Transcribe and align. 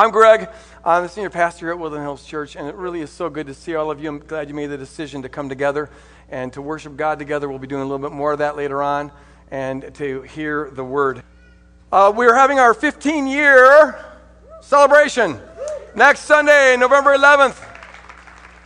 I'm 0.00 0.12
Greg. 0.12 0.48
I'm 0.82 1.02
the 1.02 1.10
senior 1.10 1.28
pastor 1.28 1.70
at 1.70 1.78
Woodland 1.78 2.02
Hills 2.02 2.24
Church, 2.24 2.56
and 2.56 2.66
it 2.66 2.74
really 2.74 3.02
is 3.02 3.10
so 3.10 3.28
good 3.28 3.46
to 3.48 3.52
see 3.52 3.74
all 3.74 3.90
of 3.90 4.02
you. 4.02 4.08
I'm 4.08 4.18
glad 4.18 4.48
you 4.48 4.54
made 4.54 4.68
the 4.68 4.78
decision 4.78 5.20
to 5.20 5.28
come 5.28 5.50
together 5.50 5.90
and 6.30 6.50
to 6.54 6.62
worship 6.62 6.96
God 6.96 7.18
together. 7.18 7.50
We'll 7.50 7.58
be 7.58 7.66
doing 7.66 7.82
a 7.82 7.84
little 7.84 7.98
bit 7.98 8.10
more 8.10 8.32
of 8.32 8.38
that 8.38 8.56
later 8.56 8.82
on, 8.82 9.12
and 9.50 9.94
to 9.96 10.22
hear 10.22 10.70
the 10.70 10.82
word. 10.82 11.22
Uh, 11.92 12.14
we're 12.16 12.34
having 12.34 12.58
our 12.58 12.72
15 12.72 13.26
year 13.26 14.02
celebration 14.62 15.38
next 15.94 16.20
Sunday, 16.20 16.78
November 16.78 17.14
11th, 17.14 17.62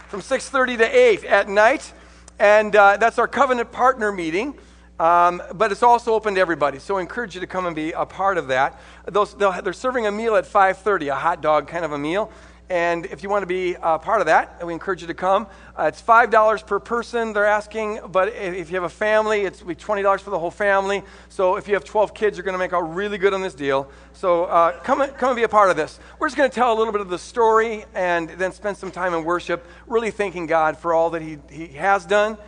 from 0.06 0.20
6:30 0.20 0.78
to 0.78 0.84
8 0.84 1.24
at 1.24 1.48
night, 1.48 1.92
and 2.38 2.76
uh, 2.76 2.96
that's 2.96 3.18
our 3.18 3.26
covenant 3.26 3.72
partner 3.72 4.12
meeting. 4.12 4.56
Um, 4.98 5.42
but 5.54 5.72
it's 5.72 5.82
also 5.82 6.14
open 6.14 6.36
to 6.36 6.40
everybody, 6.40 6.78
so 6.78 6.98
I 6.98 7.00
encourage 7.00 7.34
you 7.34 7.40
to 7.40 7.48
come 7.48 7.66
and 7.66 7.74
be 7.74 7.90
a 7.92 8.06
part 8.06 8.38
of 8.38 8.48
that. 8.48 8.78
They're 9.06 9.72
serving 9.72 10.06
a 10.06 10.12
meal 10.12 10.36
at 10.36 10.46
5:30, 10.46 11.08
a 11.08 11.16
hot 11.16 11.40
dog 11.40 11.66
kind 11.66 11.84
of 11.84 11.92
a 11.92 11.98
meal. 11.98 12.30
And 12.70 13.04
if 13.06 13.22
you 13.22 13.28
want 13.28 13.42
to 13.42 13.46
be 13.46 13.76
a 13.82 13.98
part 13.98 14.20
of 14.20 14.26
that, 14.26 14.64
we 14.64 14.72
encourage 14.72 15.02
you 15.02 15.08
to 15.08 15.14
come. 15.14 15.46
Uh, 15.78 15.84
it's 15.84 16.00
$5 16.00 16.66
per 16.66 16.80
person, 16.80 17.34
they're 17.34 17.44
asking, 17.44 18.00
but 18.10 18.28
if 18.28 18.70
you 18.70 18.76
have 18.76 18.84
a 18.84 18.88
family, 18.88 19.42
it's 19.42 19.60
$20 19.60 20.20
for 20.20 20.30
the 20.30 20.38
whole 20.38 20.50
family. 20.50 21.02
So 21.28 21.56
if 21.56 21.68
you 21.68 21.74
have 21.74 21.84
12 21.84 22.14
kids, 22.14 22.38
you're 22.38 22.44
going 22.44 22.54
to 22.54 22.58
make 22.58 22.72
out 22.72 22.94
really 22.94 23.18
good 23.18 23.34
on 23.34 23.42
this 23.42 23.52
deal. 23.52 23.90
So 24.14 24.44
uh, 24.44 24.80
come, 24.80 25.06
come 25.18 25.30
and 25.30 25.36
be 25.36 25.42
a 25.42 25.48
part 25.48 25.68
of 25.68 25.76
this. 25.76 26.00
We're 26.18 26.28
just 26.28 26.38
going 26.38 26.48
to 26.48 26.54
tell 26.54 26.72
a 26.72 26.76
little 26.78 26.92
bit 26.92 27.02
of 27.02 27.10
the 27.10 27.18
story 27.18 27.84
and 27.94 28.30
then 28.30 28.50
spend 28.50 28.78
some 28.78 28.90
time 28.90 29.12
in 29.12 29.24
worship, 29.24 29.66
really 29.86 30.10
thanking 30.10 30.46
God 30.46 30.78
for 30.78 30.94
all 30.94 31.10
that 31.10 31.20
He, 31.20 31.38
he 31.50 31.66
has 31.68 32.06
done 32.06 32.38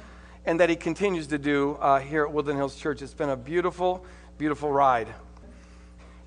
and 0.46 0.60
that 0.60 0.70
He 0.70 0.76
continues 0.76 1.26
to 1.26 1.38
do 1.38 1.76
uh, 1.80 1.98
here 1.98 2.24
at 2.24 2.32
Woodland 2.32 2.58
Hills 2.58 2.76
Church. 2.76 3.02
It's 3.02 3.12
been 3.12 3.30
a 3.30 3.36
beautiful, 3.36 4.06
beautiful 4.38 4.70
ride. 4.72 5.08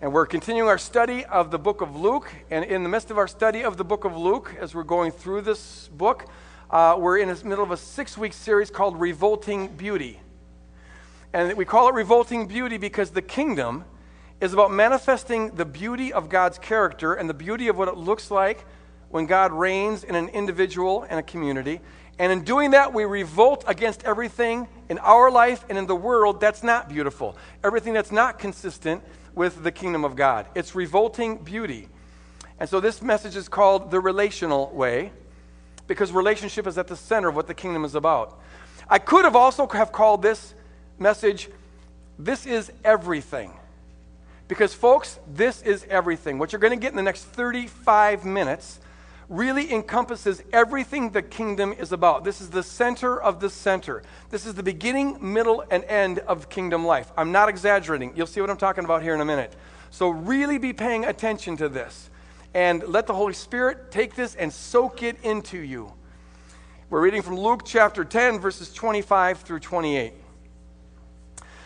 And 0.02 0.14
we're 0.14 0.26
continuing 0.26 0.68
our 0.68 0.78
study 0.78 1.26
of 1.26 1.52
the 1.52 1.58
book 1.58 1.80
of 1.80 1.96
Luke. 1.96 2.30
And 2.52 2.66
in 2.66 2.84
the 2.84 2.90
midst 2.90 3.12
of 3.12 3.18
our 3.18 3.28
study 3.28 3.64
of 3.64 3.78
the 3.78 3.86
book 3.86 4.04
of 4.04 4.18
Luke, 4.18 4.56
as 4.60 4.76
we're 4.76 4.84
going 4.84 5.12
through 5.12 5.42
this 5.42 5.88
book, 5.88 6.26
uh, 6.70 6.96
we're 7.00 7.18
in 7.18 7.30
the 7.30 7.46
middle 7.46 7.64
of 7.64 7.72
a 7.72 7.78
six 7.78 8.18
week 8.18 8.34
series 8.34 8.70
called 8.70 9.00
Revolting 9.00 9.70
Beauty. 9.70 10.20
And 11.32 11.56
we 11.56 11.64
call 11.64 11.88
it 11.88 11.94
Revolting 11.94 12.48
Beauty 12.48 12.78
because 12.78 13.12
the 13.12 13.22
kingdom 13.22 13.86
is 14.42 14.52
about 14.52 14.72
manifesting 14.72 15.52
the 15.56 15.66
beauty 15.66 16.12
of 16.12 16.28
God's 16.28 16.58
character 16.58 17.14
and 17.14 17.30
the 17.30 17.34
beauty 17.34 17.70
of 17.70 17.78
what 17.78 17.88
it 17.88 17.96
looks 17.96 18.32
like 18.32 18.66
when 19.10 19.26
God 19.26 19.54
reigns 19.54 20.04
in 20.04 20.16
an 20.16 20.28
individual 20.30 21.06
and 21.10 21.20
a 21.20 21.24
community. 21.24 21.82
And 22.20 22.34
in 22.34 22.44
doing 22.44 22.72
that, 22.72 22.94
we 22.94 23.06
revolt 23.06 23.64
against 23.66 24.04
everything 24.04 24.68
in 24.90 24.98
our 25.00 25.32
life 25.32 25.64
and 25.70 25.78
in 25.78 25.88
the 25.88 25.96
world 25.96 26.42
that's 26.42 26.62
not 26.62 26.90
beautiful, 26.90 27.38
everything 27.64 27.94
that's 27.94 28.12
not 28.12 28.38
consistent 28.38 29.02
with 29.34 29.64
the 29.64 29.72
kingdom 29.72 30.04
of 30.04 30.18
God. 30.18 30.46
It's 30.54 30.76
revolting 30.76 31.38
beauty. 31.38 31.88
And 32.60 32.68
so 32.68 32.82
this 32.82 33.02
message 33.02 33.38
is 33.38 33.48
called 33.48 33.90
the 33.90 34.02
relational 34.02 34.70
way 34.72 35.14
because 35.88 36.12
relationship 36.12 36.68
is 36.68 36.78
at 36.78 36.88
the 36.88 36.98
center 36.98 37.30
of 37.30 37.36
what 37.38 37.48
the 37.48 37.54
kingdom 37.54 37.86
is 37.86 37.96
about. 37.96 38.40
I 38.90 39.00
could 39.00 39.24
have 39.24 39.36
also 39.36 39.66
have 39.68 39.94
called 39.94 40.22
this 40.22 40.54
message 41.00 41.50
this 42.20 42.46
is 42.46 42.70
everything. 42.84 43.54
Because 44.50 44.74
folks, 44.74 45.20
this 45.26 45.62
is 45.62 45.86
everything. 45.90 46.38
What 46.38 46.52
you're 46.52 46.60
going 46.60 46.78
to 46.78 46.80
get 46.80 46.92
in 46.92 46.98
the 46.98 47.04
next 47.04 47.24
35 47.24 48.26
minutes 48.26 48.82
really 49.30 49.72
encompasses 49.72 50.42
everything 50.52 51.12
the 51.12 51.22
kingdom 51.22 51.72
is 51.74 51.92
about. 51.92 52.24
This 52.24 52.42
is 52.42 52.50
the 52.50 52.64
center 52.64 53.22
of 53.22 53.40
the 53.40 53.50
center. 53.50 54.02
This 54.32 54.48
is 54.48 54.56
the 54.56 54.64
beginning, 54.64 55.34
middle, 55.34 55.64
and 55.70 55.84
end 55.86 56.20
of 56.20 56.50
kingdom 56.50 56.84
life. 56.84 57.12
I'm 57.16 57.32
not 57.32 57.48
exaggerating. 57.48 58.14
You'll 58.16 58.28
see 58.28 58.42
what 58.42 58.50
I'm 58.50 58.58
talking 58.58 58.86
about 58.86 59.04
here 59.04 59.14
in 59.14 59.22
a 59.22 59.26
minute. 59.26 59.56
So, 59.92 60.10
really 60.10 60.58
be 60.58 60.74
paying 60.74 61.06
attention 61.06 61.58
to 61.58 61.70
this 61.70 62.10
and 62.54 62.84
let 62.88 63.06
the 63.06 63.14
Holy 63.14 63.34
Spirit 63.34 63.92
take 63.92 64.16
this 64.16 64.36
and 64.36 64.52
soak 64.52 65.04
it 65.04 65.18
into 65.24 65.60
you. 65.60 65.94
We're 66.90 67.02
reading 67.02 67.22
from 67.22 67.38
Luke 67.38 67.62
chapter 67.66 68.04
10, 68.04 68.40
verses 68.40 68.74
25 68.74 69.42
through 69.42 69.60
28. 69.60 70.14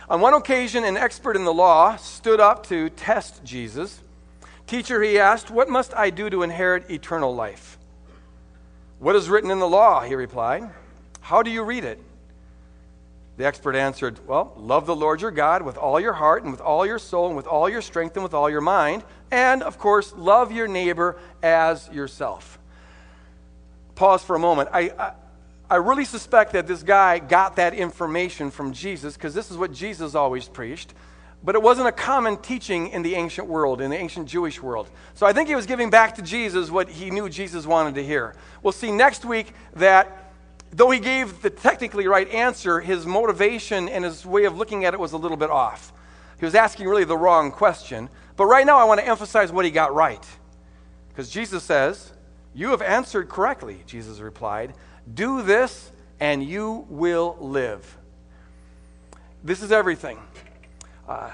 On 0.10 0.20
one 0.20 0.34
occasion, 0.34 0.84
an 0.84 0.98
expert 0.98 1.38
in 1.38 1.46
the 1.46 1.54
law 1.54 1.96
stood 1.96 2.42
up 2.42 2.66
to 2.68 2.90
test 2.90 3.42
Jesus. 3.46 4.02
Teacher, 4.68 5.02
he 5.02 5.20
asked, 5.20 5.52
What 5.52 5.70
must 5.70 5.94
I 5.94 6.10
do 6.10 6.30
to 6.30 6.44
inherit 6.44 6.90
eternal 6.90 7.36
life? 7.36 7.78
What 9.00 9.16
is 9.16 9.30
written 9.30 9.52
in 9.52 9.60
the 9.60 9.68
law? 9.68 10.02
He 10.02 10.16
replied. 10.16 10.70
How 11.22 11.44
do 11.44 11.52
you 11.52 11.64
read 11.64 11.84
it? 11.84 12.00
The 13.38 13.46
expert 13.46 13.76
answered, 13.76 14.26
Well, 14.28 14.54
love 14.58 14.86
the 14.86 14.96
Lord 14.96 15.22
your 15.22 15.32
God 15.32 15.64
with 15.64 15.78
all 15.78 16.00
your 16.00 16.14
heart 16.14 16.44
and 16.44 16.52
with 16.52 16.62
all 16.62 16.86
your 16.86 17.00
soul 17.00 17.28
and 17.28 17.36
with 17.36 17.48
all 17.48 17.68
your 17.68 17.82
strength 17.82 18.16
and 18.16 18.24
with 18.24 18.34
all 18.34 18.50
your 18.50 18.62
mind. 18.62 19.04
And, 19.32 19.64
of 19.64 19.78
course, 19.78 20.14
love 20.16 20.52
your 20.52 20.68
neighbor 20.68 21.18
as 21.42 21.90
yourself. 21.92 22.60
Pause 23.96 24.24
for 24.24 24.36
a 24.36 24.40
moment. 24.40 24.70
I, 24.72 24.92
I, 24.98 25.14
I 25.70 25.76
really 25.78 26.06
suspect 26.06 26.54
that 26.54 26.68
this 26.68 26.84
guy 26.84 27.20
got 27.20 27.56
that 27.56 27.74
information 27.74 28.52
from 28.52 28.74
Jesus 28.74 29.16
because 29.16 29.34
this 29.34 29.50
is 29.50 29.58
what 29.58 29.74
Jesus 29.74 30.14
always 30.14 30.48
preached 30.48 30.94
but 31.44 31.56
it 31.56 31.62
wasn't 31.62 31.88
a 31.88 31.92
common 31.92 32.38
teaching 32.38 32.88
in 32.90 33.02
the 33.02 33.16
ancient 33.16 33.48
world, 33.48 33.82
in 33.82 33.90
the 33.90 33.98
ancient 33.98 34.30
Jewish 34.30 34.62
world. 34.62 34.90
So 35.14 35.26
I 35.26 35.34
think 35.34 35.50
he 35.50 35.56
was 35.56 35.66
giving 35.66 35.90
back 35.90 36.16
to 36.16 36.22
Jesus 36.22 36.72
what 36.72 36.90
he 36.90 37.12
knew 37.12 37.30
Jesus 37.30 37.66
wanted 37.66 37.96
to 37.96 38.04
hear. 38.04 38.36
We'll 38.62 38.72
see 38.72 38.92
next 38.92 39.26
week 39.26 39.54
that 39.76 40.32
though 40.72 40.90
he 40.90 41.00
gave 41.00 41.42
the 41.42 41.50
technically 41.50 42.08
right 42.08 42.30
answer, 42.30 42.80
his 42.80 43.06
motivation 43.06 43.90
and 43.90 44.06
his 44.06 44.26
way 44.26 44.46
of 44.46 44.58
looking 44.58 44.86
at 44.86 44.94
it 44.94 45.00
was 45.00 45.12
a 45.12 45.18
little 45.18 45.38
bit 45.38 45.50
off. 45.50 45.92
He 46.40 46.46
was 46.46 46.56
asking 46.56 46.88
really 46.88 47.04
the 47.04 47.18
wrong 47.18 47.52
question. 47.52 48.10
But 48.36 48.46
right 48.46 48.66
now, 48.66 48.78
I 48.78 48.86
want 48.86 49.00
to 49.00 49.08
emphasize 49.08 49.52
what 49.52 49.66
he 49.66 49.72
got 49.72 49.94
right. 49.94 50.26
Because 51.10 51.30
Jesus 51.30 51.64
says, 51.64 52.12
You 52.54 52.70
have 52.70 52.82
answered 52.82 53.30
correctly, 53.30 53.84
Jesus 53.86 54.20
replied. 54.20 54.74
Do 55.14 55.42
this, 55.42 55.92
and 56.20 56.44
you 56.44 56.86
will 56.90 57.38
live. 57.40 57.98
This 59.44 59.62
is 59.62 59.72
everything. 59.72 60.18
Uh, 61.08 61.32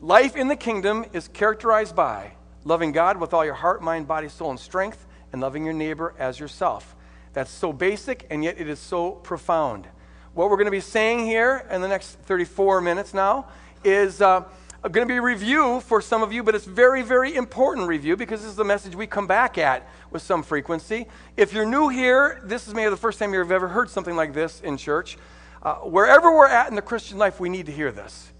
life 0.00 0.36
in 0.36 0.48
the 0.48 0.56
kingdom 0.56 1.04
is 1.12 1.28
characterized 1.28 1.96
by 1.96 2.32
loving 2.64 2.92
God 2.92 3.18
with 3.18 3.32
all 3.32 3.44
your 3.44 3.54
heart, 3.54 3.82
mind, 3.82 4.06
body, 4.06 4.28
soul, 4.28 4.50
and 4.50 4.60
strength, 4.60 5.06
and 5.32 5.40
loving 5.40 5.64
your 5.64 5.72
neighbor 5.72 6.14
as 6.18 6.38
yourself. 6.38 6.94
That's 7.32 7.50
so 7.50 7.72
basic, 7.72 8.26
and 8.30 8.44
yet 8.44 8.60
it 8.60 8.68
is 8.68 8.78
so 8.78 9.12
profound. 9.12 9.86
What 10.34 10.50
we're 10.50 10.56
going 10.56 10.66
to 10.66 10.70
be 10.70 10.80
saying 10.80 11.24
here 11.24 11.66
in 11.70 11.80
the 11.80 11.88
next 11.88 12.18
34 12.20 12.80
minutes 12.80 13.14
now 13.14 13.48
is 13.84 14.20
uh, 14.20 14.44
going 14.82 15.06
to 15.06 15.12
be 15.12 15.16
a 15.16 15.22
review 15.22 15.80
for 15.80 16.02
some 16.02 16.22
of 16.22 16.32
you, 16.32 16.42
but 16.42 16.54
it's 16.54 16.64
very, 16.64 17.02
very 17.02 17.34
important 17.34 17.88
review 17.88 18.16
because 18.16 18.40
this 18.40 18.50
is 18.50 18.56
the 18.56 18.64
message 18.64 18.94
we 18.94 19.06
come 19.06 19.26
back 19.26 19.56
at 19.56 19.88
with 20.10 20.22
some 20.22 20.42
frequency. 20.42 21.06
If 21.36 21.52
you're 21.52 21.66
new 21.66 21.88
here, 21.88 22.40
this 22.44 22.68
is 22.68 22.74
maybe 22.74 22.90
the 22.90 22.96
first 22.96 23.18
time 23.18 23.32
you've 23.32 23.52
ever 23.52 23.68
heard 23.68 23.88
something 23.88 24.16
like 24.16 24.34
this 24.34 24.60
in 24.60 24.76
church. 24.76 25.16
Uh, 25.62 25.76
wherever 25.76 26.34
we're 26.34 26.48
at 26.48 26.68
in 26.68 26.74
the 26.74 26.82
Christian 26.82 27.16
life, 27.16 27.40
we 27.40 27.48
need 27.48 27.66
to 27.66 27.72
hear 27.72 27.92
this. 27.92 28.31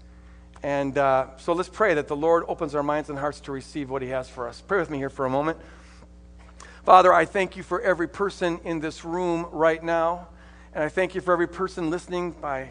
And 0.63 0.97
uh, 0.97 1.27
so 1.37 1.51
let's 1.51 1.67
pray 1.67 1.93
that 1.95 2.07
the 2.07 2.15
Lord 2.15 2.45
opens 2.47 2.73
our 2.73 2.83
minds 2.83 3.09
and 3.09 3.19
hearts 3.19 3.41
to 3.41 3.51
receive 3.51 3.89
what 3.89 4.01
He 4.01 4.07
has 4.09 4.29
for 4.29 4.47
us. 4.47 4.61
Pray 4.61 4.79
with 4.79 4.89
me 4.89 4.97
here 4.97 5.09
for 5.09 5.25
a 5.25 5.29
moment. 5.29 5.57
Father, 6.85 7.13
I 7.13 7.25
thank 7.25 7.57
you 7.57 7.63
for 7.63 7.81
every 7.81 8.07
person 8.07 8.61
in 8.63 8.79
this 8.79 9.03
room 9.03 9.45
right 9.51 9.83
now. 9.83 10.29
And 10.73 10.81
I 10.81 10.87
thank 10.87 11.15
you 11.15 11.21
for 11.21 11.33
every 11.33 11.47
person 11.47 11.89
listening 11.89 12.31
by 12.31 12.69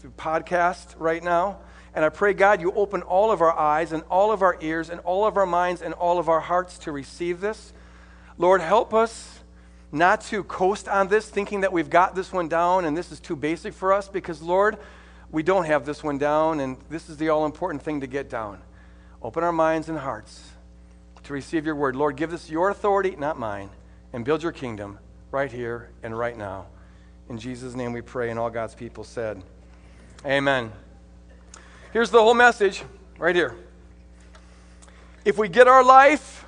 through 0.00 0.12
podcast 0.18 0.94
right 0.98 1.24
now. 1.24 1.58
And 1.94 2.04
I 2.04 2.10
pray, 2.10 2.34
God, 2.34 2.60
you 2.60 2.72
open 2.72 3.02
all 3.02 3.32
of 3.32 3.40
our 3.40 3.58
eyes 3.58 3.92
and 3.92 4.02
all 4.10 4.32
of 4.32 4.42
our 4.42 4.56
ears 4.60 4.90
and 4.90 5.00
all 5.00 5.26
of 5.26 5.36
our 5.36 5.46
minds 5.46 5.82
and 5.82 5.94
all 5.94 6.18
of 6.18 6.28
our 6.28 6.40
hearts 6.40 6.78
to 6.80 6.92
receive 6.92 7.40
this. 7.40 7.72
Lord, 8.38 8.60
help 8.60 8.94
us 8.94 9.40
not 9.90 10.20
to 10.26 10.44
coast 10.44 10.88
on 10.88 11.08
this, 11.08 11.28
thinking 11.28 11.62
that 11.62 11.72
we've 11.72 11.90
got 11.90 12.14
this 12.14 12.32
one 12.32 12.48
down 12.48 12.84
and 12.84 12.96
this 12.96 13.10
is 13.10 13.18
too 13.18 13.34
basic 13.34 13.74
for 13.74 13.92
us, 13.92 14.08
because, 14.08 14.40
Lord, 14.40 14.76
we 15.32 15.42
don't 15.42 15.64
have 15.64 15.86
this 15.86 16.02
one 16.02 16.18
down, 16.18 16.60
and 16.60 16.76
this 16.88 17.08
is 17.08 17.16
the 17.16 17.28
all 17.28 17.46
important 17.46 17.82
thing 17.82 18.00
to 18.00 18.06
get 18.06 18.28
down. 18.28 18.60
Open 19.22 19.44
our 19.44 19.52
minds 19.52 19.88
and 19.88 19.98
hearts 19.98 20.50
to 21.24 21.32
receive 21.32 21.64
your 21.66 21.76
word. 21.76 21.94
Lord, 21.94 22.16
give 22.16 22.32
us 22.32 22.50
your 22.50 22.70
authority, 22.70 23.14
not 23.16 23.38
mine, 23.38 23.70
and 24.12 24.24
build 24.24 24.42
your 24.42 24.52
kingdom 24.52 24.98
right 25.30 25.52
here 25.52 25.90
and 26.02 26.18
right 26.18 26.36
now. 26.36 26.66
In 27.28 27.38
Jesus' 27.38 27.74
name 27.74 27.92
we 27.92 28.00
pray, 28.00 28.30
and 28.30 28.38
all 28.38 28.50
God's 28.50 28.74
people 28.74 29.04
said, 29.04 29.42
Amen. 30.26 30.72
Here's 31.92 32.10
the 32.10 32.20
whole 32.20 32.34
message 32.34 32.82
right 33.18 33.34
here. 33.34 33.54
If 35.24 35.38
we 35.38 35.48
get 35.48 35.68
our 35.68 35.84
life, 35.84 36.44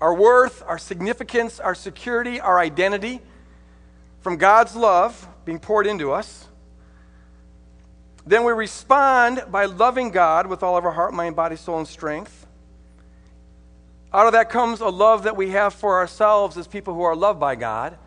our 0.00 0.14
worth, 0.14 0.62
our 0.66 0.78
significance, 0.78 1.60
our 1.60 1.74
security, 1.74 2.40
our 2.40 2.58
identity 2.58 3.20
from 4.20 4.36
God's 4.36 4.74
love 4.74 5.28
being 5.44 5.58
poured 5.58 5.86
into 5.86 6.12
us, 6.12 6.46
then 8.30 8.44
we 8.44 8.52
respond 8.52 9.44
by 9.50 9.64
loving 9.64 10.10
God 10.10 10.46
with 10.46 10.62
all 10.62 10.76
of 10.76 10.84
our 10.84 10.92
heart, 10.92 11.12
mind, 11.12 11.34
body, 11.34 11.56
soul, 11.56 11.78
and 11.78 11.88
strength. 11.88 12.46
Out 14.12 14.26
of 14.26 14.32
that 14.32 14.50
comes 14.50 14.80
a 14.80 14.88
love 14.88 15.24
that 15.24 15.36
we 15.36 15.50
have 15.50 15.74
for 15.74 15.98
ourselves 15.98 16.56
as 16.56 16.66
people 16.66 16.94
who 16.94 17.02
are 17.02 17.16
loved 17.16 17.40
by 17.40 17.56
God. 17.56 17.98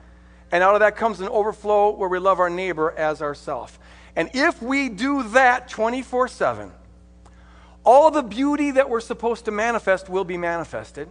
And 0.52 0.64
out 0.64 0.76
of 0.76 0.80
that 0.82 0.96
comes 0.96 1.20
an 1.20 1.28
overflow 1.30 1.92
where 1.92 2.08
we 2.08 2.20
love 2.20 2.40
our 2.40 2.50
neighbor 2.50 2.92
as 2.92 3.22
ourself. 3.22 3.80
And 4.16 4.30
if 4.34 4.62
we 4.62 4.90
do 4.90 5.24
that 5.30 5.68
24 5.68 6.28
7, 6.28 6.72
all 7.84 8.12
the 8.12 8.24
beauty 8.24 8.72
that 8.72 8.90
we're 8.90 9.02
supposed 9.02 9.46
to 9.46 9.52
manifest 9.52 10.08
will 10.10 10.24
be 10.24 10.38
manifested. 10.38 11.10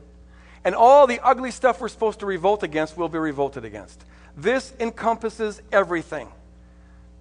And 0.65 0.75
all 0.75 1.07
the 1.07 1.21
ugly 1.21 1.51
stuff 1.51 1.81
we're 1.81 1.89
supposed 1.89 2.21
to 2.21 2.27
revolt 2.27 2.63
against 2.63 2.97
will 2.97 3.09
be 3.09 3.19
revolted 3.19 3.65
against. 3.65 4.05
This 4.37 4.73
encompasses 4.79 5.61
everything. 5.71 6.29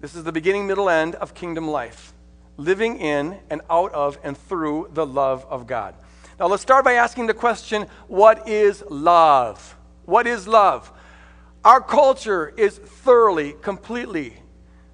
This 0.02 0.16
is 0.16 0.24
the 0.24 0.32
beginning, 0.32 0.66
middle, 0.66 0.90
end 0.90 1.14
of 1.14 1.32
kingdom 1.32 1.68
life, 1.68 2.12
living 2.56 2.98
in 2.98 3.38
and 3.48 3.60
out 3.70 3.92
of 3.92 4.18
and 4.24 4.36
through 4.36 4.90
the 4.94 5.06
love 5.06 5.46
of 5.48 5.68
God. 5.68 5.94
Now, 6.40 6.48
let's 6.48 6.60
start 6.60 6.84
by 6.84 6.94
asking 6.94 7.28
the 7.28 7.34
question 7.34 7.86
what 8.08 8.48
is 8.48 8.82
love? 8.90 9.76
What 10.04 10.26
is 10.26 10.48
love? 10.48 10.90
Our 11.64 11.80
culture 11.80 12.52
is 12.56 12.78
thoroughly, 12.78 13.54
completely 13.62 14.34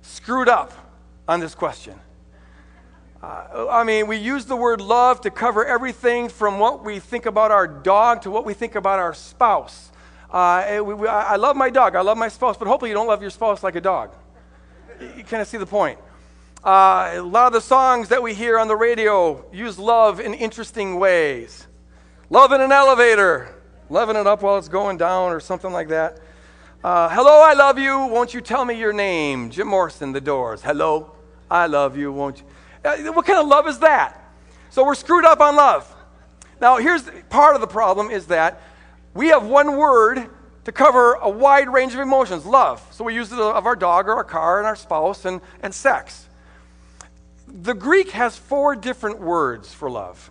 screwed 0.02 0.46
up 0.46 0.74
on 1.26 1.40
this 1.40 1.54
question. 1.54 1.98
Uh, 3.22 3.66
I 3.70 3.84
mean, 3.84 4.08
we 4.08 4.18
use 4.18 4.44
the 4.44 4.56
word 4.56 4.82
love 4.82 5.22
to 5.22 5.30
cover 5.30 5.64
everything 5.64 6.28
from 6.28 6.58
what 6.58 6.84
we 6.84 6.98
think 6.98 7.24
about 7.24 7.50
our 7.50 7.66
dog 7.66 8.20
to 8.22 8.30
what 8.30 8.44
we 8.44 8.52
think 8.52 8.74
about 8.74 8.98
our 8.98 9.14
spouse. 9.14 9.90
Uh, 10.30 10.82
we, 10.84 10.92
we, 10.92 11.08
I 11.08 11.36
love 11.36 11.56
my 11.56 11.70
dog, 11.70 11.96
I 11.96 12.02
love 12.02 12.18
my 12.18 12.28
spouse, 12.28 12.58
but 12.58 12.68
hopefully 12.68 12.90
you 12.90 12.94
don't 12.94 13.06
love 13.06 13.22
your 13.22 13.30
spouse 13.30 13.62
like 13.62 13.74
a 13.74 13.80
dog. 13.80 14.14
You 15.00 15.22
kind 15.22 15.40
of 15.40 15.46
see 15.46 15.58
the 15.58 15.66
point. 15.66 15.98
Uh, 16.64 17.12
a 17.14 17.22
lot 17.22 17.46
of 17.46 17.52
the 17.52 17.60
songs 17.60 18.08
that 18.08 18.20
we 18.20 18.34
hear 18.34 18.58
on 18.58 18.66
the 18.66 18.74
radio 18.74 19.44
use 19.52 19.78
love 19.78 20.18
in 20.18 20.34
interesting 20.34 20.98
ways. 20.98 21.68
Love 22.30 22.50
in 22.50 22.60
an 22.60 22.72
elevator, 22.72 23.54
loving 23.90 24.16
it 24.16 24.26
up 24.26 24.42
while 24.42 24.58
it's 24.58 24.68
going 24.68 24.96
down, 24.96 25.30
or 25.30 25.38
something 25.38 25.72
like 25.72 25.88
that. 25.88 26.18
Uh, 26.82 27.08
hello, 27.10 27.42
I 27.42 27.54
love 27.54 27.78
you. 27.78 28.06
Won't 28.06 28.34
you 28.34 28.40
tell 28.40 28.64
me 28.64 28.76
your 28.76 28.92
name? 28.92 29.50
Jim 29.50 29.68
Morrison, 29.68 30.10
The 30.12 30.20
Doors. 30.20 30.62
Hello, 30.62 31.12
I 31.48 31.66
love 31.66 31.96
you. 31.96 32.10
Won't 32.10 32.38
you? 32.38 32.44
Uh, 32.84 33.12
what 33.12 33.24
kind 33.24 33.38
of 33.38 33.46
love 33.46 33.68
is 33.68 33.78
that? 33.78 34.32
So 34.70 34.84
we're 34.84 34.96
screwed 34.96 35.24
up 35.24 35.40
on 35.40 35.54
love. 35.54 35.94
Now, 36.60 36.78
here's 36.78 37.08
part 37.30 37.54
of 37.54 37.60
the 37.60 37.68
problem 37.68 38.10
is 38.10 38.26
that 38.26 38.60
we 39.14 39.28
have 39.28 39.46
one 39.46 39.76
word 39.76 40.28
to 40.68 40.72
cover 40.72 41.14
a 41.14 41.30
wide 41.30 41.72
range 41.72 41.94
of 41.94 42.00
emotions 42.00 42.44
love. 42.44 42.86
So 42.90 43.02
we 43.02 43.14
use 43.14 43.32
it 43.32 43.38
of 43.38 43.64
our 43.64 43.74
dog 43.74 44.06
or 44.06 44.12
our 44.12 44.22
car 44.22 44.58
and 44.58 44.66
our 44.66 44.76
spouse 44.76 45.24
and, 45.24 45.40
and 45.62 45.74
sex. 45.74 46.28
The 47.46 47.72
Greek 47.72 48.10
has 48.10 48.36
four 48.36 48.76
different 48.76 49.18
words 49.18 49.72
for 49.72 49.88
love. 49.88 50.30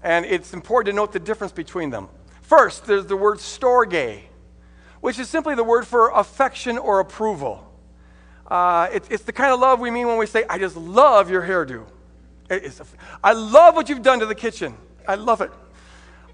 And 0.00 0.24
it's 0.26 0.54
important 0.54 0.92
to 0.92 0.96
note 0.96 1.12
the 1.12 1.18
difference 1.18 1.52
between 1.52 1.90
them. 1.90 2.08
First, 2.42 2.86
there's 2.86 3.06
the 3.06 3.16
word 3.16 3.38
storge, 3.38 4.20
which 5.00 5.18
is 5.18 5.28
simply 5.28 5.56
the 5.56 5.64
word 5.64 5.88
for 5.88 6.10
affection 6.10 6.78
or 6.78 7.00
approval. 7.00 7.68
Uh, 8.46 8.90
it, 8.92 9.06
it's 9.10 9.24
the 9.24 9.32
kind 9.32 9.52
of 9.52 9.58
love 9.58 9.80
we 9.80 9.90
mean 9.90 10.06
when 10.06 10.18
we 10.18 10.26
say, 10.26 10.44
I 10.48 10.60
just 10.60 10.76
love 10.76 11.30
your 11.30 11.42
hairdo. 11.42 11.84
I 13.24 13.32
love 13.32 13.74
what 13.74 13.88
you've 13.88 14.02
done 14.02 14.20
to 14.20 14.26
the 14.26 14.36
kitchen. 14.36 14.76
I 15.08 15.16
love 15.16 15.40
it. 15.40 15.50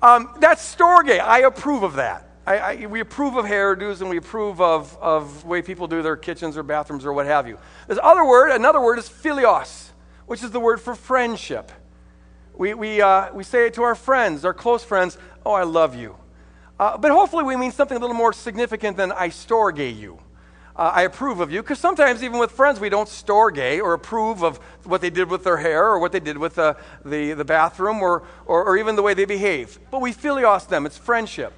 Um, 0.03 0.35
that's 0.41 0.77
storge. 0.77 1.19
I 1.19 1.39
approve 1.39 1.85
of 1.85 1.95
that. 1.95 2.29
I, 2.47 2.59
I, 2.59 2.87
we 2.87 3.01
approve 3.01 3.37
of 3.37 3.45
hairdos 3.45 4.01
and 4.01 4.11
we 4.11 4.17
approve 4.17 4.61
of, 4.61 4.97
of 5.01 5.45
way 5.45 5.63
people 5.63 5.87
do 5.87 6.03
their 6.03 6.17
kitchens 6.17 6.57
or 6.57 6.63
bathrooms 6.63 7.05
or 7.05 7.13
what 7.13 7.27
have 7.27 7.47
you. 7.47 7.59
This 7.87 7.99
other 8.03 8.25
word, 8.25 8.51
another 8.51 8.81
word 8.81 8.99
is 8.99 9.09
philios, 9.09 9.91
which 10.27 10.43
is 10.43 10.51
the 10.51 10.61
word 10.61 10.81
for 10.81 10.95
friendship. 10.95 11.71
We, 12.55 12.75
we, 12.75 13.01
uh, 13.01 13.33
we 13.33 13.45
say 13.45 13.67
it 13.67 13.75
to 13.75 13.83
our 13.83 13.95
friends, 13.95 14.45
our 14.45 14.55
close 14.55 14.83
friends, 14.85 15.17
oh, 15.47 15.53
I 15.53 15.63
love 15.63 15.95
you. 15.95 16.17
Uh, 16.79 16.99
but 16.99 17.13
hopefully 17.13 17.45
we 17.45 17.57
mean 17.57 17.71
something 17.71 17.97
a 17.97 18.01
little 18.01 18.17
more 18.17 18.33
significant 18.33 18.97
than 18.97 19.13
I 19.13 19.29
storge 19.29 19.97
you 19.97 20.19
uh, 20.75 20.91
I 20.95 21.03
approve 21.03 21.41
of 21.41 21.53
you. 21.53 21.63
Because 21.63 21.79
sometimes, 21.79 22.23
even 22.23 22.39
with 22.39 22.51
friends, 22.51 22.81
we 22.81 22.89
don't 22.89 23.09
storge 23.09 23.83
or 23.83 23.93
approve 23.93 24.43
of 24.43 24.59
what 24.85 25.01
they 25.01 25.11
did 25.11 25.29
with 25.29 25.45
their 25.45 25.59
hair 25.59 25.87
or 25.87 25.99
what 25.99 26.13
they 26.13 26.21
did 26.21 26.39
with 26.39 26.55
the, 26.55 26.77
the, 27.05 27.35
the 27.35 27.45
bathroom 27.45 28.01
or, 28.01 28.23
or, 28.47 28.65
or, 28.65 28.77
even 28.77 28.97
the 28.97 29.03
way 29.03 29.15
they 29.15 29.25
behave. 29.25 29.79
But 29.91 30.01
we 30.01 30.13
philios 30.13 30.67
them, 30.69 30.87
it's 30.87 30.99
friendship. 30.99 31.53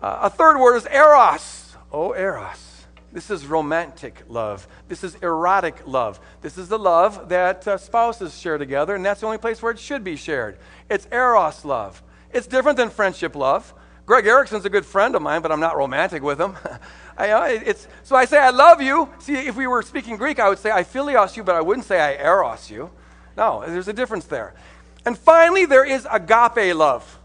Uh, 0.00 0.18
a 0.22 0.30
third 0.30 0.58
word 0.58 0.76
is 0.76 0.86
eros. 0.86 1.76
Oh, 1.92 2.12
eros. 2.14 2.86
This 3.12 3.30
is 3.30 3.46
romantic 3.46 4.24
love. 4.28 4.68
This 4.88 5.02
is 5.02 5.14
erotic 5.16 5.86
love. 5.86 6.20
This 6.42 6.58
is 6.58 6.68
the 6.68 6.78
love 6.78 7.30
that 7.30 7.66
uh, 7.66 7.78
spouses 7.78 8.38
share 8.38 8.58
together, 8.58 8.94
and 8.94 9.04
that's 9.04 9.20
the 9.20 9.26
only 9.26 9.38
place 9.38 9.62
where 9.62 9.72
it 9.72 9.78
should 9.78 10.04
be 10.04 10.16
shared. 10.16 10.58
It's 10.90 11.08
eros 11.10 11.64
love. 11.64 12.02
It's 12.30 12.46
different 12.46 12.76
than 12.76 12.90
friendship 12.90 13.34
love. 13.34 13.72
Greg 14.04 14.26
Erickson's 14.26 14.64
a 14.64 14.70
good 14.70 14.84
friend 14.84 15.16
of 15.16 15.22
mine, 15.22 15.42
but 15.42 15.50
I'm 15.50 15.60
not 15.60 15.76
romantic 15.76 16.22
with 16.22 16.40
him. 16.40 16.56
I, 17.18 17.30
uh, 17.30 17.72
so 18.02 18.14
I 18.14 18.26
say, 18.26 18.38
I 18.38 18.50
love 18.50 18.82
you. 18.82 19.08
See, 19.18 19.34
if 19.34 19.56
we 19.56 19.66
were 19.66 19.82
speaking 19.82 20.16
Greek, 20.16 20.38
I 20.38 20.48
would 20.48 20.58
say, 20.58 20.70
I 20.70 20.84
philios 20.84 21.36
you, 21.36 21.42
but 21.42 21.54
I 21.54 21.60
wouldn't 21.62 21.86
say, 21.86 21.98
I 21.98 22.22
eros 22.22 22.70
you. 22.70 22.90
No, 23.36 23.64
there's 23.66 23.88
a 23.88 23.92
difference 23.92 24.26
there. 24.26 24.54
And 25.04 25.16
finally, 25.16 25.66
there 25.66 25.84
is 25.84 26.06
agape 26.10 26.74
love. 26.76 27.18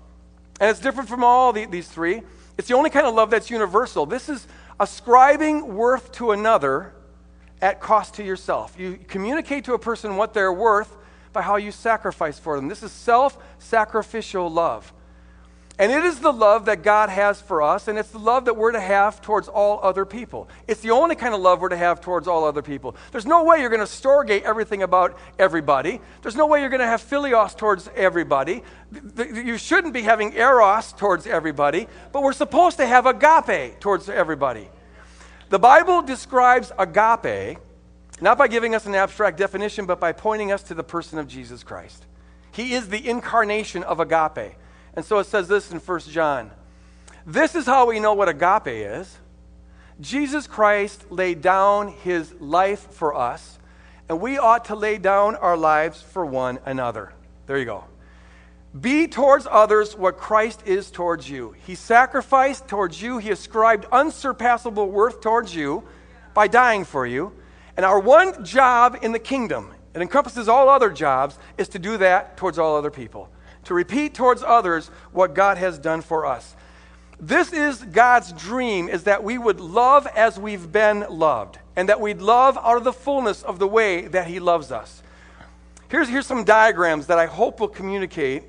And 0.60 0.70
it's 0.70 0.80
different 0.80 1.10
from 1.10 1.24
all 1.24 1.52
the, 1.52 1.66
these 1.66 1.88
three. 1.88 2.22
It's 2.62 2.68
the 2.68 2.76
only 2.76 2.92
kind 2.92 3.08
of 3.08 3.16
love 3.16 3.32
that's 3.32 3.50
universal. 3.50 4.06
This 4.06 4.30
is 4.30 4.46
ascribing 4.80 5.74
worth 5.74 6.12
to 6.12 6.30
another 6.30 6.94
at 7.60 7.82
cost 7.82 8.14
to 8.16 8.24
yourself. 8.24 8.76
You 8.78 9.00
communicate 9.08 9.66
to 9.66 9.74
a 9.74 9.80
person 9.80 10.16
what 10.16 10.36
they're 10.36 10.54
worth 10.54 10.96
by 11.34 11.42
how 11.42 11.56
you 11.56 11.72
sacrifice 11.72 12.38
for 12.38 12.56
them. 12.56 12.68
This 12.68 12.84
is 12.84 12.92
self 12.92 13.36
sacrificial 13.58 14.48
love. 14.48 14.94
And 15.80 15.92
it 15.92 16.04
is 16.04 16.20
the 16.20 16.34
love 16.34 16.66
that 16.66 16.84
God 16.84 17.10
has 17.10 17.42
for 17.42 17.62
us, 17.62 17.88
and 17.88 17.98
it's 17.98 18.12
the 18.12 18.20
love 18.20 18.46
that 18.46 18.56
we're 18.56 18.74
to 18.74 18.80
have 18.80 19.22
towards 19.22 19.48
all 19.48 19.80
other 19.82 20.06
people. 20.06 20.48
It's 20.68 20.82
the 20.82 20.92
only 20.92 21.16
kind 21.16 21.34
of 21.34 21.42
love 21.42 21.60
we're 21.60 21.70
to 21.70 21.78
have 21.78 22.02
towards 22.02 22.28
all 22.28 22.44
other 22.44 22.62
people. 22.62 22.96
There's 23.12 23.26
no 23.26 23.44
way 23.44 23.62
you're 23.62 23.70
going 23.70 23.80
to 23.80 23.86
storge 23.86 24.42
everything 24.42 24.84
about 24.84 25.18
everybody. 25.40 26.00
There's 26.22 26.36
no 26.36 26.46
way 26.46 26.60
you're 26.60 26.70
going 26.70 26.82
to 26.82 26.86
have 26.86 27.02
philios 27.02 27.58
towards 27.58 27.90
everybody. 27.96 28.64
You 29.18 29.58
shouldn't 29.58 29.94
be 29.94 30.02
having 30.04 30.34
eros 30.34 30.94
towards 30.94 31.26
everybody, 31.26 31.88
but 32.12 32.22
we're 32.22 32.34
supposed 32.34 32.78
to 32.78 32.86
have 32.86 33.06
agape 33.06 33.80
towards 33.80 34.08
everybody. 34.08 34.70
The 35.50 35.60
Bible 35.60 36.02
describes 36.02 36.72
agape 36.78 37.58
not 38.22 38.38
by 38.38 38.48
giving 38.48 38.76
us 38.76 38.86
an 38.86 38.94
abstract 38.94 39.38
definition, 39.38 39.88
but 39.88 40.00
by 40.00 40.12
pointing 40.12 40.52
us 40.52 40.62
to 40.64 40.76
the 40.76 40.84
person 40.84 41.18
of 41.18 41.28
Jesus 41.28 41.64
Christ. 41.64 42.06
He 42.52 42.74
is 42.74 42.90
the 42.90 43.10
incarnation 43.10 43.82
of 43.84 44.00
agape. 44.00 44.56
And 44.94 45.06
so 45.06 45.20
it 45.20 45.26
says 45.26 45.48
this 45.48 45.72
in 45.72 45.80
1 45.80 46.00
John. 46.02 46.52
This 47.26 47.56
is 47.56 47.66
how 47.66 47.88
we 47.88 48.00
know 48.00 48.14
what 48.14 48.30
agape 48.30 48.68
is. 48.68 49.18
Jesus 50.00 50.48
Christ 50.48 51.12
laid 51.12 51.42
down 51.42 51.90
his 51.90 52.34
life 52.40 52.92
for 52.92 53.16
us, 53.16 53.60
and 54.10 54.20
we 54.20 54.38
ought 54.38 54.66
to 54.66 54.76
lay 54.76 54.98
down 54.98 55.36
our 55.36 55.56
lives 55.56 56.02
for 56.02 56.26
one 56.26 56.60
another. 56.66 57.14
There 57.46 57.58
you 57.58 57.66
go. 57.66 57.84
Be 58.80 59.08
towards 59.08 59.48
others 59.50 59.96
what 59.96 60.18
Christ 60.18 60.64
is 60.66 60.90
towards 60.90 61.30
you. 61.30 61.54
He 61.68 61.76
sacrificed 61.76 62.68
towards 62.68 63.02
you, 63.02 63.18
he 63.20 63.30
ascribed 63.30 63.86
unsurpassable 63.92 64.90
worth 64.90 65.22
towards 65.22 65.54
you 65.54 65.84
by 66.34 66.48
dying 66.48 66.86
for 66.86 67.06
you. 67.06 67.34
And 67.78 67.86
our 67.86 68.00
one 68.00 68.44
job 68.44 68.98
in 69.02 69.12
the 69.12 69.20
kingdom, 69.20 69.72
it 69.94 70.02
encompasses 70.02 70.48
all 70.48 70.70
other 70.70 70.90
jobs, 70.90 71.38
is 71.58 71.68
to 71.70 71.80
do 71.80 71.98
that 71.98 72.38
towards 72.38 72.58
all 72.58 72.76
other 72.76 72.92
people 72.92 73.30
to 73.66 73.74
repeat 73.74 74.14
towards 74.14 74.44
others 74.44 74.88
what 75.12 75.34
God 75.34 75.58
has 75.58 75.78
done 75.78 76.02
for 76.02 76.26
us. 76.26 76.56
This 77.20 77.54
is 77.54 77.78
God's 77.84 78.34
dream 78.34 78.90
is 78.90 79.04
that 79.04 79.24
we 79.24 79.38
would 79.38 79.60
love 79.60 80.08
as 80.08 80.40
we've 80.40 80.72
been 80.72 81.06
loved 81.10 81.60
and 81.76 81.88
that 81.88 82.02
we'd 82.02 82.22
love 82.22 82.58
out 82.58 82.78
of 82.78 82.84
the 82.84 82.94
fullness 82.94 83.44
of 83.44 83.60
the 83.60 83.68
way 83.68 84.08
that 84.08 84.28
he 84.28 84.40
loves 84.40 84.72
us. 84.72 85.04
Here's, 85.90 86.10
here's 86.10 86.26
some 86.26 86.44
diagrams 86.44 87.08
that 87.08 87.20
I 87.20 87.28
hope 87.28 87.60
will 87.60 87.68
communicate 87.68 88.44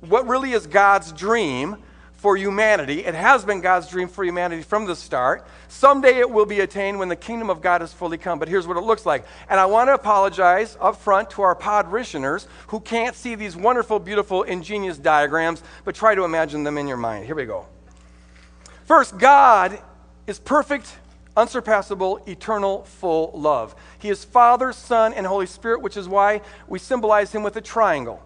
what 0.00 0.26
really 0.26 0.52
is 0.52 0.66
God's 0.66 1.12
dream 1.12 1.76
for 2.16 2.36
humanity. 2.36 3.04
It 3.04 3.14
has 3.14 3.44
been 3.44 3.60
God's 3.60 3.88
dream 3.88 4.08
for 4.08 4.24
humanity 4.24 4.62
from 4.62 4.86
the 4.86 4.96
start. 4.96 5.46
Someday 5.68 6.18
it 6.18 6.30
will 6.30 6.46
be 6.46 6.60
attained 6.60 6.98
when 6.98 7.08
the 7.08 7.16
kingdom 7.16 7.50
of 7.50 7.60
God 7.60 7.82
is 7.82 7.92
fully 7.92 8.18
come. 8.18 8.38
But 8.38 8.48
here's 8.48 8.66
what 8.66 8.76
it 8.76 8.82
looks 8.82 9.04
like. 9.04 9.24
And 9.48 9.60
I 9.60 9.66
want 9.66 9.88
to 9.88 9.94
apologize 9.94 10.76
up 10.80 10.96
front 10.96 11.30
to 11.30 11.42
our 11.42 11.54
podritioners 11.54 12.46
who 12.68 12.80
can't 12.80 13.14
see 13.14 13.34
these 13.34 13.54
wonderful, 13.54 13.98
beautiful, 13.98 14.42
ingenious 14.44 14.98
diagrams, 14.98 15.62
but 15.84 15.94
try 15.94 16.14
to 16.14 16.24
imagine 16.24 16.64
them 16.64 16.78
in 16.78 16.88
your 16.88 16.96
mind. 16.96 17.26
Here 17.26 17.34
we 17.34 17.44
go. 17.44 17.66
First, 18.86 19.18
God 19.18 19.78
is 20.26 20.38
perfect, 20.38 20.96
unsurpassable, 21.36 22.22
eternal, 22.26 22.84
full 22.84 23.32
love. 23.34 23.74
He 23.98 24.08
is 24.08 24.24
Father, 24.24 24.72
Son, 24.72 25.12
and 25.12 25.26
Holy 25.26 25.46
Spirit, 25.46 25.82
which 25.82 25.96
is 25.96 26.08
why 26.08 26.40
we 26.66 26.78
symbolize 26.78 27.32
him 27.32 27.42
with 27.42 27.56
a 27.56 27.60
triangle. 27.60 28.22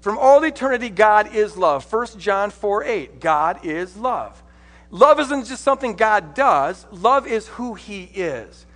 From 0.00 0.18
all 0.18 0.44
eternity, 0.44 0.90
God 0.90 1.34
is 1.34 1.56
love. 1.56 1.90
1 1.92 2.18
John 2.18 2.50
4 2.50 2.84
8. 2.84 3.20
God 3.20 3.64
is 3.64 3.96
love. 3.96 4.42
Love 4.90 5.20
isn't 5.20 5.46
just 5.46 5.62
something 5.62 5.94
God 5.94 6.34
does, 6.34 6.86
love 6.90 7.26
is 7.26 7.48
who 7.48 7.74
He 7.74 8.04
is. 8.04 8.66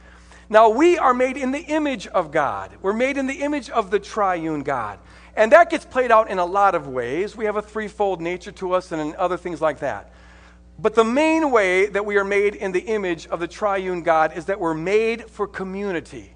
Now, 0.51 0.69
we 0.69 0.99
are 0.99 1.15
made 1.15 1.39
in 1.39 1.53
the 1.53 1.61
image 1.61 2.07
of 2.09 2.31
God. 2.31 2.73
We're 2.83 2.93
made 2.93 3.17
in 3.17 3.27
the 3.27 3.41
image 3.43 3.71
of 3.71 3.91
the 3.91 3.99
triune 3.99 4.63
God. 4.63 4.99
And 5.35 5.53
that 5.53 5.71
gets 5.71 5.87
played 5.87 6.11
out 6.11 6.29
in 6.29 6.39
a 6.39 6.45
lot 6.45 6.75
of 6.75 6.89
ways. 6.89 7.35
We 7.35 7.47
have 7.47 7.57
a 7.57 7.63
threefold 7.63 8.21
nature 8.21 8.53
to 8.53 8.73
us 8.73 8.93
and 8.93 9.15
other 9.15 9.39
things 9.39 9.63
like 9.63 9.79
that. 9.79 10.13
But 10.79 10.95
the 10.95 11.05
main 11.05 11.51
way 11.51 11.87
that 11.87 12.05
we 12.05 12.19
are 12.19 12.25
made 12.25 12.55
in 12.55 12.73
the 12.73 12.81
image 12.81 13.27
of 13.29 13.41
the 13.41 13.49
triune 13.49 14.03
God 14.03 14.37
is 14.37 14.47
that 14.47 14.61
we're 14.61 14.75
made 14.75 15.31
for 15.31 15.47
community. 15.47 16.35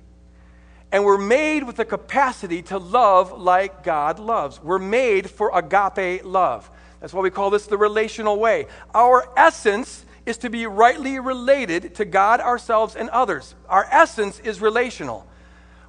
And 0.93 1.05
we're 1.05 1.19
made 1.19 1.65
with 1.65 1.77
the 1.77 1.85
capacity 1.85 2.63
to 2.63 2.79
love 2.79 3.41
like 3.41 3.83
God 3.83 4.19
loves. 4.19 4.63
We're 4.63 4.79
made 4.79 5.29
for 5.29 5.51
agape 5.57 6.25
love. 6.25 6.71
That's 7.01 7.13
why 7.13 7.23
we 7.23 7.31
call 7.31 7.51
this 7.51 7.67
the 7.67 7.77
relational 7.77 8.39
way. 8.39 8.67
Our 8.95 9.29
essence 9.37 10.05
is 10.25 10.39
to 10.39 10.51
be 10.51 10.67
rightly 10.67 11.19
related 11.19 11.95
to 11.97 12.05
God, 12.05 12.41
ourselves, 12.41 12.97
and 12.97 13.09
others. 13.11 13.55
Our 13.69 13.87
essence 13.91 14.41
is 14.41 14.61
relational. 14.61 15.27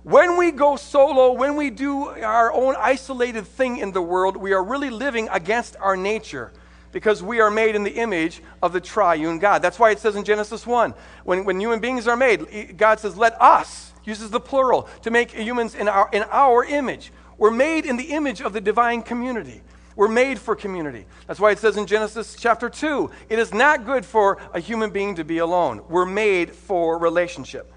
When 0.03 0.37
we 0.37 0.51
go 0.51 0.77
solo, 0.77 1.33
when 1.33 1.55
we 1.55 1.69
do 1.69 2.07
our 2.07 2.53
own 2.53 2.75
isolated 2.77 3.45
thing 3.45 3.77
in 3.77 3.91
the 3.91 4.01
world, 4.01 4.37
we 4.37 4.53
are 4.53 4.63
really 4.63 4.89
living 4.89 5.27
against 5.31 5.75
our 5.77 5.97
nature 5.97 6.53
because 6.91 7.21
we 7.21 7.41
are 7.41 7.51
made 7.51 7.75
in 7.75 7.83
the 7.83 7.95
image 7.95 8.41
of 8.61 8.73
the 8.73 8.79
triune 8.79 9.39
God. 9.39 9.61
That's 9.61 9.77
why 9.77 9.91
it 9.91 9.99
says 9.99 10.15
in 10.15 10.23
Genesis 10.23 10.65
1 10.65 10.93
when, 11.25 11.43
when 11.43 11.59
human 11.59 11.79
beings 11.79 12.07
are 12.07 12.15
made, 12.15 12.77
God 12.77 12.99
says, 12.99 13.17
Let 13.17 13.39
us, 13.41 13.91
uses 14.07 14.31
the 14.31 14.39
plural, 14.39 14.87
to 15.03 15.11
make 15.11 15.31
humans 15.31 15.75
in 15.75 15.87
our, 15.87 16.09
in 16.11 16.23
our 16.31 16.63
image. 16.63 17.11
We're 17.37 17.51
made 17.51 17.85
in 17.85 17.97
the 17.97 18.11
image 18.11 18.41
of 18.41 18.53
the 18.53 18.61
divine 18.61 19.03
community. 19.03 19.61
We're 19.95 20.07
made 20.07 20.39
for 20.39 20.55
community. 20.55 21.05
That's 21.27 21.39
why 21.39 21.51
it 21.51 21.59
says 21.59 21.75
in 21.75 21.87
Genesis 21.87 22.35
chapter 22.39 22.69
2 22.69 23.11
it 23.29 23.39
is 23.39 23.53
not 23.53 23.85
good 23.85 24.05
for 24.05 24.37
a 24.53 24.59
human 24.59 24.91
being 24.91 25.15
to 25.15 25.23
be 25.23 25.39
alone. 25.39 25.81
We're 25.89 26.05
made 26.05 26.51
for 26.51 26.97
relationship. 26.97 27.71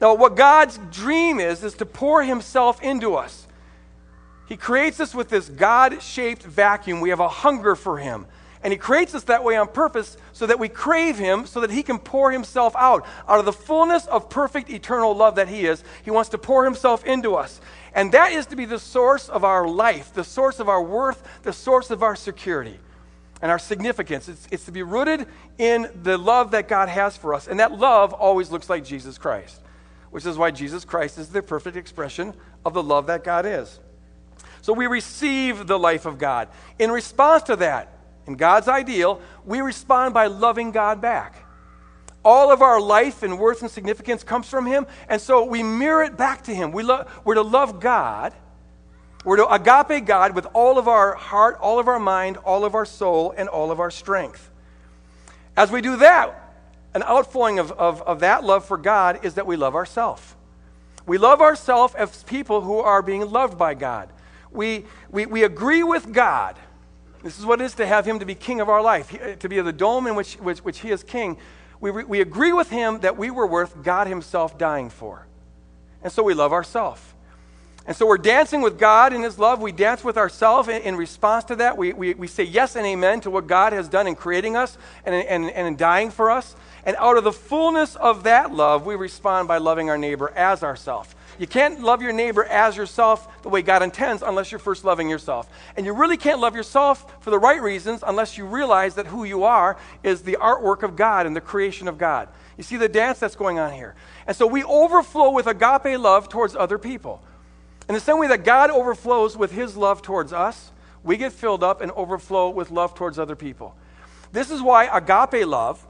Now, 0.00 0.14
what 0.14 0.36
God's 0.36 0.78
dream 0.90 1.38
is, 1.38 1.62
is 1.62 1.74
to 1.74 1.86
pour 1.86 2.22
Himself 2.22 2.82
into 2.82 3.14
us. 3.14 3.46
He 4.48 4.56
creates 4.56 5.00
us 5.00 5.14
with 5.14 5.28
this 5.28 5.48
God 5.48 6.02
shaped 6.02 6.42
vacuum. 6.42 7.00
We 7.00 7.10
have 7.10 7.20
a 7.20 7.28
hunger 7.28 7.76
for 7.76 7.98
Him. 7.98 8.26
And 8.64 8.72
He 8.72 8.78
creates 8.78 9.14
us 9.14 9.24
that 9.24 9.44
way 9.44 9.56
on 9.56 9.68
purpose 9.68 10.16
so 10.32 10.46
that 10.46 10.58
we 10.58 10.70
crave 10.70 11.18
Him, 11.18 11.44
so 11.44 11.60
that 11.60 11.70
He 11.70 11.82
can 11.82 11.98
pour 11.98 12.32
Himself 12.32 12.74
out. 12.76 13.06
Out 13.28 13.38
of 13.38 13.44
the 13.44 13.52
fullness 13.52 14.06
of 14.06 14.30
perfect 14.30 14.70
eternal 14.70 15.14
love 15.14 15.36
that 15.36 15.48
He 15.48 15.66
is, 15.66 15.84
He 16.02 16.10
wants 16.10 16.30
to 16.30 16.38
pour 16.38 16.64
Himself 16.64 17.04
into 17.04 17.34
us. 17.34 17.60
And 17.94 18.10
that 18.12 18.32
is 18.32 18.46
to 18.46 18.56
be 18.56 18.64
the 18.64 18.78
source 18.78 19.28
of 19.28 19.44
our 19.44 19.68
life, 19.68 20.14
the 20.14 20.24
source 20.24 20.58
of 20.58 20.68
our 20.68 20.82
worth, 20.82 21.22
the 21.42 21.52
source 21.52 21.90
of 21.90 22.02
our 22.02 22.16
security 22.16 22.80
and 23.42 23.50
our 23.50 23.58
significance. 23.58 24.28
It's, 24.28 24.48
it's 24.50 24.64
to 24.64 24.72
be 24.72 24.82
rooted 24.82 25.26
in 25.58 25.90
the 26.02 26.16
love 26.16 26.52
that 26.52 26.66
God 26.66 26.88
has 26.88 27.16
for 27.18 27.34
us. 27.34 27.46
And 27.46 27.60
that 27.60 27.78
love 27.78 28.14
always 28.14 28.50
looks 28.50 28.70
like 28.70 28.82
Jesus 28.82 29.18
Christ, 29.18 29.60
which 30.10 30.24
is 30.24 30.38
why 30.38 30.50
Jesus 30.50 30.86
Christ 30.86 31.18
is 31.18 31.28
the 31.28 31.42
perfect 31.42 31.76
expression 31.76 32.32
of 32.64 32.72
the 32.72 32.82
love 32.82 33.08
that 33.08 33.22
God 33.22 33.44
is. 33.44 33.78
So 34.62 34.72
we 34.72 34.86
receive 34.86 35.66
the 35.66 35.78
life 35.78 36.06
of 36.06 36.16
God. 36.16 36.48
In 36.78 36.90
response 36.90 37.42
to 37.44 37.56
that, 37.56 37.93
in 38.26 38.36
God's 38.36 38.68
ideal, 38.68 39.20
we 39.44 39.60
respond 39.60 40.14
by 40.14 40.26
loving 40.26 40.70
God 40.70 41.00
back. 41.00 41.36
All 42.24 42.50
of 42.50 42.62
our 42.62 42.80
life 42.80 43.22
and 43.22 43.38
worth 43.38 43.60
and 43.60 43.70
significance 43.70 44.24
comes 44.24 44.48
from 44.48 44.66
Him, 44.66 44.86
and 45.08 45.20
so 45.20 45.44
we 45.44 45.62
mirror 45.62 46.02
it 46.02 46.16
back 46.16 46.44
to 46.44 46.54
Him. 46.54 46.72
We 46.72 46.82
lo- 46.82 47.06
we're 47.24 47.34
to 47.34 47.42
love 47.42 47.80
God. 47.80 48.32
We're 49.24 49.36
to 49.36 49.48
agape 49.48 50.06
God 50.06 50.34
with 50.34 50.46
all 50.54 50.78
of 50.78 50.88
our 50.88 51.14
heart, 51.14 51.58
all 51.60 51.78
of 51.78 51.88
our 51.88 51.98
mind, 51.98 52.36
all 52.38 52.64
of 52.64 52.74
our 52.74 52.86
soul, 52.86 53.34
and 53.36 53.48
all 53.48 53.70
of 53.70 53.80
our 53.80 53.90
strength. 53.90 54.50
As 55.56 55.70
we 55.70 55.80
do 55.80 55.96
that, 55.96 56.40
an 56.94 57.02
outflowing 57.02 57.58
of, 57.58 57.72
of, 57.72 58.02
of 58.02 58.20
that 58.20 58.44
love 58.44 58.64
for 58.64 58.76
God 58.76 59.24
is 59.24 59.34
that 59.34 59.46
we 59.46 59.56
love 59.56 59.74
ourselves. 59.74 60.34
We 61.06 61.18
love 61.18 61.40
ourselves 61.40 61.94
as 61.94 62.22
people 62.24 62.62
who 62.62 62.78
are 62.78 63.02
being 63.02 63.30
loved 63.30 63.58
by 63.58 63.74
God. 63.74 64.08
We, 64.50 64.84
we, 65.10 65.26
we 65.26 65.42
agree 65.42 65.82
with 65.82 66.12
God. 66.12 66.56
This 67.24 67.40
is 67.40 67.44
what 67.44 67.60
it 67.60 67.64
is 67.64 67.74
to 67.74 67.86
have 67.86 68.06
Him 68.06 68.20
to 68.20 68.26
be 68.26 68.36
king 68.36 68.60
of 68.60 68.68
our 68.68 68.80
life, 68.80 69.12
uh, 69.12 69.34
to 69.34 69.48
be 69.48 69.60
the 69.60 69.72
dome 69.72 70.06
in 70.06 70.14
which, 70.14 70.34
which, 70.34 70.60
which 70.60 70.78
He 70.78 70.92
is 70.92 71.02
king 71.02 71.36
we, 71.80 71.90
we 71.90 72.20
agree 72.22 72.52
with 72.52 72.70
him 72.70 73.00
that 73.00 73.18
we 73.18 73.30
were 73.30 73.46
worth 73.46 73.82
God 73.82 74.06
himself 74.06 74.56
dying 74.56 74.88
for. 74.88 75.26
And 76.02 76.10
so 76.10 76.22
we 76.22 76.32
love 76.32 76.52
ourselves. 76.52 77.02
And 77.86 77.94
so 77.94 78.06
we're 78.06 78.16
dancing 78.16 78.62
with 78.62 78.78
God 78.78 79.12
in 79.12 79.22
his 79.22 79.38
love. 79.38 79.60
We 79.60 79.70
dance 79.70 80.02
with 80.02 80.16
ourselves 80.16 80.68
in, 80.68 80.80
in, 80.80 80.96
response 80.96 81.44
to 81.44 81.56
that. 81.56 81.76
We, 81.76 81.92
we, 81.92 82.14
we 82.14 82.26
say 82.26 82.44
yes 82.44 82.76
and 82.76 82.86
amen 82.86 83.20
to 83.22 83.30
what 83.30 83.46
God 83.46 83.74
has 83.74 83.88
done 83.88 84.06
in 84.06 84.14
creating 84.14 84.56
us 84.56 84.78
and, 85.04 85.14
and, 85.14 85.50
and 85.50 85.66
in 85.66 85.76
dying 85.76 86.10
for 86.10 86.30
us. 86.30 86.56
And 86.86 86.96
out 86.96 87.18
of 87.18 87.24
the 87.24 87.32
fullness 87.32 87.96
of 87.96 88.22
that 88.22 88.54
love, 88.54 88.86
we 88.86 88.94
respond 88.94 89.48
by 89.48 89.58
loving 89.58 89.90
our 89.90 89.98
neighbor 89.98 90.32
as 90.34 90.62
ourselves. 90.62 91.14
You 91.38 91.46
can't 91.46 91.80
love 91.80 92.02
your 92.02 92.12
neighbor 92.12 92.44
as 92.44 92.76
yourself 92.76 93.42
the 93.42 93.48
way 93.48 93.62
God 93.62 93.82
intends 93.82 94.22
unless 94.22 94.52
you're 94.52 94.58
first 94.58 94.84
loving 94.84 95.08
yourself. 95.08 95.48
And 95.76 95.84
you 95.84 95.92
really 95.92 96.16
can't 96.16 96.40
love 96.40 96.54
yourself 96.54 97.22
for 97.22 97.30
the 97.30 97.38
right 97.38 97.60
reasons 97.60 98.04
unless 98.06 98.38
you 98.38 98.46
realize 98.46 98.94
that 98.94 99.06
who 99.06 99.24
you 99.24 99.44
are 99.44 99.76
is 100.02 100.22
the 100.22 100.38
artwork 100.40 100.82
of 100.82 100.96
God 100.96 101.26
and 101.26 101.34
the 101.34 101.40
creation 101.40 101.88
of 101.88 101.98
God. 101.98 102.28
You 102.56 102.62
see 102.62 102.76
the 102.76 102.88
dance 102.88 103.18
that's 103.18 103.36
going 103.36 103.58
on 103.58 103.72
here. 103.72 103.94
And 104.26 104.36
so 104.36 104.46
we 104.46 104.62
overflow 104.62 105.30
with 105.30 105.46
agape 105.46 105.98
love 105.98 106.28
towards 106.28 106.54
other 106.54 106.78
people. 106.78 107.20
In 107.88 107.94
the 107.94 108.00
same 108.00 108.18
way 108.18 108.28
that 108.28 108.44
God 108.44 108.70
overflows 108.70 109.36
with 109.36 109.52
his 109.52 109.76
love 109.76 110.02
towards 110.02 110.32
us, 110.32 110.70
we 111.02 111.16
get 111.16 111.32
filled 111.32 111.62
up 111.62 111.80
and 111.80 111.90
overflow 111.92 112.48
with 112.48 112.70
love 112.70 112.94
towards 112.94 113.18
other 113.18 113.36
people. 113.36 113.74
This 114.32 114.50
is 114.50 114.62
why 114.62 114.84
agape 114.84 115.46
love, 115.46 115.84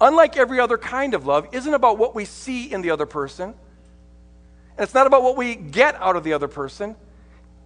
unlike 0.00 0.36
every 0.36 0.58
other 0.58 0.76
kind 0.76 1.14
of 1.14 1.26
love, 1.26 1.46
isn't 1.52 1.72
about 1.72 1.98
what 1.98 2.14
we 2.14 2.24
see 2.24 2.72
in 2.72 2.82
the 2.82 2.90
other 2.90 3.06
person 3.06 3.54
it's 4.78 4.94
not 4.94 5.06
about 5.06 5.22
what 5.22 5.36
we 5.36 5.54
get 5.54 5.94
out 5.96 6.16
of 6.16 6.24
the 6.24 6.32
other 6.32 6.48
person. 6.48 6.96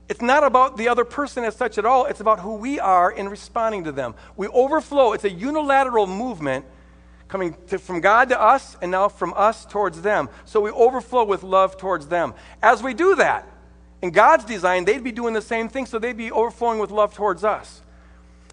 It's 0.08 0.22
not 0.22 0.42
about 0.42 0.76
the 0.76 0.88
other 0.88 1.04
person 1.04 1.44
as 1.44 1.54
such 1.54 1.78
at 1.78 1.84
all. 1.84 2.06
It's 2.06 2.20
about 2.20 2.40
who 2.40 2.56
we 2.56 2.80
are 2.80 3.12
in 3.12 3.28
responding 3.28 3.84
to 3.84 3.92
them. 3.92 4.14
We 4.36 4.48
overflow. 4.48 5.12
It's 5.12 5.24
a 5.24 5.30
unilateral 5.30 6.06
movement 6.06 6.64
coming 7.28 7.56
to, 7.68 7.78
from 7.78 8.00
God 8.00 8.28
to 8.30 8.40
us 8.40 8.76
and 8.82 8.90
now 8.90 9.08
from 9.08 9.32
us 9.36 9.64
towards 9.64 10.02
them. 10.02 10.28
So 10.44 10.60
we 10.60 10.70
overflow 10.70 11.24
with 11.24 11.44
love 11.44 11.76
towards 11.76 12.08
them. 12.08 12.34
As 12.60 12.82
we 12.82 12.92
do 12.92 13.14
that, 13.16 13.46
in 14.02 14.10
God's 14.10 14.44
design, 14.44 14.84
they'd 14.84 15.04
be 15.04 15.12
doing 15.12 15.34
the 15.34 15.42
same 15.42 15.68
thing, 15.68 15.86
so 15.86 15.98
they'd 15.98 16.16
be 16.16 16.32
overflowing 16.32 16.78
with 16.78 16.90
love 16.90 17.14
towards 17.14 17.44
us. 17.44 17.82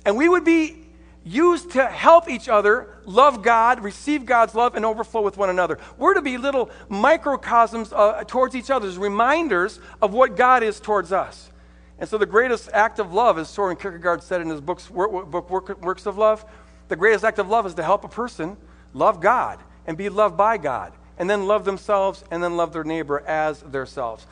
And 0.05 0.15
we 0.17 0.29
would 0.29 0.45
be 0.45 0.86
used 1.27 1.71
to 1.71 1.85
help 1.85 2.29
each 2.29 2.49
other 2.49 2.95
love 3.05 3.41
God, 3.41 3.83
receive 3.83 4.25
God's 4.25 4.55
love, 4.55 4.75
and 4.75 4.85
overflow 4.85 5.21
with 5.21 5.37
one 5.37 5.49
another. 5.49 5.77
We're 5.97 6.13
to 6.13 6.21
be 6.21 6.37
little 6.37 6.69
microcosms 6.89 7.93
uh, 7.93 8.23
towards 8.25 8.55
each 8.55 8.69
other, 8.69 8.89
reminders 8.91 9.79
of 10.01 10.13
what 10.13 10.35
God 10.35 10.63
is 10.63 10.79
towards 10.79 11.11
us. 11.11 11.51
And 11.99 12.07
so 12.07 12.17
the 12.17 12.25
greatest 12.25 12.69
act 12.73 12.99
of 12.99 13.13
love, 13.13 13.37
as 13.37 13.49
Soren 13.49 13.75
Kierkegaard 13.75 14.21
said 14.21 14.41
in 14.41 14.49
his 14.49 14.61
books, 14.61 14.87
book 14.87 15.81
Works 15.81 16.05
of 16.05 16.17
Love, 16.17 16.45
the 16.87 16.95
greatest 16.95 17.25
act 17.25 17.39
of 17.39 17.49
love 17.49 17.65
is 17.65 17.73
to 17.75 17.83
help 17.83 18.03
a 18.03 18.09
person 18.09 18.55
love 18.93 19.19
God 19.19 19.59
and 19.85 19.97
be 19.97 20.09
loved 20.09 20.37
by 20.37 20.57
God, 20.57 20.93
and 21.17 21.29
then 21.29 21.47
love 21.47 21.65
themselves 21.65 22.23
and 22.29 22.43
then 22.43 22.55
love 22.55 22.73
their 22.73 22.83
neighbor 22.83 23.21
as 23.21 23.61
themselves. 23.61 24.27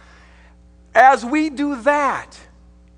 As 0.93 1.25
we 1.25 1.49
do 1.49 1.81
that, 1.81 2.37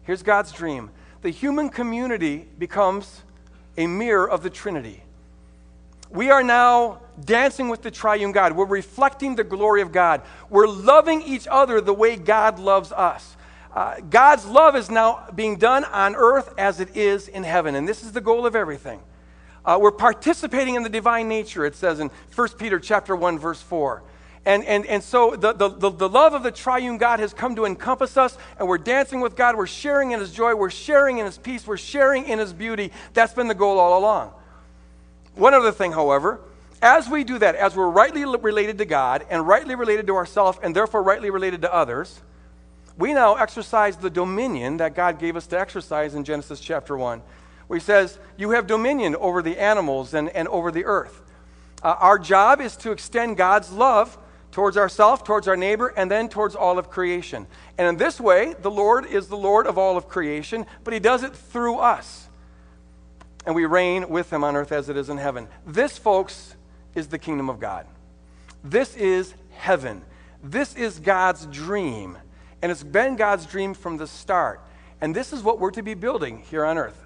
here's 0.04 0.24
God's 0.24 0.52
dream 0.52 0.92
the 1.22 1.30
human 1.30 1.70
community 1.70 2.48
becomes 2.60 3.24
a 3.78 3.88
mirror 3.88 4.30
of 4.30 4.44
the 4.44 4.50
Trinity. 4.50 5.04
We 6.10 6.30
are 6.32 6.44
now 6.44 7.02
dancing 7.24 7.70
with 7.70 7.82
the 7.82 7.92
triune 7.92 8.32
God. 8.32 8.54
We're 8.54 8.66
reflecting 8.66 9.36
the 9.36 9.44
glory 9.44 9.82
of 9.82 9.92
God. 9.92 10.22
We're 10.50 10.68
loving 10.68 11.22
each 11.22 11.48
other 11.50 11.82
the 11.82 11.94
way 11.94 12.16
God 12.16 12.60
loves 12.60 12.92
us. 12.92 13.36
Uh, 13.74 14.00
God's 14.10 14.46
love 14.46 14.76
is 14.76 14.90
now 14.90 15.30
being 15.36 15.58
done 15.58 15.84
on 15.84 16.16
earth 16.16 16.54
as 16.58 16.80
it 16.80 16.96
is 16.96 17.28
in 17.28 17.44
heaven, 17.44 17.76
and 17.76 17.88
this 17.88 18.04
is 18.04 18.12
the 18.12 18.22
goal 18.22 18.46
of 18.46 18.56
everything. 18.56 19.02
Uh, 19.64 19.78
we're 19.80 19.92
participating 19.92 20.76
in 20.76 20.84
the 20.84 20.90
divine 20.90 21.28
nature, 21.28 21.66
it 21.66 21.76
says 21.76 22.00
in 22.00 22.10
1 22.34 22.50
Peter 22.58 22.80
chapter 22.80 23.16
1, 23.16 23.38
verse 23.38 23.62
4. 23.62 24.02
And, 24.48 24.64
and, 24.64 24.86
and 24.86 25.04
so 25.04 25.36
the, 25.36 25.52
the, 25.52 25.68
the, 25.68 26.08
love 26.08 26.34
of 26.34 26.42
the 26.42 26.52
triune 26.52 26.98
God 26.98 27.20
has 27.20 27.34
come 27.34 27.58
to 27.58 27.66
encompass 27.66 28.16
us, 28.16 28.38
and 28.58 28.66
we're 28.66 28.78
dancing 28.78 29.20
with 29.20 29.36
God. 29.36 29.58
We're 29.58 29.68
sharing 29.68 30.12
in 30.12 30.22
His 30.22 30.32
joy. 30.32 30.56
We're 30.56 30.70
sharing 30.70 31.18
in 31.18 31.26
His 31.26 31.38
peace. 31.38 31.68
We're 31.68 31.76
sharing 31.76 32.24
in 32.24 32.40
His 32.40 32.54
beauty. 32.54 32.94
That's 33.14 33.34
been 33.34 33.50
the 33.50 33.54
goal 33.54 33.78
all 33.78 34.00
along. 34.00 34.32
One 35.36 35.54
other 35.54 35.74
thing, 35.74 35.92
however, 35.92 36.40
as 36.82 37.10
we 37.10 37.26
do 37.26 37.38
that, 37.40 37.56
as 37.56 37.76
we're 37.76 37.90
rightly 37.90 38.24
related 38.24 38.78
to 38.78 38.86
God 38.86 39.26
and 39.30 39.46
rightly 39.46 39.76
related 39.76 40.08
to 40.08 40.16
ourselves, 40.16 40.58
and 40.64 40.74
therefore 40.74 41.04
rightly 41.04 41.30
related 41.30 41.64
to 41.64 41.76
others, 41.76 42.22
we 42.98 43.14
now 43.14 43.36
exercise 43.36 43.98
the 43.98 44.10
dominion 44.10 44.78
that 44.78 44.96
God 44.96 45.20
gave 45.20 45.36
us 45.36 45.46
to 45.48 45.60
exercise 45.60 46.16
in 46.16 46.24
Genesis 46.24 46.62
chapter 46.62 46.96
1, 46.96 47.22
where 47.68 47.80
He 47.80 47.84
says, 47.84 48.18
You 48.38 48.52
have 48.52 48.66
dominion 48.66 49.14
over 49.18 49.42
the 49.42 49.60
animals 49.60 50.14
and, 50.14 50.30
and 50.30 50.48
over 50.48 50.72
the 50.72 50.86
earth. 50.86 51.22
Uh, 51.84 51.98
our 52.00 52.18
job 52.18 52.62
is 52.62 52.78
to 52.78 52.94
extend 52.94 53.36
God's 53.36 53.74
love 53.74 54.18
towards 54.58 54.76
ourselves, 54.76 55.22
towards 55.22 55.48
our 55.48 55.56
neighbor, 55.56 55.94
and 55.96 56.10
then 56.10 56.28
towards 56.28 56.56
all 56.56 56.80
of 56.80 56.90
creation. 56.90 57.46
And 57.78 57.88
in 57.88 57.98
this 57.98 58.20
way, 58.20 58.56
the 58.60 58.72
Lord 58.72 59.06
is 59.06 59.28
the 59.28 59.38
Lord 59.38 59.68
of 59.68 59.78
all 59.78 59.98
of 59.98 60.10
creation, 60.10 60.66
but 60.84 60.96
He 60.96 61.00
does 61.00 61.22
it 61.22 61.36
through 61.36 61.78
us. 61.78 62.28
And 63.46 63.54
we 63.54 63.66
reign 63.66 64.10
with 64.10 64.34
Him 64.34 64.44
on 64.44 64.56
earth 64.56 64.72
as 64.72 64.90
it 64.90 64.98
is 64.98 65.10
in 65.10 65.20
heaven. 65.20 65.48
This, 65.68 66.00
folks, 66.00 66.56
is 66.96 67.10
the 67.10 67.20
kingdom 67.20 67.52
of 67.52 67.60
God. 67.60 67.86
This 68.64 68.96
is 68.96 69.36
heaven. 69.52 70.02
This 70.44 70.76
is 70.76 70.98
God's 70.98 71.46
dream. 71.46 72.18
And 72.64 72.72
it's 72.72 72.82
been 72.82 73.16
God's 73.16 73.46
dream 73.46 73.76
from 73.76 73.98
the 73.98 74.08
start. 74.08 74.60
And 75.00 75.16
this 75.16 75.34
is 75.34 75.44
what 75.44 75.60
we're 75.60 75.70
to 75.70 75.84
be 75.84 75.94
building 75.94 76.44
here 76.50 76.66
on 76.66 76.80
earth. 76.80 77.00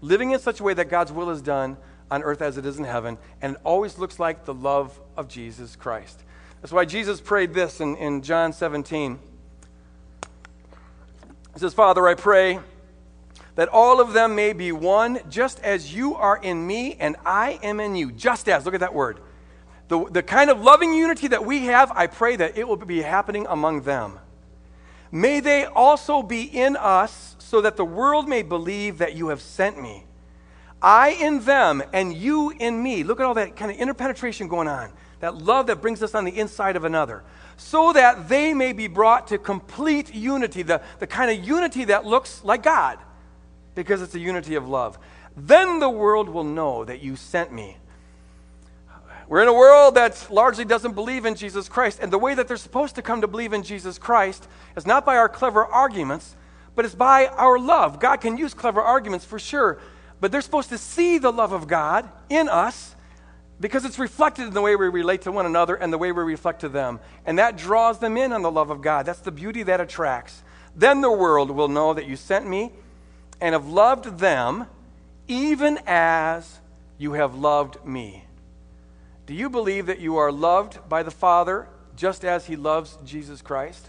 Living 0.00 0.30
in 0.30 0.38
such 0.38 0.58
a 0.58 0.62
way 0.62 0.72
that 0.72 0.88
God's 0.88 1.12
will 1.12 1.28
is 1.28 1.42
done 1.42 1.76
on 2.10 2.22
earth 2.22 2.40
as 2.40 2.56
it 2.56 2.64
is 2.64 2.78
in 2.78 2.84
heaven. 2.84 3.18
And 3.42 3.56
it 3.56 3.60
always 3.62 3.98
looks 3.98 4.18
like 4.18 4.46
the 4.46 4.54
love 4.54 4.98
of 5.18 5.28
Jesus 5.28 5.76
Christ. 5.76 6.23
That's 6.64 6.72
why 6.72 6.86
Jesus 6.86 7.20
prayed 7.20 7.52
this 7.52 7.82
in, 7.82 7.94
in 7.96 8.22
John 8.22 8.54
17. 8.54 9.18
He 11.52 11.60
says, 11.60 11.74
Father, 11.74 12.08
I 12.08 12.14
pray 12.14 12.58
that 13.54 13.68
all 13.68 14.00
of 14.00 14.14
them 14.14 14.34
may 14.34 14.54
be 14.54 14.72
one, 14.72 15.20
just 15.28 15.60
as 15.60 15.94
you 15.94 16.14
are 16.14 16.38
in 16.38 16.66
me 16.66 16.96
and 16.98 17.16
I 17.26 17.58
am 17.62 17.80
in 17.80 17.94
you. 17.94 18.10
Just 18.10 18.48
as, 18.48 18.64
look 18.64 18.72
at 18.72 18.80
that 18.80 18.94
word. 18.94 19.20
The, 19.88 20.08
the 20.08 20.22
kind 20.22 20.48
of 20.48 20.62
loving 20.62 20.94
unity 20.94 21.28
that 21.28 21.44
we 21.44 21.66
have, 21.66 21.92
I 21.92 22.06
pray 22.06 22.34
that 22.36 22.56
it 22.56 22.66
will 22.66 22.76
be 22.76 23.02
happening 23.02 23.46
among 23.50 23.82
them. 23.82 24.18
May 25.12 25.40
they 25.40 25.66
also 25.66 26.22
be 26.22 26.44
in 26.44 26.76
us, 26.76 27.36
so 27.40 27.60
that 27.60 27.76
the 27.76 27.84
world 27.84 28.26
may 28.26 28.40
believe 28.40 28.96
that 28.96 29.14
you 29.14 29.28
have 29.28 29.42
sent 29.42 29.82
me. 29.82 30.06
I 30.80 31.10
in 31.10 31.40
them 31.40 31.82
and 31.92 32.14
you 32.14 32.54
in 32.58 32.82
me. 32.82 33.02
Look 33.04 33.20
at 33.20 33.26
all 33.26 33.34
that 33.34 33.54
kind 33.54 33.70
of 33.70 33.76
interpenetration 33.76 34.48
going 34.48 34.68
on. 34.68 34.94
That 35.24 35.38
love 35.38 35.68
that 35.68 35.80
brings 35.80 36.02
us 36.02 36.14
on 36.14 36.26
the 36.26 36.38
inside 36.38 36.76
of 36.76 36.84
another. 36.84 37.24
So 37.56 37.94
that 37.94 38.28
they 38.28 38.52
may 38.52 38.74
be 38.74 38.88
brought 38.88 39.28
to 39.28 39.38
complete 39.38 40.14
unity, 40.14 40.60
the, 40.60 40.82
the 40.98 41.06
kind 41.06 41.30
of 41.30 41.42
unity 41.48 41.86
that 41.86 42.04
looks 42.04 42.44
like 42.44 42.62
God 42.62 42.98
because 43.74 44.02
it's 44.02 44.14
a 44.14 44.18
unity 44.18 44.54
of 44.54 44.68
love. 44.68 44.98
Then 45.34 45.78
the 45.78 45.88
world 45.88 46.28
will 46.28 46.44
know 46.44 46.84
that 46.84 47.00
you 47.00 47.16
sent 47.16 47.54
me. 47.54 47.78
We're 49.26 49.40
in 49.40 49.48
a 49.48 49.54
world 49.54 49.94
that 49.94 50.26
largely 50.30 50.66
doesn't 50.66 50.92
believe 50.92 51.24
in 51.24 51.36
Jesus 51.36 51.70
Christ, 51.70 52.00
and 52.02 52.12
the 52.12 52.18
way 52.18 52.34
that 52.34 52.46
they're 52.46 52.58
supposed 52.58 52.96
to 52.96 53.00
come 53.00 53.22
to 53.22 53.26
believe 53.26 53.54
in 53.54 53.62
Jesus 53.62 53.96
Christ 53.96 54.46
is 54.76 54.86
not 54.86 55.06
by 55.06 55.16
our 55.16 55.30
clever 55.30 55.64
arguments, 55.64 56.36
but 56.74 56.84
it's 56.84 56.94
by 56.94 57.28
our 57.28 57.58
love. 57.58 57.98
God 57.98 58.18
can 58.18 58.36
use 58.36 58.52
clever 58.52 58.82
arguments 58.82 59.24
for 59.24 59.38
sure, 59.38 59.80
but 60.20 60.30
they're 60.30 60.42
supposed 60.42 60.68
to 60.68 60.76
see 60.76 61.16
the 61.16 61.32
love 61.32 61.52
of 61.52 61.66
God 61.66 62.10
in 62.28 62.50
us 62.50 62.93
because 63.64 63.86
it's 63.86 63.98
reflected 63.98 64.46
in 64.46 64.52
the 64.52 64.60
way 64.60 64.76
we 64.76 64.88
relate 64.88 65.22
to 65.22 65.32
one 65.32 65.46
another 65.46 65.74
and 65.74 65.90
the 65.90 65.96
way 65.96 66.12
we 66.12 66.22
reflect 66.22 66.60
to 66.60 66.68
them. 66.68 67.00
And 67.24 67.38
that 67.38 67.56
draws 67.56 67.98
them 67.98 68.18
in 68.18 68.30
on 68.34 68.42
the 68.42 68.50
love 68.50 68.68
of 68.68 68.82
God. 68.82 69.06
That's 69.06 69.20
the 69.20 69.32
beauty 69.32 69.62
that 69.62 69.80
attracts. 69.80 70.42
Then 70.76 71.00
the 71.00 71.10
world 71.10 71.50
will 71.50 71.68
know 71.68 71.94
that 71.94 72.06
you 72.06 72.14
sent 72.14 72.46
me 72.46 72.72
and 73.40 73.54
have 73.54 73.66
loved 73.66 74.18
them 74.18 74.66
even 75.28 75.78
as 75.86 76.60
you 76.98 77.14
have 77.14 77.36
loved 77.36 77.82
me. 77.86 78.26
Do 79.24 79.32
you 79.32 79.48
believe 79.48 79.86
that 79.86 79.98
you 79.98 80.18
are 80.18 80.30
loved 80.30 80.86
by 80.86 81.02
the 81.02 81.10
Father 81.10 81.66
just 81.96 82.22
as 82.22 82.44
he 82.44 82.56
loves 82.56 82.98
Jesus 83.02 83.40
Christ? 83.40 83.88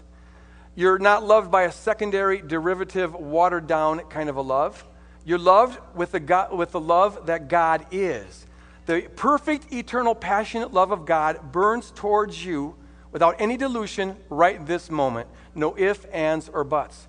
You're 0.74 0.98
not 0.98 1.22
loved 1.22 1.50
by 1.50 1.64
a 1.64 1.70
secondary, 1.70 2.40
derivative, 2.40 3.12
watered 3.12 3.66
down 3.66 3.98
kind 4.08 4.30
of 4.30 4.36
a 4.36 4.42
love. 4.42 4.86
You're 5.26 5.38
loved 5.38 5.78
with 5.94 6.12
the, 6.12 6.20
God, 6.20 6.56
with 6.56 6.72
the 6.72 6.80
love 6.80 7.26
that 7.26 7.48
God 7.48 7.84
is. 7.90 8.46
The 8.86 9.08
perfect, 9.16 9.72
eternal, 9.72 10.14
passionate 10.14 10.72
love 10.72 10.92
of 10.92 11.04
God 11.06 11.52
burns 11.52 11.90
towards 11.94 12.44
you 12.44 12.76
without 13.12 13.36
any 13.40 13.56
dilution 13.56 14.16
right 14.30 14.64
this 14.64 14.90
moment. 14.90 15.28
No 15.54 15.76
ifs, 15.76 16.04
ands, 16.06 16.48
or 16.48 16.64
buts. 16.64 17.08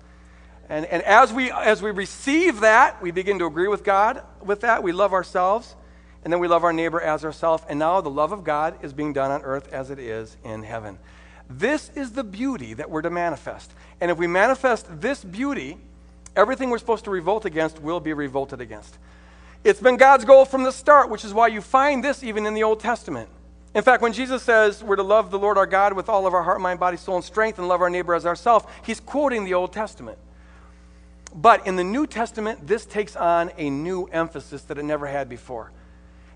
And, 0.68 0.84
and 0.86 1.02
as, 1.04 1.32
we, 1.32 1.50
as 1.50 1.80
we 1.80 1.90
receive 1.90 2.60
that, 2.60 3.00
we 3.00 3.10
begin 3.10 3.38
to 3.38 3.46
agree 3.46 3.68
with 3.68 3.84
God 3.84 4.22
with 4.42 4.60
that. 4.60 4.82
We 4.82 4.92
love 4.92 5.12
ourselves, 5.12 5.76
and 6.24 6.32
then 6.32 6.40
we 6.40 6.48
love 6.48 6.64
our 6.64 6.72
neighbor 6.72 7.00
as 7.00 7.24
ourselves. 7.24 7.62
And 7.68 7.78
now 7.78 8.00
the 8.00 8.10
love 8.10 8.32
of 8.32 8.44
God 8.44 8.82
is 8.82 8.92
being 8.92 9.12
done 9.12 9.30
on 9.30 9.42
earth 9.42 9.72
as 9.72 9.90
it 9.90 9.98
is 9.98 10.36
in 10.44 10.64
heaven. 10.64 10.98
This 11.48 11.90
is 11.94 12.12
the 12.12 12.24
beauty 12.24 12.74
that 12.74 12.90
we're 12.90 13.02
to 13.02 13.10
manifest. 13.10 13.72
And 14.00 14.10
if 14.10 14.18
we 14.18 14.26
manifest 14.26 15.00
this 15.00 15.24
beauty, 15.24 15.78
everything 16.36 16.68
we're 16.70 16.78
supposed 16.78 17.04
to 17.04 17.10
revolt 17.10 17.44
against 17.46 17.80
will 17.80 18.00
be 18.00 18.12
revolted 18.12 18.60
against. 18.60 18.98
It's 19.64 19.80
been 19.80 19.96
God's 19.96 20.24
goal 20.24 20.44
from 20.44 20.62
the 20.62 20.72
start, 20.72 21.10
which 21.10 21.24
is 21.24 21.34
why 21.34 21.48
you 21.48 21.60
find 21.60 22.02
this 22.02 22.22
even 22.22 22.46
in 22.46 22.54
the 22.54 22.62
Old 22.62 22.80
Testament. 22.80 23.28
In 23.74 23.82
fact, 23.82 24.02
when 24.02 24.12
Jesus 24.12 24.42
says 24.42 24.82
we're 24.82 24.96
to 24.96 25.02
love 25.02 25.30
the 25.30 25.38
Lord 25.38 25.58
our 25.58 25.66
God 25.66 25.92
with 25.92 26.08
all 26.08 26.26
of 26.26 26.34
our 26.34 26.42
heart, 26.42 26.60
mind, 26.60 26.80
body, 26.80 26.96
soul, 26.96 27.16
and 27.16 27.24
strength, 27.24 27.58
and 27.58 27.68
love 27.68 27.80
our 27.80 27.90
neighbor 27.90 28.14
as 28.14 28.24
ourselves, 28.24 28.64
he's 28.84 29.00
quoting 29.00 29.44
the 29.44 29.54
Old 29.54 29.72
Testament. 29.72 30.18
But 31.34 31.66
in 31.66 31.76
the 31.76 31.84
New 31.84 32.06
Testament, 32.06 32.66
this 32.66 32.86
takes 32.86 33.14
on 33.14 33.50
a 33.58 33.68
new 33.68 34.06
emphasis 34.06 34.62
that 34.62 34.78
it 34.78 34.84
never 34.84 35.06
had 35.06 35.28
before. 35.28 35.72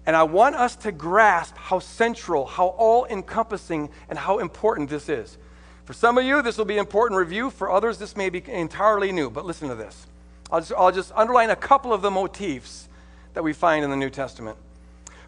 And 0.05 0.17
I 0.17 0.25
want 0.25 0.57
us 0.57 0.76
to 0.76 0.93
grasp 0.93 1.57
how 1.57 1.79
central, 1.79 2.45
how 2.45 2.67
all 2.67 3.06
encompassing, 3.06 3.89
and 4.08 4.19
how 4.19 4.41
important 4.41 4.91
this 4.91 5.08
is. 5.08 5.39
For 5.85 5.93
some 5.93 6.19
of 6.19 6.25
you, 6.25 6.43
this 6.43 6.58
will 6.58 6.65
be 6.65 6.76
important 6.76 7.19
review. 7.19 7.50
For 7.50 7.71
others, 7.71 7.99
this 7.99 8.17
may 8.17 8.28
be 8.28 8.43
entirely 8.50 9.13
new. 9.13 9.30
But 9.30 9.47
listen 9.47 9.69
to 9.69 9.75
this. 9.75 10.06
I'll 10.50 10.61
just, 10.61 10.73
I'll 10.76 10.93
just 10.93 11.13
underline 11.15 11.50
a 11.50 11.56
couple 11.56 11.93
of 11.93 12.02
the 12.02 12.11
motifs 12.11 12.89
that 13.34 13.42
we 13.42 13.52
find 13.52 13.84
in 13.84 13.90
the 13.90 13.97
New 13.97 14.10
Testament. 14.10 14.56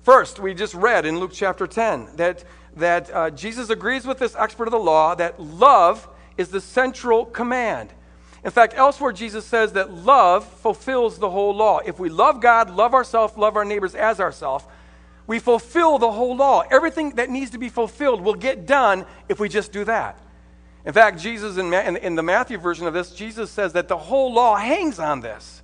First, 0.02 0.38
we 0.38 0.54
just 0.54 0.74
read 0.74 1.06
in 1.06 1.18
Luke 1.18 1.30
chapter 1.32 1.66
10 1.66 2.16
that, 2.16 2.44
that 2.76 3.10
uh, 3.14 3.30
Jesus 3.30 3.70
agrees 3.70 4.06
with 4.06 4.18
this 4.18 4.36
expert 4.36 4.68
of 4.68 4.72
the 4.72 4.78
law 4.78 5.14
that 5.14 5.40
love 5.40 6.06
is 6.36 6.48
the 6.48 6.60
central 6.60 7.24
command. 7.24 7.90
In 8.44 8.50
fact, 8.50 8.74
elsewhere, 8.76 9.12
Jesus 9.12 9.46
says 9.46 9.72
that 9.72 9.90
love 9.90 10.44
fulfills 10.44 11.18
the 11.18 11.30
whole 11.30 11.54
law. 11.54 11.78
If 11.78 11.98
we 11.98 12.10
love 12.10 12.42
God, 12.42 12.68
love 12.68 12.92
ourselves, 12.92 13.38
love 13.38 13.56
our 13.56 13.64
neighbors 13.64 13.94
as 13.94 14.20
ourselves, 14.20 14.66
we 15.26 15.38
fulfill 15.38 15.98
the 15.98 16.12
whole 16.12 16.36
law. 16.36 16.62
Everything 16.70 17.12
that 17.12 17.30
needs 17.30 17.52
to 17.52 17.58
be 17.58 17.70
fulfilled 17.70 18.20
will 18.20 18.34
get 18.34 18.66
done 18.66 19.06
if 19.30 19.40
we 19.40 19.48
just 19.48 19.72
do 19.72 19.84
that. 19.84 20.18
In 20.84 20.92
fact, 20.92 21.18
Jesus, 21.18 21.56
in, 21.56 21.72
in, 21.72 22.14
the 22.14 22.22
Matthew 22.22 22.58
version 22.58 22.86
of 22.86 22.92
this, 22.92 23.12
Jesus 23.14 23.50
says 23.50 23.72
that 23.72 23.88
the 23.88 23.96
whole 23.96 24.34
law 24.34 24.56
hangs 24.56 24.98
on 24.98 25.20
this. 25.20 25.62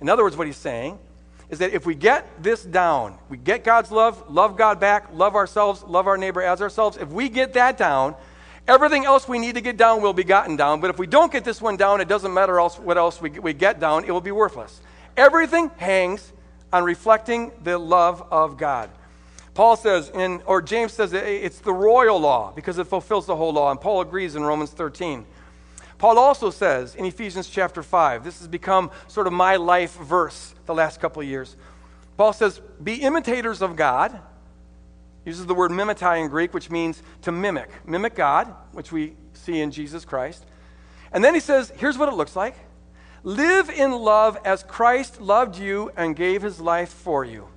In 0.00 0.08
other 0.08 0.22
words, 0.22 0.38
what 0.38 0.46
he's 0.46 0.56
saying 0.56 0.98
is 1.50 1.58
that 1.60 1.72
if 1.72 1.86
we 1.86 1.94
get 1.94 2.42
this 2.42 2.64
down, 2.64 3.18
we 3.28 3.36
get 3.36 3.64
God's 3.64 3.90
love, 3.90 4.30
love 4.30 4.56
God 4.56 4.80
back, 4.80 5.08
love 5.12 5.34
ourselves, 5.34 5.82
love 5.84 6.06
our 6.06 6.16
neighbor 6.16 6.42
as 6.42 6.60
ourselves, 6.60 6.96
if 6.96 7.08
we 7.08 7.28
get 7.28 7.52
that 7.54 7.76
down, 7.76 8.16
Everything 8.68 9.04
else 9.04 9.28
we 9.28 9.38
need 9.38 9.54
to 9.54 9.60
get 9.60 9.76
down 9.76 10.02
will 10.02 10.12
be 10.12 10.24
gotten 10.24 10.56
down. 10.56 10.80
But 10.80 10.90
if 10.90 10.98
we 10.98 11.06
don't 11.06 11.30
get 11.30 11.44
this 11.44 11.62
one 11.62 11.76
down, 11.76 12.00
it 12.00 12.08
doesn't 12.08 12.34
matter 12.34 12.58
else, 12.58 12.78
what 12.78 12.98
else 12.98 13.20
we, 13.20 13.30
we 13.30 13.52
get 13.52 13.78
down, 13.78 14.04
it 14.04 14.10
will 14.10 14.20
be 14.20 14.32
worthless. 14.32 14.80
Everything 15.16 15.70
hangs 15.76 16.32
on 16.72 16.82
reflecting 16.82 17.52
the 17.62 17.78
love 17.78 18.26
of 18.30 18.58
God. 18.58 18.90
Paul 19.54 19.76
says, 19.76 20.10
in, 20.10 20.42
or 20.46 20.60
James 20.60 20.92
says, 20.92 21.12
it's 21.12 21.60
the 21.60 21.72
royal 21.72 22.18
law 22.18 22.52
because 22.54 22.78
it 22.78 22.88
fulfills 22.88 23.24
the 23.26 23.36
whole 23.36 23.52
law. 23.52 23.70
And 23.70 23.80
Paul 23.80 24.00
agrees 24.00 24.34
in 24.34 24.42
Romans 24.42 24.70
13. 24.70 25.24
Paul 25.98 26.18
also 26.18 26.50
says 26.50 26.94
in 26.94 27.04
Ephesians 27.04 27.48
chapter 27.48 27.82
5, 27.82 28.24
this 28.24 28.38
has 28.38 28.48
become 28.48 28.90
sort 29.08 29.26
of 29.26 29.32
my 29.32 29.56
life 29.56 29.96
verse 29.96 30.54
the 30.66 30.74
last 30.74 31.00
couple 31.00 31.22
of 31.22 31.28
years. 31.28 31.56
Paul 32.16 32.32
says, 32.32 32.60
Be 32.82 32.96
imitators 32.96 33.62
of 33.62 33.76
God 33.76 34.20
uses 35.26 35.44
the 35.44 35.54
word 35.54 35.72
mimetai 35.72 36.22
in 36.22 36.28
Greek, 36.28 36.54
which 36.54 36.70
means 36.70 37.02
to 37.22 37.32
mimic. 37.32 37.68
Mimic 37.84 38.14
God, 38.14 38.54
which 38.72 38.92
we 38.92 39.14
see 39.34 39.60
in 39.60 39.72
Jesus 39.72 40.04
Christ. 40.04 40.46
And 41.12 41.22
then 41.22 41.34
he 41.34 41.40
says, 41.40 41.72
here's 41.76 41.98
what 41.98 42.08
it 42.08 42.14
looks 42.14 42.36
like 42.36 42.54
Live 43.22 43.68
in 43.68 43.90
love 43.90 44.38
as 44.44 44.62
Christ 44.62 45.20
loved 45.20 45.58
you 45.58 45.90
and 45.96 46.14
gave 46.14 46.42
his 46.42 46.60
life 46.60 46.90
for 46.90 47.24
you. 47.24 47.48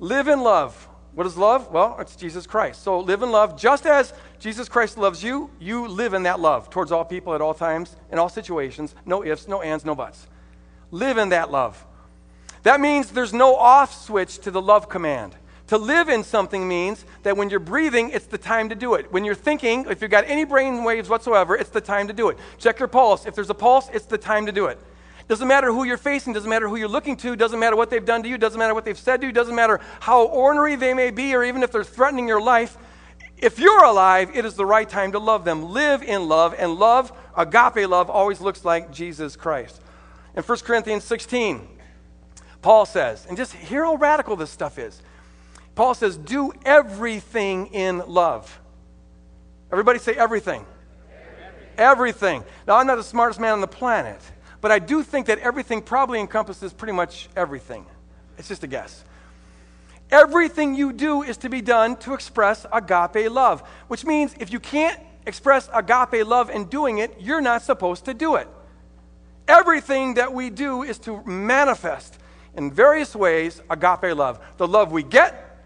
Live 0.00 0.26
in 0.26 0.40
love. 0.40 0.88
What 1.14 1.26
is 1.26 1.36
love? 1.36 1.70
Well, 1.70 1.96
it's 2.00 2.16
Jesus 2.16 2.46
Christ. 2.46 2.82
So 2.82 2.98
live 2.98 3.22
in 3.22 3.30
love 3.30 3.58
just 3.58 3.86
as 3.86 4.12
Jesus 4.40 4.70
Christ 4.70 4.96
loves 4.96 5.22
you. 5.22 5.50
You 5.60 5.86
live 5.86 6.14
in 6.14 6.24
that 6.24 6.40
love 6.40 6.70
towards 6.70 6.90
all 6.90 7.04
people 7.04 7.34
at 7.34 7.42
all 7.42 7.54
times, 7.54 7.94
in 8.10 8.18
all 8.18 8.30
situations. 8.30 8.94
No 9.04 9.22
ifs, 9.22 9.46
no 9.46 9.60
ands, 9.60 9.84
no 9.84 9.94
buts. 9.94 10.26
Live 10.90 11.18
in 11.18 11.28
that 11.28 11.50
love. 11.50 11.86
That 12.62 12.80
means 12.80 13.10
there's 13.10 13.34
no 13.34 13.54
off 13.54 13.94
switch 13.94 14.38
to 14.40 14.50
the 14.50 14.60
love 14.60 14.88
command. 14.88 15.36
To 15.68 15.78
live 15.78 16.08
in 16.08 16.24
something 16.24 16.66
means 16.66 17.04
that 17.22 17.36
when 17.36 17.48
you're 17.48 17.60
breathing, 17.60 18.10
it's 18.10 18.26
the 18.26 18.38
time 18.38 18.70
to 18.70 18.74
do 18.74 18.94
it. 18.94 19.12
When 19.12 19.24
you're 19.24 19.34
thinking, 19.34 19.86
if 19.88 20.02
you've 20.02 20.10
got 20.10 20.24
any 20.26 20.44
brain 20.44 20.84
waves 20.84 21.08
whatsoever, 21.08 21.54
it's 21.54 21.70
the 21.70 21.80
time 21.80 22.08
to 22.08 22.12
do 22.12 22.30
it. 22.30 22.38
Check 22.58 22.80
your 22.80 22.88
pulse. 22.88 23.26
If 23.26 23.34
there's 23.34 23.50
a 23.50 23.54
pulse, 23.54 23.88
it's 23.92 24.06
the 24.06 24.18
time 24.18 24.46
to 24.46 24.52
do 24.52 24.66
it. 24.66 24.78
Doesn't 25.28 25.46
matter 25.46 25.70
who 25.70 25.84
you're 25.84 25.96
facing, 25.96 26.32
doesn't 26.32 26.50
matter 26.50 26.68
who 26.68 26.74
you're 26.74 26.88
looking 26.88 27.16
to, 27.18 27.36
doesn't 27.36 27.60
matter 27.60 27.76
what 27.76 27.88
they've 27.88 28.04
done 28.04 28.24
to 28.24 28.28
you, 28.28 28.36
doesn't 28.36 28.58
matter 28.58 28.74
what 28.74 28.84
they've 28.84 28.98
said 28.98 29.20
to 29.20 29.28
you, 29.28 29.32
doesn't 29.32 29.54
matter 29.54 29.80
how 30.00 30.24
ornery 30.24 30.74
they 30.74 30.92
may 30.92 31.12
be, 31.12 31.36
or 31.36 31.44
even 31.44 31.62
if 31.62 31.70
they're 31.70 31.84
threatening 31.84 32.26
your 32.26 32.42
life. 32.42 32.76
If 33.40 33.58
you're 33.58 33.84
alive, 33.84 34.30
it 34.34 34.44
is 34.44 34.54
the 34.54 34.66
right 34.66 34.88
time 34.88 35.12
to 35.12 35.18
love 35.18 35.44
them. 35.44 35.72
Live 35.72 36.02
in 36.02 36.28
love, 36.28 36.54
and 36.58 36.74
love, 36.74 37.10
agape 37.36 37.88
love, 37.88 38.10
always 38.10 38.40
looks 38.40 38.64
like 38.64 38.92
Jesus 38.92 39.34
Christ. 39.34 39.80
In 40.36 40.42
1 40.42 40.58
Corinthians 40.58 41.04
16, 41.04 41.66
Paul 42.60 42.84
says, 42.84 43.26
and 43.26 43.36
just 43.36 43.54
hear 43.54 43.84
how 43.84 43.94
radical 43.94 44.36
this 44.36 44.50
stuff 44.50 44.78
is. 44.78 45.00
Paul 45.74 45.94
says, 45.94 46.18
do 46.18 46.52
everything 46.66 47.68
in 47.68 48.02
love. 48.06 48.60
Everybody 49.72 49.98
say 49.98 50.12
everything. 50.12 50.66
everything. 51.10 51.78
Everything. 51.78 52.44
Now, 52.66 52.76
I'm 52.76 52.86
not 52.86 52.96
the 52.96 53.04
smartest 53.04 53.40
man 53.40 53.54
on 53.54 53.62
the 53.62 53.68
planet, 53.68 54.20
but 54.60 54.70
I 54.70 54.78
do 54.78 55.02
think 55.02 55.26
that 55.26 55.38
everything 55.38 55.80
probably 55.80 56.20
encompasses 56.20 56.74
pretty 56.74 56.92
much 56.92 57.30
everything. 57.34 57.86
It's 58.36 58.48
just 58.48 58.64
a 58.64 58.66
guess. 58.66 59.04
Everything 60.10 60.74
you 60.74 60.92
do 60.92 61.22
is 61.22 61.36
to 61.38 61.48
be 61.48 61.60
done 61.60 61.96
to 61.98 62.14
express 62.14 62.66
agape 62.72 63.30
love, 63.30 63.60
which 63.88 64.04
means 64.04 64.34
if 64.40 64.52
you 64.52 64.58
can't 64.58 65.00
express 65.26 65.68
agape 65.72 66.26
love 66.26 66.50
in 66.50 66.64
doing 66.64 66.98
it, 66.98 67.16
you're 67.20 67.40
not 67.40 67.62
supposed 67.62 68.04
to 68.06 68.14
do 68.14 68.36
it. 68.36 68.48
Everything 69.46 70.14
that 70.14 70.32
we 70.32 70.50
do 70.50 70.82
is 70.82 70.98
to 71.00 71.22
manifest 71.24 72.18
in 72.56 72.72
various 72.72 73.14
ways 73.14 73.60
agape 73.70 74.16
love. 74.16 74.40
The 74.56 74.66
love 74.66 74.92
we 74.92 75.02
get, 75.02 75.58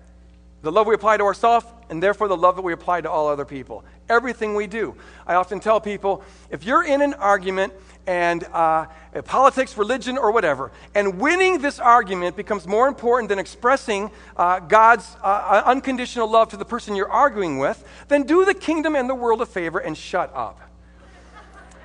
the 0.62 0.72
love 0.72 0.86
we 0.86 0.94
apply 0.94 1.18
to 1.18 1.24
ourselves, 1.24 1.66
and 1.90 2.02
therefore 2.02 2.28
the 2.28 2.36
love 2.36 2.56
that 2.56 2.62
we 2.62 2.72
apply 2.72 3.02
to 3.02 3.10
all 3.10 3.28
other 3.28 3.44
people. 3.44 3.84
Everything 4.08 4.54
we 4.54 4.66
do. 4.66 4.94
I 5.26 5.34
often 5.34 5.60
tell 5.60 5.80
people 5.80 6.22
if 6.50 6.64
you're 6.64 6.84
in 6.84 7.02
an 7.02 7.14
argument 7.14 7.72
and 8.06 8.44
uh, 8.52 8.86
politics, 9.24 9.76
religion, 9.76 10.18
or 10.18 10.30
whatever, 10.30 10.70
and 10.94 11.18
winning 11.18 11.58
this 11.58 11.78
argument 11.78 12.36
becomes 12.36 12.66
more 12.66 12.88
important 12.88 13.28
than 13.28 13.38
expressing 13.38 14.10
uh, 14.36 14.60
God's 14.60 15.16
uh, 15.22 15.62
unconditional 15.64 16.28
love 16.28 16.50
to 16.50 16.56
the 16.56 16.64
person 16.64 16.96
you're 16.96 17.10
arguing 17.10 17.58
with, 17.58 17.82
then 18.08 18.24
do 18.24 18.44
the 18.44 18.54
kingdom 18.54 18.96
and 18.96 19.08
the 19.08 19.14
world 19.14 19.40
a 19.40 19.46
favor 19.46 19.78
and 19.78 19.96
shut 19.96 20.34
up. 20.34 20.60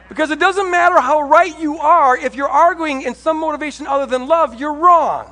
Because 0.09 0.31
it 0.31 0.39
doesn't 0.39 0.71
matter 0.71 0.99
how 0.99 1.21
right 1.21 1.57
you 1.59 1.77
are, 1.77 2.17
if 2.17 2.35
you're 2.35 2.49
arguing 2.49 3.03
in 3.03 3.13
some 3.13 3.39
motivation 3.39 3.85
other 3.85 4.07
than 4.07 4.27
love, 4.27 4.59
you're 4.59 4.73
wrong. 4.73 5.31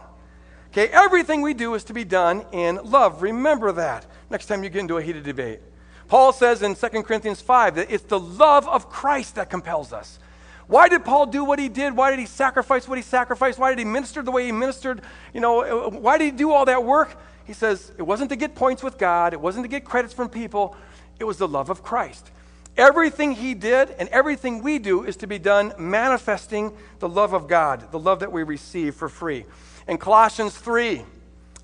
Okay, 0.71 0.87
everything 0.89 1.41
we 1.41 1.55
do 1.55 1.73
is 1.73 1.83
to 1.85 1.93
be 1.93 2.03
done 2.03 2.45
in 2.51 2.79
love. 2.83 3.23
Remember 3.23 3.71
that 3.71 4.05
next 4.29 4.45
time 4.45 4.63
you 4.63 4.69
get 4.69 4.81
into 4.81 4.97
a 4.97 5.01
heated 5.01 5.23
debate. 5.23 5.59
Paul 6.07 6.31
says 6.31 6.61
in 6.61 6.75
2 6.75 6.87
Corinthians 7.03 7.41
5 7.41 7.75
that 7.75 7.91
it's 7.91 8.03
the 8.03 8.19
love 8.19 8.67
of 8.67 8.89
Christ 8.89 9.35
that 9.35 9.49
compels 9.49 9.91
us. 9.91 10.19
Why 10.67 10.89
did 10.89 11.05
Paul 11.05 11.27
do 11.27 11.43
what 11.43 11.59
he 11.59 11.69
did? 11.69 11.95
Why 11.95 12.11
did 12.11 12.19
he 12.19 12.25
sacrifice 12.25 12.87
what 12.87 12.97
he 12.97 13.01
sacrificed? 13.01 13.57
Why 13.57 13.69
did 13.69 13.79
he 13.79 13.85
minister 13.85 14.21
the 14.21 14.31
way 14.31 14.45
he 14.45 14.51
ministered? 14.51 15.01
You 15.33 15.39
know, 15.39 15.61
uh, 15.61 15.89
why 15.89 16.17
did 16.17 16.25
he 16.25 16.31
do 16.31 16.51
all 16.51 16.65
that 16.65 16.83
work? 16.83 17.17
He 17.45 17.53
says 17.53 17.93
it 17.97 18.03
wasn't 18.03 18.29
to 18.31 18.35
get 18.35 18.53
points 18.55 18.83
with 18.83 18.97
God, 18.97 19.33
it 19.33 19.39
wasn't 19.39 19.63
to 19.63 19.69
get 19.69 19.85
credits 19.85 20.13
from 20.13 20.27
people, 20.27 20.75
it 21.19 21.23
was 21.23 21.37
the 21.37 21.47
love 21.47 21.69
of 21.69 21.81
Christ. 21.81 22.31
Everything 22.75 23.31
he 23.31 23.53
did 23.53 23.89
and 23.97 24.09
everything 24.09 24.61
we 24.61 24.77
do 24.77 25.03
is 25.03 25.15
to 25.17 25.27
be 25.27 25.39
done 25.39 25.73
manifesting 25.79 26.73
the 26.99 27.09
love 27.09 27.33
of 27.33 27.47
God, 27.47 27.91
the 27.91 27.97
love 27.97 28.19
that 28.19 28.31
we 28.31 28.43
receive 28.43 28.93
for 28.93 29.09
free. 29.09 29.45
In 29.87 29.97
Colossians 29.97 30.55
3 30.55 31.03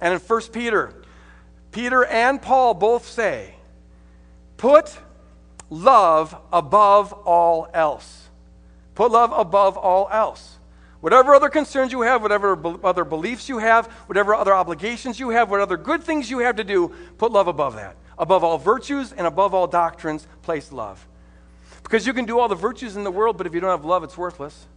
and 0.01 0.13
in 0.13 0.19
1 0.19 0.41
Peter, 0.53 0.93
Peter 1.71 2.05
and 2.05 2.41
Paul 2.41 2.73
both 2.73 3.07
say, 3.07 3.53
put 4.57 4.97
love 5.69 6.35
above 6.51 7.13
all 7.13 7.67
else. 7.73 8.22
Put 8.95 9.11
love 9.11 9.31
above 9.31 9.77
all 9.77 10.07
else. 10.11 10.57
Whatever 11.01 11.35
other 11.35 11.49
concerns 11.49 11.91
you 11.91 12.01
have, 12.01 12.21
whatever 12.21 12.57
other 12.85 13.03
beliefs 13.03 13.49
you 13.49 13.57
have, 13.57 13.87
whatever 14.07 14.33
other 14.33 14.53
obligations 14.53 15.19
you 15.19 15.31
have, 15.31 15.49
what 15.49 15.59
other 15.59 15.75
good 15.75 16.03
things 16.03 16.29
you 16.29 16.39
have 16.39 16.55
to 16.55 16.63
do, 16.63 16.93
put 17.17 17.31
love 17.31 17.47
above 17.47 17.75
that. 17.75 17.97
Above 18.17 18.43
all 18.43 18.57
virtues 18.57 19.11
and 19.11 19.27
above 19.27 19.53
all 19.53 19.67
doctrines, 19.67 20.27
place 20.43 20.71
love. 20.71 21.05
Because 21.83 22.07
you 22.07 22.13
can 22.13 22.25
do 22.25 22.39
all 22.39 22.47
the 22.47 22.55
virtues 22.55 22.95
in 22.95 23.03
the 23.03 23.11
world, 23.11 23.37
but 23.37 23.47
if 23.47 23.53
you 23.53 23.59
don't 23.59 23.71
have 23.71 23.83
love, 23.83 24.03
it's 24.03 24.17
worthless. 24.17 24.67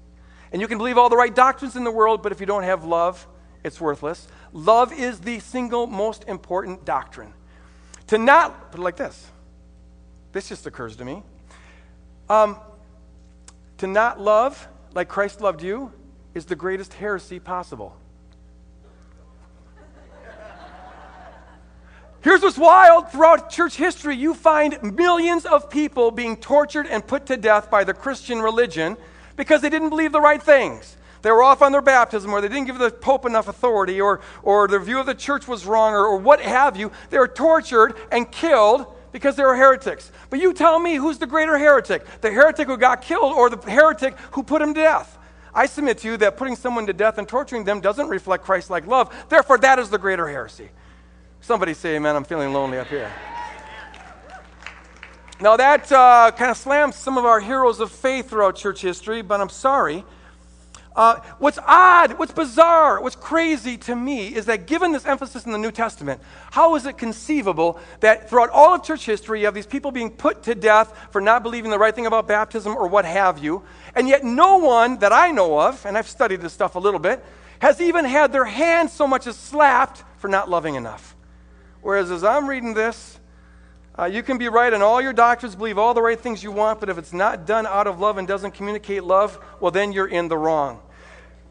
And 0.53 0.61
you 0.61 0.67
can 0.67 0.79
believe 0.79 0.99
all 0.99 1.09
the 1.09 1.17
right 1.17 1.35
doctrines 1.35 1.77
in 1.77 1.85
the 1.85 1.91
world, 1.91 2.23
but 2.23 2.33
if 2.33 2.41
you 2.41 2.47
don't 2.47 2.65
have 2.65 2.85
love, 2.85 3.27
it's 3.63 3.81
worthless. 3.81 4.27
Love 4.53 4.93
is 4.93 5.21
the 5.21 5.39
single 5.39 5.87
most 5.87 6.25
important 6.25 6.85
doctrine. 6.85 7.33
To 8.09 8.19
not, 8.19 8.73
put 8.73 8.81
it 8.81 8.83
like 8.83 8.97
this 8.97 9.31
this 10.37 10.51
just 10.51 10.67
occurs 10.67 10.97
to 10.97 11.05
me. 11.05 11.23
Um, 12.29 12.59
to 13.79 13.87
not 13.87 14.21
love 14.21 14.69
like 14.95 15.09
Christ 15.09 15.41
loved 15.41 15.63
you 15.63 15.93
is 16.35 16.47
the 16.47 16.57
greatest 16.57 16.95
heresy 16.95 17.39
possible. 17.39 17.97
Here's 22.23 22.43
what's 22.43 22.59
wild 22.59 23.13
throughout 23.13 23.51
church 23.51 23.77
history, 23.77 24.17
you 24.17 24.35
find 24.35 24.83
millions 24.83 25.47
of 25.47 25.71
people 25.71 26.11
being 26.11 26.37
tortured 26.37 26.89
and 26.89 27.07
put 27.07 27.27
to 27.27 27.37
death 27.37 27.71
by 27.71 27.85
the 27.85 27.95
Christian 27.95 28.41
religion 28.41 28.97
because 29.37 29.61
they 29.61 29.71
didn't 29.71 29.91
believe 29.91 30.11
the 30.11 30.21
right 30.21 30.43
things. 30.43 30.97
They 31.23 31.31
were 31.31 31.43
off 31.43 31.63
on 31.63 31.73
their 31.73 31.83
baptism, 31.83 32.33
or 32.33 32.41
they 32.41 32.49
didn't 32.49 32.67
give 32.67 32.79
the 32.79 32.91
Pope 32.91 33.27
enough 33.27 33.49
authority, 33.49 34.01
or, 34.01 34.21
or 34.43 34.67
their 34.67 34.81
view 34.81 34.99
of 34.99 35.07
the 35.07 35.15
church 35.15 35.47
was 35.47 35.67
wrong, 35.67 35.93
or, 35.93 36.05
or 36.05 36.17
what 36.17 36.41
have 36.41 36.77
you. 36.77 36.91
They 37.11 37.19
were 37.19 37.29
tortured 37.29 37.95
and 38.11 38.31
killed 38.31 38.87
because 39.17 39.35
they 39.35 39.43
were 39.43 39.57
heretics. 39.57 40.13
But 40.29 40.41
you 40.41 40.53
tell 40.53 40.79
me 40.79 40.97
who's 40.97 41.17
the 41.17 41.27
greater 41.27 41.57
heretic? 41.57 42.21
The 42.21 42.31
heretic 42.31 42.67
who 42.67 42.77
got 42.77 43.01
killed, 43.01 43.33
or 43.33 43.49
the 43.49 43.57
heretic 43.71 44.15
who 44.33 44.43
put 44.43 44.61
him 44.61 44.75
to 44.75 44.81
death? 44.83 45.17
I 45.55 45.65
submit 45.65 45.97
to 46.01 46.09
you 46.09 46.19
that 46.19 46.37
putting 46.37 46.55
someone 46.55 46.87
to 46.87 46.93
death 46.93 47.17
and 47.17 47.27
torturing 47.27 47.65
them 47.65 47.81
doesn't 47.81 48.09
reflect 48.09 48.45
Christ 48.45 48.69
like 48.69 48.87
love. 48.87 49.11
Therefore, 49.31 49.57
that 49.57 49.79
is 49.79 49.89
the 49.89 49.97
greater 49.97 50.29
heresy. 50.29 50.69
Somebody 51.41 51.73
say, 51.73 51.97
Amen. 51.97 52.15
I'm 52.15 52.25
feeling 52.25 52.53
lonely 52.53 52.77
up 52.77 52.89
here. 52.89 53.11
Now, 55.41 55.57
that 55.57 55.91
uh, 55.91 56.31
kind 56.37 56.51
of 56.51 56.59
slams 56.59 56.95
some 56.97 57.17
of 57.17 57.25
our 57.25 57.41
heroes 57.41 57.81
of 57.81 57.91
faith 57.91 58.29
throughout 58.29 58.57
church 58.57 58.83
history, 58.83 59.23
but 59.23 59.41
I'm 59.41 59.49
sorry. 59.49 60.05
Uh, 60.97 61.21
what's 61.39 61.59
odd, 61.67 62.19
what's 62.19 62.33
bizarre, 62.33 63.03
what's 63.03 63.17
crazy 63.17 63.77
to 63.77 63.95
me 63.95 64.35
is 64.35 64.47
that 64.47 64.67
given 64.67 64.93
this 64.93 65.05
emphasis 65.05 65.45
in 65.45 65.53
the 65.53 65.59
New 65.59 65.71
Testament, 65.71 66.23
how 66.51 66.75
is 66.75 66.87
it 66.87 66.97
conceivable 66.97 67.79
that 68.01 68.31
throughout 68.31 68.49
all 68.49 68.75
of 68.75 68.83
church 68.83 69.05
history 69.05 69.41
you 69.41 69.45
have 69.45 69.55
these 69.55 69.67
people 69.67 69.91
being 69.91 70.11
put 70.11 70.43
to 70.45 70.55
death 70.55 71.09
for 71.11 71.21
not 71.21 71.43
believing 71.43 71.71
the 71.71 71.79
right 71.79 71.95
thing 71.95 72.07
about 72.07 72.27
baptism 72.27 72.75
or 72.75 72.89
what 72.89 73.05
have 73.05 73.37
you, 73.37 73.63
and 73.95 74.09
yet 74.09 74.25
no 74.25 74.57
one 74.57 74.99
that 75.01 75.13
I 75.13 75.33
know 75.33 75.61
of, 75.61 75.85
and 75.85 75.99
I've 75.99 76.09
studied 76.09 76.41
this 76.41 76.55
stuff 76.55 76.77
a 76.77 76.79
little 76.79 77.01
bit, 77.01 77.23
has 77.59 77.79
even 77.79 78.07
had 78.07 78.33
their 78.33 78.47
hand 78.47 78.89
so 78.89 79.07
much 79.07 79.27
as 79.27 79.37
slapped 79.37 80.03
for 80.17 80.29
not 80.29 80.49
loving 80.49 80.77
enough? 80.77 81.15
Whereas 81.83 82.11
as 82.11 82.25
I'm 82.25 82.49
reading 82.49 82.73
this, 82.73 83.21
uh, 83.99 84.07
you 84.07 84.23
can 84.23 84.39
be 84.39 84.49
right 84.49 84.73
and 84.73 84.83
all 84.83 85.03
your 85.03 85.13
doctrines, 85.13 85.55
believe 85.55 85.77
all 85.77 85.93
the 85.93 86.03
right 86.03 86.19
things 86.19 86.43
you 86.43 86.53
want, 86.53 86.81
but 86.81 86.89
if 86.89 86.97
it's 86.97 87.13
not 87.13 87.47
done 87.47 87.67
out 87.67 87.87
of 87.87 88.01
love 88.01 88.17
and 88.17 88.27
doesn't 88.27 88.53
communicate 88.53 89.05
love, 89.05 89.39
well, 89.61 89.71
then 89.71 89.93
you're 89.93 90.09
in 90.09 90.29
the 90.29 90.39
wrong. 90.39 90.81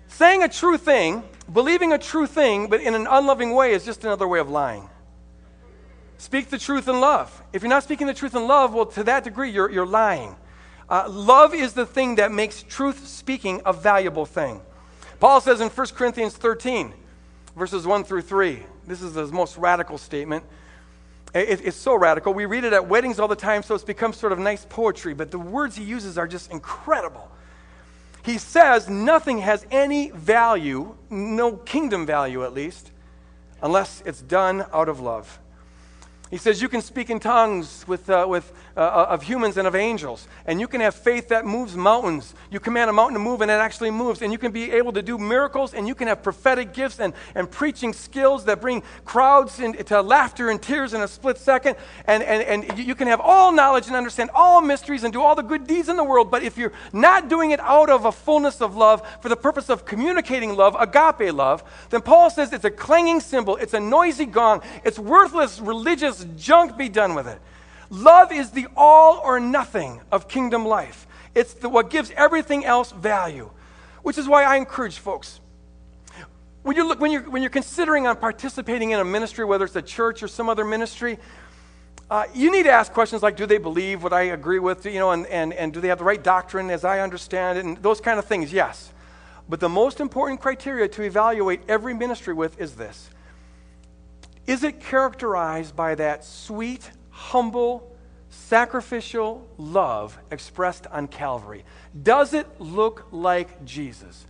Saying 0.07 0.43
a 0.43 0.49
true 0.49 0.77
thing, 0.77 1.23
believing 1.51 1.93
a 1.93 1.97
true 1.97 2.27
thing, 2.27 2.67
but 2.67 2.81
in 2.81 2.95
an 2.95 3.07
unloving 3.09 3.53
way 3.53 3.73
is 3.73 3.85
just 3.85 4.03
another 4.03 4.27
way 4.27 4.39
of 4.39 4.49
lying. 4.49 4.89
Speak 6.17 6.49
the 6.49 6.57
truth 6.57 6.87
in 6.87 7.01
love. 7.01 7.43
If 7.51 7.61
you're 7.61 7.69
not 7.69 7.83
speaking 7.83 8.07
the 8.07 8.13
truth 8.13 8.35
in 8.35 8.47
love, 8.47 8.73
well, 8.73 8.85
to 8.87 9.03
that 9.03 9.23
degree, 9.23 9.49
you're, 9.49 9.69
you're 9.69 9.85
lying. 9.85 10.35
Uh, 10.89 11.07
love 11.09 11.53
is 11.53 11.73
the 11.73 11.85
thing 11.85 12.15
that 12.15 12.31
makes 12.31 12.63
truth 12.63 13.07
speaking 13.07 13.61
a 13.65 13.73
valuable 13.73 14.25
thing. 14.25 14.61
Paul 15.19 15.41
says 15.41 15.61
in 15.61 15.69
1 15.69 15.87
Corinthians 15.95 16.35
13, 16.35 16.93
verses 17.55 17.85
1 17.87 18.03
through 18.03 18.21
3. 18.21 18.63
This 18.87 19.01
is 19.01 19.13
the 19.13 19.27
most 19.27 19.57
radical 19.57 19.97
statement. 19.97 20.43
It, 21.33 21.61
it's 21.65 21.77
so 21.77 21.95
radical. 21.95 22.33
We 22.33 22.45
read 22.45 22.63
it 22.63 22.73
at 22.73 22.87
weddings 22.87 23.19
all 23.19 23.27
the 23.27 23.35
time, 23.35 23.63
so 23.63 23.75
it's 23.75 23.83
become 23.83 24.13
sort 24.13 24.31
of 24.31 24.39
nice 24.39 24.65
poetry, 24.69 25.13
but 25.13 25.31
the 25.31 25.39
words 25.39 25.75
he 25.75 25.83
uses 25.83 26.17
are 26.17 26.27
just 26.27 26.51
incredible. 26.51 27.29
He 28.25 28.39
says 28.39 28.89
nothing 28.89 29.39
has 29.39 29.67
any 29.69 30.09
value, 30.09 30.95
no 31.11 31.57
kingdom 31.57 32.07
value 32.07 32.43
at 32.43 32.53
least, 32.53 32.91
unless 33.61 34.01
it's 34.03 34.21
done 34.21 34.65
out 34.73 34.89
of 34.89 34.99
love. 34.99 35.39
He 36.31 36.37
says 36.37 36.59
you 36.59 36.67
can 36.67 36.81
speak 36.81 37.11
in 37.11 37.19
tongues 37.19 37.85
with, 37.87 38.09
uh, 38.09 38.25
with, 38.27 38.51
uh, 38.77 38.81
uh, 38.81 39.07
of 39.09 39.23
humans 39.23 39.55
and 39.55 39.67
of 39.67 39.75
angels, 39.75 40.27
and 40.45 40.59
you 40.59 40.67
can 40.67 40.81
have 40.81 40.93
faith 40.93 41.29
that 41.29 41.45
moves 41.45 41.75
mountains. 41.77 42.33
You 42.49 42.59
command 42.59 42.89
a 42.89 42.93
mountain 42.93 43.13
to 43.13 43.19
move, 43.19 43.41
and 43.41 43.49
it 43.49 43.53
actually 43.53 43.89
moves. 43.89 44.21
And 44.21 44.33
you 44.33 44.37
can 44.37 44.51
be 44.51 44.71
able 44.71 44.91
to 44.93 45.01
do 45.01 45.17
miracles, 45.17 45.73
and 45.73 45.87
you 45.87 45.95
can 45.95 46.07
have 46.09 46.21
prophetic 46.21 46.73
gifts 46.73 46.99
and, 46.99 47.13
and 47.35 47.49
preaching 47.49 47.93
skills 47.93 48.45
that 48.45 48.59
bring 48.59 48.83
crowds 49.05 49.59
into 49.59 50.01
laughter 50.01 50.49
and 50.49 50.61
tears 50.61 50.93
in 50.93 51.01
a 51.01 51.07
split 51.07 51.37
second. 51.37 51.77
And, 52.05 52.21
and, 52.21 52.65
and 52.67 52.77
you 52.77 52.95
can 52.95 53.07
have 53.07 53.21
all 53.21 53.53
knowledge 53.53 53.87
and 53.87 53.95
understand 53.95 54.29
all 54.33 54.59
mysteries 54.59 55.03
and 55.03 55.13
do 55.13 55.21
all 55.21 55.35
the 55.35 55.41
good 55.41 55.67
deeds 55.67 55.87
in 55.87 55.95
the 55.95 56.03
world. 56.03 56.29
But 56.29 56.43
if 56.43 56.57
you're 56.57 56.73
not 56.91 57.29
doing 57.29 57.51
it 57.51 57.61
out 57.61 57.89
of 57.89 58.03
a 58.03 58.11
fullness 58.11 58.61
of 58.61 58.75
love 58.75 59.07
for 59.21 59.29
the 59.29 59.37
purpose 59.37 59.69
of 59.69 59.85
communicating 59.85 60.55
love, 60.55 60.75
agape 60.77 61.33
love, 61.33 61.63
then 61.91 62.01
Paul 62.01 62.29
says 62.29 62.51
it's 62.51 62.65
a 62.65 62.71
clanging 62.71 63.21
cymbal, 63.21 63.55
it's 63.55 63.73
a 63.73 63.79
noisy 63.79 64.25
gong, 64.25 64.61
it's 64.83 64.99
worthless 64.99 65.61
religious 65.61 66.25
junk, 66.35 66.77
be 66.77 66.89
done 66.89 67.15
with 67.15 67.27
it. 67.27 67.39
Love 67.89 68.31
is 68.31 68.51
the 68.51 68.67
all 68.75 69.21
or 69.23 69.39
nothing 69.39 70.01
of 70.11 70.27
kingdom 70.27 70.65
life. 70.65 71.07
It's 71.33 71.53
the, 71.53 71.69
what 71.69 71.89
gives 71.89 72.11
everything 72.11 72.65
else 72.65 72.91
value, 72.91 73.49
which 74.03 74.17
is 74.17 74.27
why 74.27 74.43
I 74.43 74.55
encourage 74.55 74.97
folks. 74.97 75.39
When, 76.63 76.75
you 76.75 76.87
look, 76.87 76.99
when, 76.99 77.11
you're, 77.11 77.29
when 77.29 77.43
you're 77.43 77.51
considering 77.51 78.07
on 78.07 78.15
participating 78.17 78.91
in 78.91 78.99
a 78.99 79.05
ministry, 79.05 79.45
whether 79.45 79.65
it's 79.65 79.75
a 79.75 79.81
church 79.81 80.23
or 80.23 80.27
some 80.27 80.49
other 80.49 80.65
ministry, 80.65 81.19
uh, 82.09 82.25
you 82.33 82.51
need 82.51 82.63
to 82.63 82.71
ask 82.71 82.91
questions 82.91 83.21
like, 83.21 83.35
do 83.35 83.45
they 83.45 83.57
believe 83.57 84.03
what 84.03 84.13
I 84.13 84.23
agree 84.23 84.59
with, 84.59 84.85
you 84.85 84.99
know, 84.99 85.11
and, 85.11 85.25
and, 85.27 85.53
and 85.53 85.73
do 85.73 85.81
they 85.81 85.89
have 85.89 85.99
the 85.99 86.03
right 86.03 86.23
doctrine 86.23 86.69
as 86.69 86.83
I 86.83 87.01
understand 87.01 87.57
it, 87.57 87.65
and 87.65 87.77
those 87.77 87.99
kind 87.99 88.19
of 88.19 88.25
things, 88.25 88.53
yes. 88.53 88.91
But 89.47 89.59
the 89.59 89.69
most 89.69 89.99
important 89.99 90.41
criteria 90.41 90.87
to 90.87 91.03
evaluate 91.03 91.61
every 91.67 91.93
ministry 91.93 92.33
with 92.33 92.59
is 92.59 92.75
this 92.75 93.09
is 94.47 94.63
it 94.63 94.79
characterized 94.79 95.75
by 95.75 95.95
that 95.95 96.23
sweet, 96.23 96.91
humble, 97.15 97.95
sacrificial 98.29 99.47
love 99.57 100.19
expressed 100.31 100.85
on 100.87 101.07
Calvary? 101.07 101.63
Does 102.03 102.33
it 102.33 102.45
look 102.59 103.07
like 103.11 103.63
Jesus? 103.63 104.25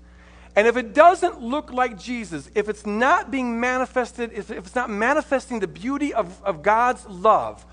And 0.56 0.68
if 0.68 0.78
it 0.78 0.94
doesn't 0.94 1.42
look 1.42 1.74
like 1.74 2.00
Jesus, 2.00 2.50
if 2.54 2.70
it's 2.70 2.86
not 2.86 3.32
being 3.32 3.60
manifested, 3.60 4.32
if 4.34 4.52
it's 4.52 4.76
not 4.76 4.90
manifesting 4.90 5.60
the 5.60 5.68
beauty 5.68 6.14
of, 6.14 6.42
of 6.44 6.62
God's 6.62 7.06
love, 7.08 7.66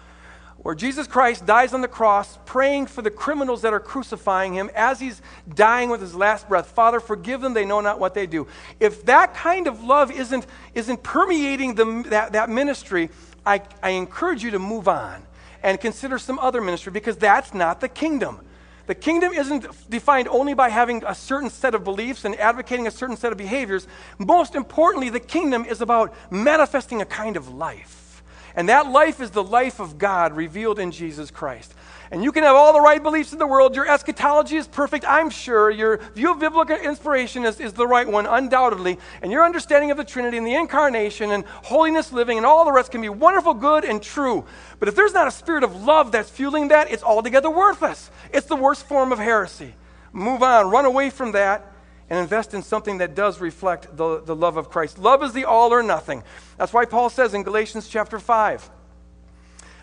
where 0.57 0.75
Jesus 0.75 1.07
Christ 1.07 1.44
dies 1.44 1.75
on 1.75 1.81
the 1.81 1.88
cross, 1.88 2.38
praying 2.46 2.87
for 2.87 3.03
the 3.03 3.11
criminals 3.11 3.62
that 3.62 3.72
are 3.72 3.81
crucifying 3.81 4.55
him 4.55 4.70
as 4.75 4.98
he's 4.98 5.20
dying 5.55 5.90
with 5.90 6.01
his 6.01 6.14
last 6.14 6.48
breath. 6.48 6.68
Father, 6.68 7.01
forgive 7.01 7.40
them, 7.40 7.53
they 7.53 7.64
know 7.64 7.81
not 7.81 8.01
what 8.01 8.14
they 8.14 8.27
do. 8.27 8.46
If 8.81 9.05
that 9.07 9.35
kind 9.35 9.66
of 9.66 9.83
love 9.83 10.11
isn't, 10.11 10.46
isn't 10.75 11.03
permeating 11.03 11.75
the, 11.75 12.05
that, 12.11 12.33
that 12.33 12.48
ministry, 12.48 13.11
I, 13.44 13.62
I 13.83 13.90
encourage 13.90 14.42
you 14.42 14.52
to 14.52 14.59
move 14.59 14.88
on 14.88 15.22
and 15.62 15.81
consider 15.81 16.18
some 16.18 16.38
other 16.38 16.61
ministry 16.61 16.92
because 16.92 17.16
that's 17.16 17.55
not 17.55 17.81
the 17.81 17.88
kingdom. 17.88 18.40
The 18.87 18.94
kingdom 18.94 19.33
isn't 19.33 19.66
defined 19.88 20.28
only 20.28 20.55
by 20.55 20.68
having 20.68 21.05
a 21.07 21.14
certain 21.14 21.50
set 21.50 21.74
of 21.74 21.85
beliefs 21.85 22.24
and 22.24 22.35
advocating 22.37 22.87
a 22.87 22.90
certain 22.90 23.16
set 23.16 23.31
of 23.31 23.38
behaviors. 23.38 23.87
Most 24.18 24.55
importantly, 24.55 25.09
the 25.09 25.20
kingdom 25.20 25.64
is 25.64 25.81
about 25.81 26.12
manifesting 26.31 27.00
a 27.00 27.05
kind 27.05 27.37
of 27.37 27.48
life. 27.48 28.22
And 28.57 28.68
that 28.68 28.90
life 28.90 29.20
is 29.20 29.31
the 29.31 29.42
life 29.42 29.81
of 29.81 29.98
God 29.98 30.37
revealed 30.37 30.78
in 30.78 30.90
Jesus 30.90 31.31
Christ. 31.31 31.72
And 32.12 32.22
you 32.22 32.31
can 32.31 32.42
have 32.42 32.55
all 32.55 32.75
the 32.75 32.81
right 32.81 33.03
beliefs 33.03 33.33
in 33.33 33.38
the 33.38 33.46
world. 33.46 33.75
Your 33.75 33.88
eschatology 33.88 34.57
is 34.57 34.68
perfect, 34.68 35.07
I'm 35.09 35.31
sure. 35.31 35.70
Your 35.70 35.96
view 36.14 36.33
of 36.33 36.40
biblical 36.40 36.77
inspiration 36.77 37.46
is, 37.46 37.59
is 37.59 37.72
the 37.72 37.87
right 37.87 38.07
one, 38.07 38.27
undoubtedly. 38.27 38.98
And 39.22 39.33
your 39.33 39.46
understanding 39.46 39.90
of 39.90 39.96
the 39.96 40.05
Trinity 40.05 40.37
and 40.37 40.46
the 40.46 40.55
incarnation 40.55 41.31
and 41.31 41.46
holiness 41.46 42.12
living 42.12 42.37
and 42.37 42.44
all 42.44 42.66
the 42.66 42.72
rest 42.72 42.90
can 42.90 43.01
be 43.01 43.09
wonderful, 43.09 43.55
good, 43.55 43.87
and 43.87 44.03
true. 44.03 44.44
But 44.79 44.88
if 44.88 44.94
there's 44.94 45.14
not 45.14 45.27
a 45.27 45.31
spirit 45.31 45.64
of 45.64 45.85
love 45.85 46.12
that's 46.12 46.29
fueling 46.29 46.68
that, 46.68 46.92
it's 46.92 47.03
altogether 47.03 47.48
worthless. 47.48 48.11
It's 48.31 48.46
the 48.46 48.57
worst 48.57 48.87
form 48.87 49.11
of 49.11 49.18
heresy. 49.18 49.75
Move 50.12 50.42
on, 50.42 50.68
run 50.68 50.85
away 50.85 51.09
from 51.09 51.33
that 51.33 51.72
and 52.11 52.18
invest 52.18 52.53
in 52.53 52.62
something 52.62 52.98
that 52.98 53.14
does 53.14 53.40
reflect 53.40 53.96
the, 53.96 54.20
the 54.20 54.37
love 54.37 54.59
of 54.59 54.68
Christ. 54.68 54.98
Love 54.98 55.22
is 55.22 55.33
the 55.33 55.46
all 55.46 55.72
or 55.72 55.83
nothing. 55.83 56.25
That's 56.59 56.75
why 56.75 56.85
Paul 56.85 57.09
says 57.09 57.33
in 57.33 57.42
Galatians 57.42 57.88
chapter 57.88 58.18
5 58.18 58.68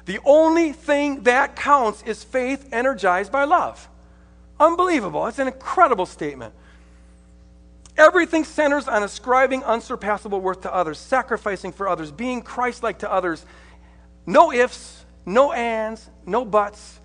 the 0.06 0.20
only 0.26 0.74
thing 0.74 1.24
that 1.24 1.56
counts 1.56 2.02
is 2.04 2.24
faith 2.24 2.70
energized 2.72 3.32
by 3.32 3.44
love. 3.44 3.88
Unbelievable. 4.60 5.28
It's 5.28 5.40
an 5.40 5.48
incredible 5.48 6.06
statement. 6.06 6.54
Everything 7.98 8.46
centers 8.46 8.88
on 8.88 9.04
ascribing 9.04 9.64
unsurpassable 9.64 10.40
worth 10.40 10.62
to 10.62 10.74
others, 10.74 10.98
sacrificing 10.98 11.72
for 11.72 11.88
others, 11.88 12.12
being 12.12 12.42
Christ 12.42 12.82
like 12.82 13.00
to 13.00 13.12
others. 13.12 13.46
No 14.26 14.54
ifs, 14.54 15.06
no 15.26 15.52
ands, 15.52 16.10
no 16.26 16.46
buts. 16.46 17.00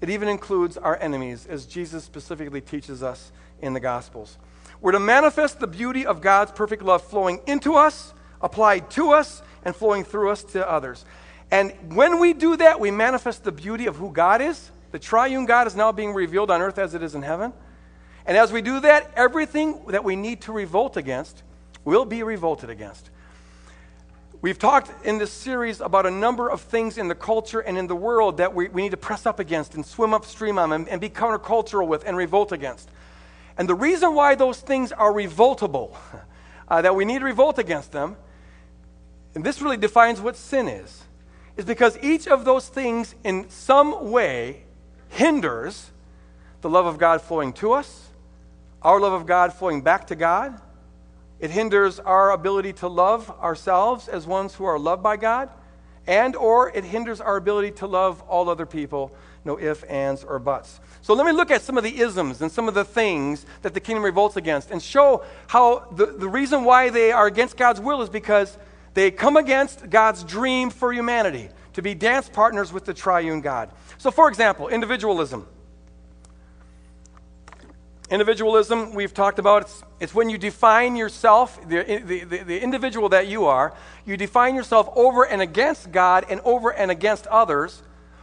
It 0.00 0.10
even 0.10 0.28
includes 0.28 0.76
our 0.76 0.96
enemies, 1.00 1.46
as 1.46 1.64
Jesus 1.64 2.04
specifically 2.04 2.60
teaches 2.60 3.02
us 3.02 3.32
in 3.62 3.72
the 3.72 3.80
Gospels. 3.80 4.36
We're 4.80 4.92
to 4.92 5.00
manifest 5.00 5.58
the 5.58 5.66
beauty 5.66 6.04
of 6.04 6.20
God's 6.20 6.52
perfect 6.52 6.82
love 6.82 7.02
flowing 7.02 7.40
into 7.46 7.74
us, 7.74 8.12
applied 8.42 8.90
to 8.90 9.12
us, 9.12 9.42
and 9.64 9.74
flowing 9.74 10.04
through 10.04 10.30
us 10.30 10.44
to 10.44 10.68
others. 10.70 11.06
And 11.50 11.72
when 11.94 12.18
we 12.18 12.32
do 12.32 12.56
that, 12.56 12.80
we 12.80 12.90
manifest 12.90 13.44
the 13.44 13.52
beauty 13.52 13.86
of 13.86 13.96
who 13.96 14.10
God 14.10 14.40
is. 14.40 14.70
The 14.90 14.98
triune 14.98 15.46
God 15.46 15.66
is 15.66 15.76
now 15.76 15.92
being 15.92 16.12
revealed 16.12 16.50
on 16.50 16.60
earth 16.60 16.78
as 16.78 16.94
it 16.94 17.02
is 17.02 17.14
in 17.14 17.22
heaven. 17.22 17.52
And 18.26 18.36
as 18.36 18.50
we 18.50 18.62
do 18.62 18.80
that, 18.80 19.12
everything 19.14 19.80
that 19.88 20.02
we 20.02 20.16
need 20.16 20.40
to 20.42 20.52
revolt 20.52 20.96
against 20.96 21.42
will 21.84 22.04
be 22.04 22.22
revolted 22.22 22.70
against. 22.70 23.10
We've 24.42 24.58
talked 24.58 24.92
in 25.04 25.18
this 25.18 25.30
series 25.30 25.80
about 25.80 26.04
a 26.04 26.10
number 26.10 26.50
of 26.50 26.60
things 26.60 26.98
in 26.98 27.08
the 27.08 27.14
culture 27.14 27.60
and 27.60 27.78
in 27.78 27.86
the 27.86 27.96
world 27.96 28.36
that 28.36 28.54
we, 28.54 28.68
we 28.68 28.82
need 28.82 28.90
to 28.90 28.96
press 28.96 29.24
up 29.24 29.38
against 29.38 29.74
and 29.74 29.86
swim 29.86 30.12
upstream 30.12 30.58
on 30.58 30.72
and, 30.72 30.88
and 30.88 31.00
be 31.00 31.08
countercultural 31.08 31.86
with 31.86 32.04
and 32.04 32.16
revolt 32.16 32.52
against. 32.52 32.90
And 33.56 33.68
the 33.68 33.74
reason 33.74 34.14
why 34.14 34.34
those 34.34 34.60
things 34.60 34.92
are 34.92 35.12
revoltable, 35.12 35.96
uh, 36.68 36.82
that 36.82 36.94
we 36.94 37.04
need 37.04 37.20
to 37.20 37.24
revolt 37.24 37.58
against 37.58 37.92
them, 37.92 38.16
and 39.34 39.42
this 39.42 39.62
really 39.62 39.76
defines 39.76 40.20
what 40.20 40.36
sin 40.36 40.68
is 40.68 41.05
is 41.56 41.64
because 41.64 41.98
each 42.02 42.26
of 42.28 42.44
those 42.44 42.68
things 42.68 43.14
in 43.24 43.48
some 43.48 44.10
way 44.10 44.64
hinders 45.08 45.90
the 46.60 46.70
love 46.70 46.86
of 46.86 46.98
God 46.98 47.22
flowing 47.22 47.52
to 47.54 47.72
us, 47.72 48.08
our 48.82 49.00
love 49.00 49.12
of 49.12 49.26
God 49.26 49.52
flowing 49.52 49.82
back 49.82 50.08
to 50.08 50.16
God. 50.16 50.60
It 51.38 51.50
hinders 51.50 52.00
our 52.00 52.32
ability 52.32 52.72
to 52.74 52.88
love 52.88 53.30
ourselves 53.40 54.08
as 54.08 54.26
ones 54.26 54.54
who 54.54 54.64
are 54.64 54.78
loved 54.78 55.02
by 55.02 55.16
God, 55.16 55.50
and 56.06 56.34
or 56.34 56.70
it 56.70 56.84
hinders 56.84 57.20
our 57.20 57.36
ability 57.36 57.72
to 57.72 57.86
love 57.86 58.22
all 58.22 58.48
other 58.48 58.66
people, 58.66 59.12
no 59.44 59.58
ifs, 59.58 59.82
ands, 59.84 60.24
or 60.24 60.38
buts. 60.38 60.80
So 61.02 61.14
let 61.14 61.26
me 61.26 61.32
look 61.32 61.50
at 61.50 61.62
some 61.62 61.76
of 61.78 61.84
the 61.84 62.00
isms 62.00 62.40
and 62.42 62.50
some 62.50 62.68
of 62.68 62.74
the 62.74 62.84
things 62.84 63.46
that 63.62 63.74
the 63.74 63.80
kingdom 63.80 64.04
revolts 64.04 64.36
against 64.36 64.70
and 64.70 64.82
show 64.82 65.22
how 65.46 65.86
the, 65.92 66.06
the 66.06 66.28
reason 66.28 66.64
why 66.64 66.90
they 66.90 67.12
are 67.12 67.26
against 67.26 67.56
God's 67.56 67.80
will 67.80 68.02
is 68.02 68.08
because 68.08 68.56
they 68.96 69.10
come 69.10 69.36
against 69.36 69.90
God's 69.90 70.24
dream 70.24 70.70
for 70.70 70.90
humanity 70.90 71.50
to 71.74 71.82
be 71.82 71.94
dance 71.94 72.30
partners 72.30 72.72
with 72.72 72.86
the 72.86 72.94
triune 72.94 73.42
God. 73.42 73.70
So, 73.98 74.10
for 74.10 74.26
example, 74.26 74.68
individualism. 74.68 75.46
Individualism, 78.08 78.94
we've 78.94 79.12
talked 79.12 79.38
about, 79.38 79.64
it's, 79.64 79.82
it's 80.00 80.14
when 80.14 80.30
you 80.30 80.38
define 80.38 80.96
yourself, 80.96 81.60
the, 81.68 81.82
the, 82.06 82.24
the, 82.24 82.38
the, 82.38 82.62
individual 82.62 83.10
that 83.10 83.26
you 83.26 83.44
are, 83.44 83.74
you 84.06 84.16
define 84.16 84.54
yourself 84.54 84.88
over 84.96 85.24
and 85.24 85.42
against 85.42 85.92
God 85.92 86.24
and 86.30 86.40
over 86.40 86.70
and 86.70 86.90
against 86.90 87.26
others, 87.26 87.82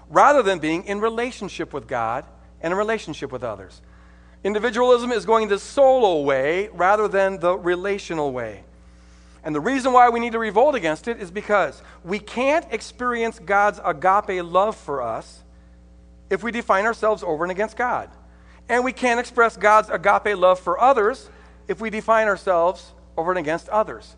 rather 0.09 0.41
than 0.41 0.57
being 0.57 0.85
in 0.85 0.99
relationship 0.99 1.71
with 1.71 1.87
God 1.87 2.25
and 2.61 2.71
in 2.71 2.77
relationship 2.79 3.31
with 3.31 3.43
others. 3.43 3.83
Individualism 4.43 5.11
is 5.11 5.23
going 5.23 5.49
the 5.49 5.59
solo 5.59 6.21
way 6.21 6.69
rather 6.73 7.07
than 7.07 7.39
the 7.39 7.55
relational 7.55 8.31
way. 8.31 8.63
And 9.43 9.53
the 9.53 9.59
reason 9.59 9.91
why 9.91 10.09
we 10.09 10.19
need 10.19 10.31
to 10.33 10.39
revolt 10.39 10.75
against 10.75 11.07
it 11.07 11.19
is 11.19 11.29
because 11.29 11.81
we 12.03 12.19
can't 12.19 12.65
experience 12.71 13.39
God's 13.39 13.79
agape 13.83 14.43
love 14.43 14.75
for 14.75 15.01
us 15.01 15.43
if 16.29 16.43
we 16.43 16.51
define 16.51 16.85
ourselves 16.85 17.23
over 17.23 17.43
and 17.43 17.51
against 17.51 17.75
God. 17.75 18.09
And 18.69 18.85
we 18.85 18.93
can't 18.93 19.19
express 19.19 19.57
God's 19.57 19.89
agape 19.89 20.37
love 20.37 20.59
for 20.59 20.79
others 20.79 21.29
if 21.67 21.81
we 21.81 21.89
define 21.89 22.27
ourselves 22.27 22.93
over 23.17 23.31
and 23.31 23.39
against 23.39 23.67
others. 23.69 24.15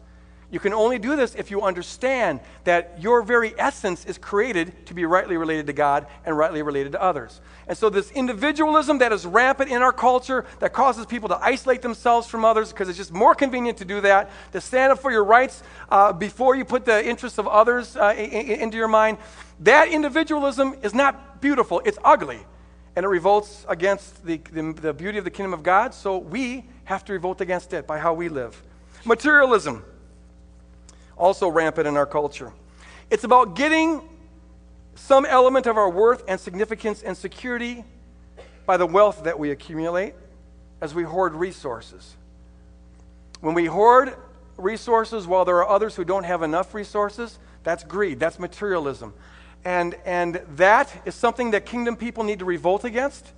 You 0.52 0.60
can 0.60 0.74
only 0.74 1.00
do 1.00 1.16
this 1.16 1.34
if 1.36 1.50
you 1.50 1.64
understand 1.64 2.40
that 2.66 2.98
your 3.02 3.24
very 3.24 3.54
essence 3.58 4.06
is 4.06 4.18
created 4.18 4.86
to 4.86 4.94
be 4.94 5.04
rightly 5.04 5.38
related 5.38 5.66
to 5.68 5.74
God 5.74 6.06
and 6.24 6.38
rightly 6.38 6.62
related 6.62 6.92
to 6.92 7.02
others. 7.02 7.42
And 7.68 7.76
so, 7.76 7.90
this 7.90 8.12
individualism 8.12 9.00
that 9.00 9.12
is 9.12 9.26
rampant 9.26 9.72
in 9.72 9.82
our 9.82 9.92
culture 9.92 10.46
that 10.60 10.72
causes 10.72 11.08
people 11.08 11.30
to 11.30 11.38
isolate 11.44 11.82
themselves 11.82 12.28
from 12.28 12.46
others 12.46 12.72
because 12.72 12.90
it's 12.90 12.98
just 12.98 13.12
more 13.12 13.34
convenient 13.34 13.80
to 13.80 13.86
do 13.86 14.02
that, 14.02 14.30
to 14.52 14.62
stand 14.62 14.92
up 14.92 15.00
for 15.00 15.12
your 15.12 15.24
rights 15.24 15.64
uh, 15.90 16.14
before 16.14 16.56
you 16.56 16.64
put 16.64 16.86
the 16.86 17.06
interests 17.06 17.40
of 17.40 17.48
others 17.48 17.98
uh, 17.98 18.14
into 18.16 18.78
your 18.78 18.88
mind, 18.88 19.18
that 19.62 19.88
individualism 19.88 20.76
is 20.84 20.94
not 20.94 21.42
beautiful, 21.42 21.82
it's 21.86 21.98
ugly. 22.04 22.40
And 22.96 23.04
it 23.04 23.10
revolts 23.10 23.66
against 23.68 24.24
the, 24.26 24.38
the, 24.52 24.74
the 24.74 24.94
beauty 24.94 25.18
of 25.18 25.24
the 25.24 25.32
kingdom 25.32 25.54
of 25.54 25.64
God, 25.64 25.94
so 25.94 26.18
we 26.18 26.66
have 26.86 27.04
to 27.06 27.14
revolt 27.14 27.42
against 27.42 27.74
it 27.74 27.88
by 27.88 27.98
how 27.98 28.14
we 28.14 28.30
live. 28.30 28.62
Materialism 29.04 29.84
also 31.18 31.48
rampant 31.48 31.88
in 31.88 31.98
our 31.98 32.06
culture. 32.06 32.54
It's 33.10 33.24
about 33.24 33.56
getting 33.56 34.02
some 34.96 35.26
element 35.26 35.68
of 35.68 35.78
our 35.78 35.90
worth 35.90 36.24
and 36.28 36.40
significance 36.40 37.04
and 37.04 37.16
security 37.16 37.84
by 38.66 38.78
the 38.78 38.86
wealth 38.86 39.24
that 39.24 39.38
we 39.38 39.52
accumulate 39.52 40.16
as 40.82 40.94
we 40.94 41.04
hoard 41.04 41.34
resources. 41.34 42.16
When 43.42 43.54
we 43.54 43.66
hoard 43.66 44.16
resources 44.58 45.28
while 45.28 45.46
there 45.46 45.58
are 45.58 45.70
others 45.70 45.96
who 45.96 46.06
don't 46.06 46.24
have 46.24 46.42
enough 46.42 46.74
resources, 46.74 47.38
that's 47.64 47.84
greed, 47.84 48.20
that's 48.20 48.40
materialism. 48.40 49.14
And, 49.64 49.96
and 50.06 50.42
that 50.56 50.92
is 51.06 51.16
something 51.16 51.52
that 51.52 51.66
kingdom 51.66 51.96
people 51.96 52.24
need 52.24 52.40
to 52.40 52.46
revolt 52.46 52.84
against 52.84 53.32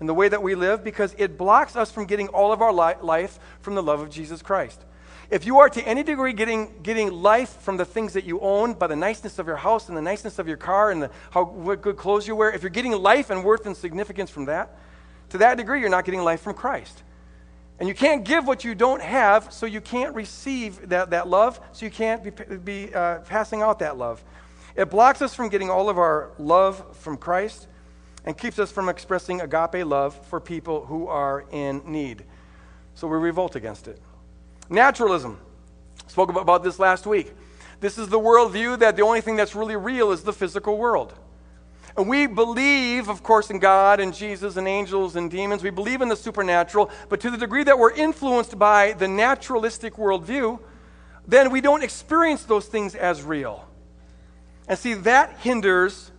in 0.00 0.06
the 0.06 0.14
way 0.14 0.28
that 0.28 0.42
we 0.42 0.54
live 0.54 0.82
because 0.82 1.14
it 1.18 1.38
blocks 1.38 1.76
us 1.76 1.90
from 1.90 2.06
getting 2.06 2.28
all 2.28 2.52
of 2.52 2.60
our 2.60 2.72
li- 2.72 3.00
life 3.02 3.38
from 3.60 3.74
the 3.74 3.82
love 3.82 4.00
of 4.00 4.10
Jesus 4.10 4.42
Christ. 4.42 4.84
If 5.30 5.46
you 5.46 5.60
are 5.60 5.68
to 5.68 5.82
any 5.86 6.02
degree 6.02 6.32
getting, 6.32 6.74
getting 6.82 7.12
life 7.12 7.50
from 7.60 7.76
the 7.76 7.84
things 7.84 8.14
that 8.14 8.24
you 8.24 8.40
own 8.40 8.74
by 8.74 8.88
the 8.88 8.96
niceness 8.96 9.38
of 9.38 9.46
your 9.46 9.56
house 9.56 9.88
and 9.88 9.96
the 9.96 10.02
niceness 10.02 10.40
of 10.40 10.48
your 10.48 10.56
car 10.56 10.90
and 10.90 11.04
the, 11.04 11.10
how 11.30 11.44
what 11.44 11.82
good 11.82 11.96
clothes 11.96 12.26
you 12.26 12.34
wear, 12.34 12.50
if 12.50 12.62
you're 12.62 12.70
getting 12.70 12.92
life 12.92 13.30
and 13.30 13.44
worth 13.44 13.64
and 13.64 13.76
significance 13.76 14.28
from 14.28 14.46
that, 14.46 14.76
to 15.28 15.38
that 15.38 15.56
degree, 15.56 15.80
you're 15.80 15.88
not 15.88 16.04
getting 16.04 16.22
life 16.22 16.40
from 16.40 16.54
Christ. 16.54 17.04
And 17.78 17.88
you 17.88 17.94
can't 17.94 18.24
give 18.24 18.46
what 18.46 18.64
you 18.64 18.74
don't 18.74 19.00
have, 19.00 19.52
so 19.52 19.66
you 19.66 19.80
can't 19.80 20.14
receive 20.16 20.88
that, 20.88 21.10
that 21.10 21.28
love, 21.28 21.60
so 21.72 21.86
you 21.86 21.92
can't 21.92 22.24
be, 22.24 22.30
be 22.56 22.94
uh, 22.94 23.20
passing 23.20 23.62
out 23.62 23.78
that 23.78 23.96
love. 23.96 24.22
It 24.74 24.90
blocks 24.90 25.22
us 25.22 25.32
from 25.32 25.48
getting 25.48 25.70
all 25.70 25.88
of 25.88 25.96
our 25.96 26.32
love 26.38 26.96
from 26.96 27.16
Christ 27.16 27.68
and 28.24 28.36
keeps 28.36 28.58
us 28.58 28.72
from 28.72 28.88
expressing 28.88 29.40
agape 29.40 29.86
love 29.86 30.14
for 30.26 30.40
people 30.40 30.84
who 30.86 31.06
are 31.06 31.44
in 31.52 31.82
need. 31.86 32.24
So 32.94 33.06
we 33.06 33.16
revolt 33.16 33.54
against 33.56 33.86
it. 33.88 34.00
Naturalism. 34.70 35.38
Spoke 36.06 36.34
about 36.34 36.62
this 36.62 36.78
last 36.78 37.06
week. 37.06 37.32
This 37.80 37.98
is 37.98 38.08
the 38.08 38.18
worldview 38.20 38.78
that 38.78 38.96
the 38.96 39.02
only 39.02 39.20
thing 39.20 39.36
that's 39.36 39.54
really 39.54 39.76
real 39.76 40.12
is 40.12 40.22
the 40.22 40.32
physical 40.32 40.78
world. 40.78 41.12
And 41.96 42.08
we 42.08 42.26
believe, 42.26 43.08
of 43.08 43.22
course, 43.22 43.50
in 43.50 43.58
God 43.58 43.98
and 43.98 44.14
Jesus 44.14 44.56
and 44.56 44.68
angels 44.68 45.16
and 45.16 45.30
demons. 45.30 45.62
We 45.62 45.70
believe 45.70 46.02
in 46.02 46.08
the 46.08 46.16
supernatural. 46.16 46.90
But 47.08 47.20
to 47.20 47.30
the 47.30 47.36
degree 47.36 47.64
that 47.64 47.78
we're 47.78 47.92
influenced 47.92 48.58
by 48.58 48.92
the 48.92 49.08
naturalistic 49.08 49.94
worldview, 49.94 50.60
then 51.26 51.50
we 51.50 51.60
don't 51.60 51.82
experience 51.82 52.44
those 52.44 52.66
things 52.66 52.94
as 52.94 53.22
real. 53.22 53.66
And 54.68 54.78
see, 54.78 54.94
that 54.94 55.38
hinders 55.38 56.12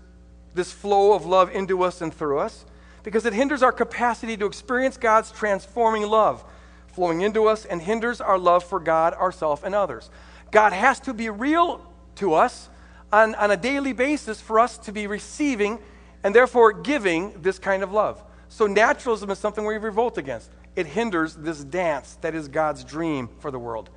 this 0.54 0.74
flow 0.74 1.14
of 1.14 1.26
love 1.26 1.50
into 1.52 1.84
us 1.84 2.02
and 2.02 2.14
through 2.14 2.40
us 2.40 2.66
because 3.04 3.26
it 3.26 3.34
hinders 3.34 3.64
our 3.64 3.72
capacity 3.72 4.36
to 4.36 4.46
experience 4.46 4.98
God's 4.98 5.32
transforming 5.32 6.04
love 6.04 6.44
flowing 6.92 7.22
into 7.22 7.48
us 7.48 7.66
and 7.66 7.82
hinders 7.82 8.22
our 8.22 8.38
love 8.38 8.64
for 8.64 8.80
God, 8.80 9.14
ourselves, 9.14 9.62
and 9.64 9.74
others. 9.74 10.10
God 10.52 10.74
has 10.74 11.00
to 11.02 11.14
be 11.14 11.30
real 11.30 11.82
to 12.16 12.34
us 12.34 12.70
on, 13.12 13.36
on 13.36 13.52
a 13.52 13.58
daily 13.58 13.94
basis 13.94 14.42
for 14.42 14.60
us 14.60 14.78
to 14.80 14.92
be 14.92 15.08
receiving 15.08 15.80
and 16.24 16.36
therefore 16.36 16.74
giving 16.74 17.42
this 17.42 17.58
kind 17.60 17.84
of 17.84 17.92
love. 17.92 18.22
So, 18.50 18.68
naturalism 18.68 19.30
is 19.30 19.40
something 19.40 19.66
we 19.66 19.78
revolt 19.78 20.18
against. 20.18 20.52
It 20.76 20.86
hinders 20.86 21.36
this 21.36 21.64
dance 21.64 22.18
that 22.22 22.36
is 22.36 22.48
God's 22.48 22.84
dream 22.84 23.30
for 23.40 23.52
the 23.52 23.60
world. 23.60 23.90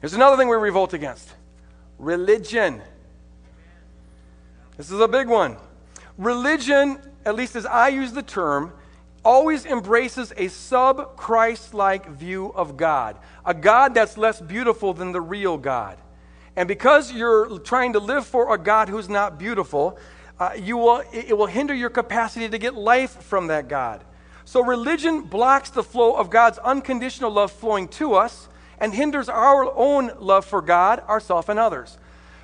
Here's 0.00 0.14
another 0.14 0.36
thing 0.36 0.48
we 0.48 0.56
revolt 0.56 0.94
against 0.94 1.32
religion. 1.98 2.82
This 4.76 4.90
is 4.90 5.00
a 5.00 5.08
big 5.08 5.28
one. 5.28 5.56
Religion, 6.18 6.98
at 7.24 7.34
least 7.34 7.56
as 7.56 7.66
I 7.66 7.88
use 7.88 8.12
the 8.12 8.22
term, 8.22 8.72
always 9.26 9.66
embraces 9.66 10.32
a 10.36 10.46
sub 10.46 11.16
Christ 11.16 11.74
like 11.74 12.08
view 12.08 12.52
of 12.54 12.76
God, 12.76 13.18
a 13.44 13.52
God 13.52 13.92
that's 13.92 14.16
less 14.16 14.40
beautiful 14.40 14.94
than 14.94 15.10
the 15.10 15.20
real 15.20 15.58
God. 15.58 15.98
And 16.54 16.68
because 16.68 17.12
you're 17.12 17.58
trying 17.58 17.94
to 17.94 17.98
live 17.98 18.24
for 18.24 18.54
a 18.54 18.56
God 18.56 18.88
who's 18.88 19.08
not 19.08 19.36
beautiful, 19.36 19.98
uh, 20.38 20.50
you 20.56 20.76
will, 20.76 21.02
it 21.12 21.36
will 21.36 21.46
hinder 21.46 21.74
your 21.74 21.90
capacity 21.90 22.48
to 22.48 22.56
get 22.56 22.76
life 22.76 23.20
from 23.24 23.48
that 23.48 23.66
God. 23.66 24.04
So 24.44 24.62
religion 24.62 25.22
blocks 25.22 25.70
the 25.70 25.82
flow 25.82 26.14
of 26.14 26.30
God's 26.30 26.58
unconditional 26.58 27.32
love 27.32 27.50
flowing 27.50 27.88
to 27.88 28.14
us 28.14 28.48
and 28.78 28.94
hinders 28.94 29.28
our 29.28 29.68
own 29.76 30.12
love 30.20 30.44
for 30.44 30.62
God, 30.62 31.00
ourselves, 31.00 31.48
and 31.48 31.58
others. 31.58 31.98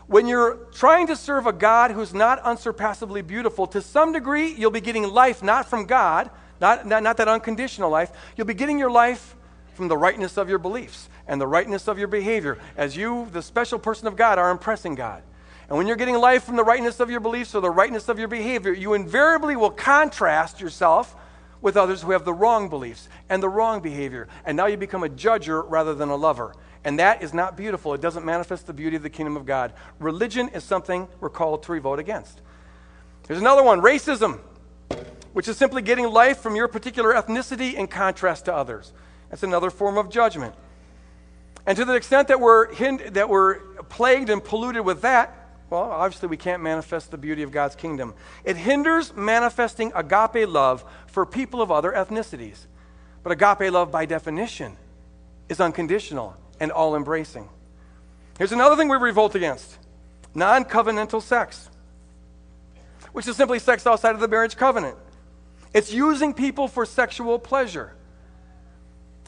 When 0.08 0.26
you're 0.26 0.56
trying 0.72 1.06
to 1.06 1.14
serve 1.14 1.46
a 1.46 1.52
God 1.52 1.92
who's 1.92 2.12
not 2.12 2.40
unsurpassably 2.40 3.22
beautiful, 3.22 3.68
to 3.68 3.80
some 3.80 4.12
degree, 4.12 4.52
you'll 4.52 4.72
be 4.72 4.80
getting 4.80 5.04
life 5.04 5.44
not 5.44 5.70
from 5.70 5.86
God, 5.86 6.28
not, 6.62 6.86
not, 6.86 7.02
not 7.02 7.18
that 7.18 7.28
unconditional 7.28 7.90
life. 7.90 8.10
You'll 8.36 8.46
be 8.46 8.54
getting 8.54 8.78
your 8.78 8.90
life 8.90 9.34
from 9.74 9.88
the 9.88 9.96
rightness 9.96 10.38
of 10.38 10.48
your 10.48 10.58
beliefs 10.58 11.08
and 11.26 11.40
the 11.40 11.46
rightness 11.46 11.88
of 11.88 11.98
your 11.98 12.08
behavior 12.08 12.58
as 12.76 12.96
you, 12.96 13.28
the 13.32 13.42
special 13.42 13.78
person 13.78 14.06
of 14.06 14.16
God, 14.16 14.38
are 14.38 14.50
impressing 14.50 14.94
God. 14.94 15.22
And 15.68 15.76
when 15.76 15.86
you're 15.86 15.96
getting 15.96 16.16
life 16.16 16.44
from 16.44 16.56
the 16.56 16.64
rightness 16.64 17.00
of 17.00 17.10
your 17.10 17.20
beliefs 17.20 17.54
or 17.54 17.60
the 17.60 17.70
rightness 17.70 18.08
of 18.08 18.18
your 18.18 18.28
behavior, 18.28 18.72
you 18.72 18.94
invariably 18.94 19.56
will 19.56 19.70
contrast 19.70 20.60
yourself 20.60 21.16
with 21.60 21.76
others 21.76 22.02
who 22.02 22.12
have 22.12 22.24
the 22.24 22.32
wrong 22.32 22.68
beliefs 22.68 23.08
and 23.28 23.42
the 23.42 23.48
wrong 23.48 23.80
behavior. 23.80 24.28
And 24.44 24.56
now 24.56 24.66
you 24.66 24.76
become 24.76 25.02
a 25.02 25.08
judger 25.08 25.64
rather 25.68 25.94
than 25.94 26.10
a 26.10 26.16
lover. 26.16 26.54
And 26.84 26.98
that 26.98 27.22
is 27.22 27.34
not 27.34 27.56
beautiful. 27.56 27.94
It 27.94 28.00
doesn't 28.00 28.24
manifest 28.24 28.66
the 28.66 28.72
beauty 28.72 28.96
of 28.96 29.02
the 29.02 29.10
kingdom 29.10 29.36
of 29.36 29.46
God. 29.46 29.72
Religion 29.98 30.48
is 30.48 30.62
something 30.62 31.08
we're 31.20 31.30
called 31.30 31.62
to 31.64 31.72
revolt 31.72 31.98
against. 31.98 32.40
There's 33.26 33.40
another 33.40 33.62
one 33.62 33.80
racism, 33.80 34.40
which 35.32 35.48
is 35.48 35.56
simply 35.56 35.82
getting 35.82 36.10
life 36.10 36.38
from 36.38 36.56
your 36.56 36.68
particular 36.68 37.14
ethnicity 37.14 37.74
in 37.74 37.86
contrast 37.86 38.46
to 38.46 38.54
others. 38.54 38.92
That's 39.30 39.42
another 39.42 39.70
form 39.70 39.96
of 39.96 40.10
judgment. 40.10 40.54
And 41.66 41.76
to 41.76 41.84
the 41.84 41.94
extent 41.94 42.28
that 42.28 42.40
we're, 42.40 42.74
that 43.10 43.28
we're 43.28 43.60
plagued 43.84 44.30
and 44.30 44.42
polluted 44.42 44.84
with 44.84 45.02
that, 45.02 45.42
well, 45.70 45.90
obviously, 45.90 46.28
we 46.28 46.36
can't 46.36 46.62
manifest 46.62 47.10
the 47.10 47.16
beauty 47.16 47.42
of 47.42 47.50
God's 47.50 47.76
kingdom. 47.76 48.12
It 48.44 48.58
hinders 48.58 49.16
manifesting 49.16 49.90
agape 49.94 50.46
love 50.46 50.84
for 51.06 51.24
people 51.24 51.62
of 51.62 51.70
other 51.70 51.92
ethnicities. 51.92 52.66
But 53.22 53.32
agape 53.32 53.72
love, 53.72 53.90
by 53.90 54.04
definition, 54.04 54.76
is 55.48 55.60
unconditional 55.60 56.36
and 56.60 56.70
all 56.70 56.94
embracing. 56.94 57.48
Here's 58.36 58.52
another 58.52 58.76
thing 58.76 58.90
we 58.90 58.98
revolt 58.98 59.34
against 59.34 59.78
non 60.34 60.66
covenantal 60.66 61.22
sex, 61.22 61.70
which 63.12 63.26
is 63.26 63.36
simply 63.36 63.58
sex 63.58 63.86
outside 63.86 64.14
of 64.14 64.20
the 64.20 64.28
marriage 64.28 64.56
covenant. 64.56 64.98
It's 65.74 65.92
using 65.92 66.34
people 66.34 66.68
for 66.68 66.84
sexual 66.84 67.38
pleasure. 67.38 67.94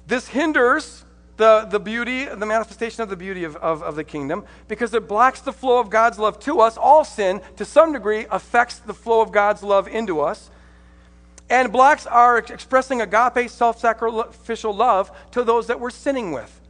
This 0.07 0.29
hinders 0.29 1.05
the, 1.37 1.67
the 1.69 1.81
beauty, 1.81 2.27
the 2.27 2.47
manifestation 2.47 3.03
of 3.03 3.09
the 3.09 3.17
beauty 3.17 3.45
of, 3.45 3.57
of, 3.57 3.83
of, 3.83 3.97
the 3.97 4.05
kingdom, 4.05 4.45
because 4.69 4.95
it 4.95 5.09
blocks 5.09 5.41
the 5.41 5.53
flow 5.53 5.81
of 5.81 5.91
God's 5.91 6.19
love 6.19 6.39
to 6.41 6.61
us. 6.61 6.77
All 6.77 7.05
sin, 7.05 7.41
to 7.57 7.65
some 7.65 7.93
degree, 7.93 8.27
affects 8.31 8.79
the 8.79 8.95
flow 8.95 9.21
of 9.21 9.33
God's 9.33 9.63
love 9.63 9.89
into 9.89 10.21
us, 10.21 10.51
and 11.51 11.73
blocks 11.73 12.07
our 12.07 12.39
expressing 12.39 13.01
agape, 13.01 13.51
self 13.51 13.81
sacrificial 13.81 14.75
love 14.75 15.11
to 15.33 15.43
those 15.43 15.67
that 15.67 15.81
we're 15.81 15.91
sinning 15.91 16.31
with. 16.31 16.61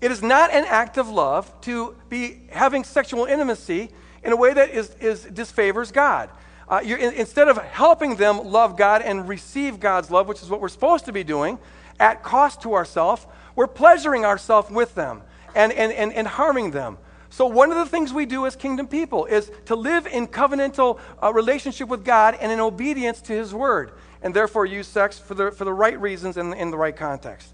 It 0.00 0.12
is 0.12 0.22
not 0.22 0.52
an 0.52 0.64
act 0.64 0.96
of 0.96 1.08
love 1.08 1.52
to 1.62 1.96
be 2.08 2.42
having 2.50 2.84
sexual 2.84 3.24
intimacy 3.24 3.90
in 4.22 4.32
a 4.32 4.36
way 4.36 4.52
that 4.52 4.70
is, 4.70 4.94
is 5.00 5.24
disfavors 5.24 5.92
God. 5.92 6.30
Uh, 6.68 6.80
in, 6.82 7.14
instead 7.14 7.48
of 7.48 7.56
helping 7.58 8.16
them 8.16 8.44
love 8.44 8.76
God 8.76 9.02
and 9.02 9.28
receive 9.28 9.80
God's 9.80 10.10
love, 10.10 10.28
which 10.28 10.42
is 10.42 10.50
what 10.50 10.60
we're 10.60 10.68
supposed 10.68 11.06
to 11.06 11.12
be 11.12 11.24
doing, 11.24 11.58
at 11.98 12.22
cost 12.22 12.62
to 12.62 12.74
ourselves, 12.74 13.26
we're 13.56 13.66
pleasuring 13.66 14.24
ourselves 14.24 14.70
with 14.70 14.94
them 14.94 15.22
and, 15.54 15.72
and, 15.72 15.92
and, 15.92 16.12
and 16.12 16.26
harming 16.28 16.70
them. 16.70 16.98
So, 17.30 17.46
one 17.46 17.70
of 17.70 17.76
the 17.76 17.86
things 17.86 18.12
we 18.12 18.26
do 18.26 18.46
as 18.46 18.56
kingdom 18.56 18.88
people 18.88 19.26
is 19.26 19.50
to 19.66 19.76
live 19.76 20.06
in 20.06 20.26
covenantal 20.28 20.98
uh, 21.22 21.32
relationship 21.32 21.88
with 21.88 22.04
God 22.04 22.36
and 22.40 22.50
in 22.50 22.58
obedience 22.60 23.20
to 23.22 23.32
His 23.32 23.52
word, 23.52 23.92
and 24.22 24.34
therefore 24.34 24.64
use 24.64 24.86
sex 24.86 25.18
for 25.18 25.34
the, 25.34 25.50
for 25.50 25.64
the 25.64 25.72
right 25.72 26.00
reasons 26.00 26.36
and 26.36 26.54
in 26.54 26.70
the 26.70 26.78
right 26.78 26.96
context. 26.96 27.52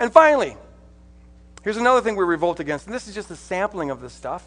And 0.00 0.12
finally, 0.12 0.56
here's 1.62 1.76
another 1.76 2.00
thing 2.00 2.16
we 2.16 2.24
revolt 2.24 2.58
against, 2.58 2.86
and 2.86 2.94
this 2.94 3.06
is 3.06 3.14
just 3.14 3.30
a 3.30 3.36
sampling 3.36 3.90
of 3.90 4.00
this 4.00 4.12
stuff, 4.12 4.44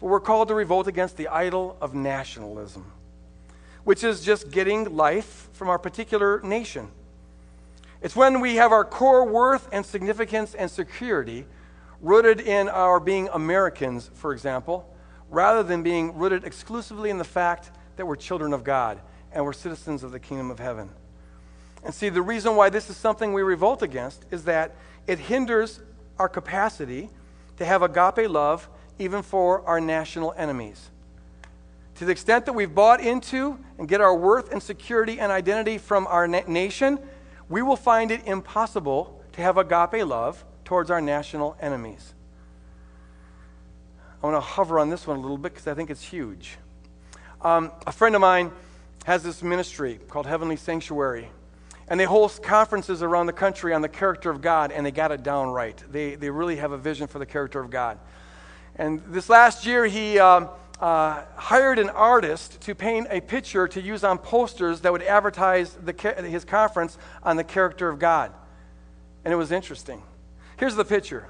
but 0.00 0.06
we're 0.06 0.20
called 0.20 0.48
to 0.48 0.54
revolt 0.54 0.86
against 0.86 1.16
the 1.16 1.28
idol 1.28 1.76
of 1.80 1.94
nationalism, 1.94 2.90
which 3.88 4.04
is 4.04 4.22
just 4.22 4.50
getting 4.50 4.84
life 4.94 5.48
from 5.54 5.70
our 5.70 5.78
particular 5.78 6.42
nation. 6.42 6.90
It's 8.02 8.14
when 8.14 8.40
we 8.40 8.56
have 8.56 8.70
our 8.70 8.84
core 8.84 9.24
worth 9.24 9.66
and 9.72 9.86
significance 9.86 10.54
and 10.54 10.70
security 10.70 11.46
rooted 12.02 12.38
in 12.38 12.68
our 12.68 13.00
being 13.00 13.30
Americans, 13.32 14.10
for 14.12 14.34
example, 14.34 14.94
rather 15.30 15.62
than 15.62 15.82
being 15.82 16.14
rooted 16.18 16.44
exclusively 16.44 17.08
in 17.08 17.16
the 17.16 17.24
fact 17.24 17.70
that 17.96 18.06
we're 18.06 18.16
children 18.16 18.52
of 18.52 18.62
God 18.62 19.00
and 19.32 19.42
we're 19.42 19.54
citizens 19.54 20.02
of 20.02 20.12
the 20.12 20.20
kingdom 20.20 20.50
of 20.50 20.58
heaven. 20.58 20.90
And 21.82 21.94
see, 21.94 22.10
the 22.10 22.20
reason 22.20 22.56
why 22.56 22.68
this 22.68 22.90
is 22.90 22.96
something 22.98 23.32
we 23.32 23.40
revolt 23.40 23.82
against 23.82 24.26
is 24.30 24.44
that 24.44 24.76
it 25.06 25.18
hinders 25.18 25.80
our 26.18 26.28
capacity 26.28 27.08
to 27.56 27.64
have 27.64 27.80
agape 27.80 28.28
love 28.28 28.68
even 28.98 29.22
for 29.22 29.66
our 29.66 29.80
national 29.80 30.34
enemies. 30.36 30.90
To 31.98 32.04
the 32.04 32.12
extent 32.12 32.46
that 32.46 32.52
we've 32.52 32.72
bought 32.72 33.00
into 33.00 33.58
and 33.76 33.88
get 33.88 34.00
our 34.00 34.14
worth 34.14 34.52
and 34.52 34.62
security 34.62 35.18
and 35.18 35.32
identity 35.32 35.78
from 35.78 36.06
our 36.06 36.28
na- 36.28 36.42
nation, 36.46 37.00
we 37.48 37.60
will 37.60 37.76
find 37.76 38.12
it 38.12 38.24
impossible 38.24 39.20
to 39.32 39.42
have 39.42 39.58
agape 39.58 40.06
love 40.06 40.44
towards 40.64 40.92
our 40.92 41.00
national 41.00 41.56
enemies. 41.60 42.14
I 44.22 44.26
want 44.26 44.36
to 44.36 44.40
hover 44.40 44.78
on 44.78 44.90
this 44.90 45.08
one 45.08 45.16
a 45.16 45.20
little 45.20 45.38
bit 45.38 45.54
because 45.54 45.66
I 45.66 45.74
think 45.74 45.90
it's 45.90 46.02
huge. 46.02 46.56
Um, 47.42 47.72
a 47.84 47.90
friend 47.90 48.14
of 48.14 48.20
mine 48.20 48.52
has 49.04 49.24
this 49.24 49.42
ministry 49.42 49.98
called 50.08 50.26
Heavenly 50.26 50.56
Sanctuary. 50.56 51.28
And 51.88 51.98
they 51.98 52.04
host 52.04 52.44
conferences 52.44 53.02
around 53.02 53.26
the 53.26 53.32
country 53.32 53.74
on 53.74 53.82
the 53.82 53.88
character 53.88 54.30
of 54.30 54.40
God, 54.40 54.70
and 54.70 54.86
they 54.86 54.92
got 54.92 55.10
it 55.10 55.24
down 55.24 55.48
right. 55.48 55.82
They, 55.90 56.14
they 56.14 56.30
really 56.30 56.56
have 56.56 56.70
a 56.70 56.78
vision 56.78 57.08
for 57.08 57.18
the 57.18 57.26
character 57.26 57.60
of 57.60 57.70
God. 57.70 57.98
And 58.76 59.02
this 59.06 59.28
last 59.28 59.66
year, 59.66 59.86
he, 59.86 60.18
um, 60.20 60.48
uh, 60.80 61.22
hired 61.34 61.78
an 61.78 61.90
artist 61.90 62.60
to 62.62 62.74
paint 62.74 63.08
a 63.10 63.20
picture 63.20 63.66
to 63.68 63.80
use 63.80 64.04
on 64.04 64.18
posters 64.18 64.80
that 64.82 64.92
would 64.92 65.02
advertise 65.02 65.72
the, 65.74 65.92
his 66.28 66.44
conference 66.44 66.96
on 67.22 67.36
the 67.36 67.44
character 67.44 67.88
of 67.88 67.98
God. 67.98 68.32
And 69.24 69.34
it 69.34 69.36
was 69.36 69.50
interesting. 69.50 70.02
Here's 70.56 70.76
the 70.76 70.84
picture. 70.84 71.26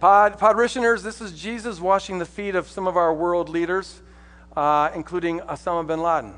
Pod, 0.00 0.38
Podrissioners, 0.38 1.02
this 1.02 1.20
is 1.20 1.38
Jesus 1.38 1.78
washing 1.78 2.18
the 2.18 2.24
feet 2.24 2.54
of 2.54 2.68
some 2.68 2.86
of 2.86 2.96
our 2.96 3.12
world 3.12 3.48
leaders, 3.48 4.00
uh, 4.56 4.90
including 4.94 5.40
Osama 5.40 5.86
bin 5.86 6.00
Laden. 6.00 6.34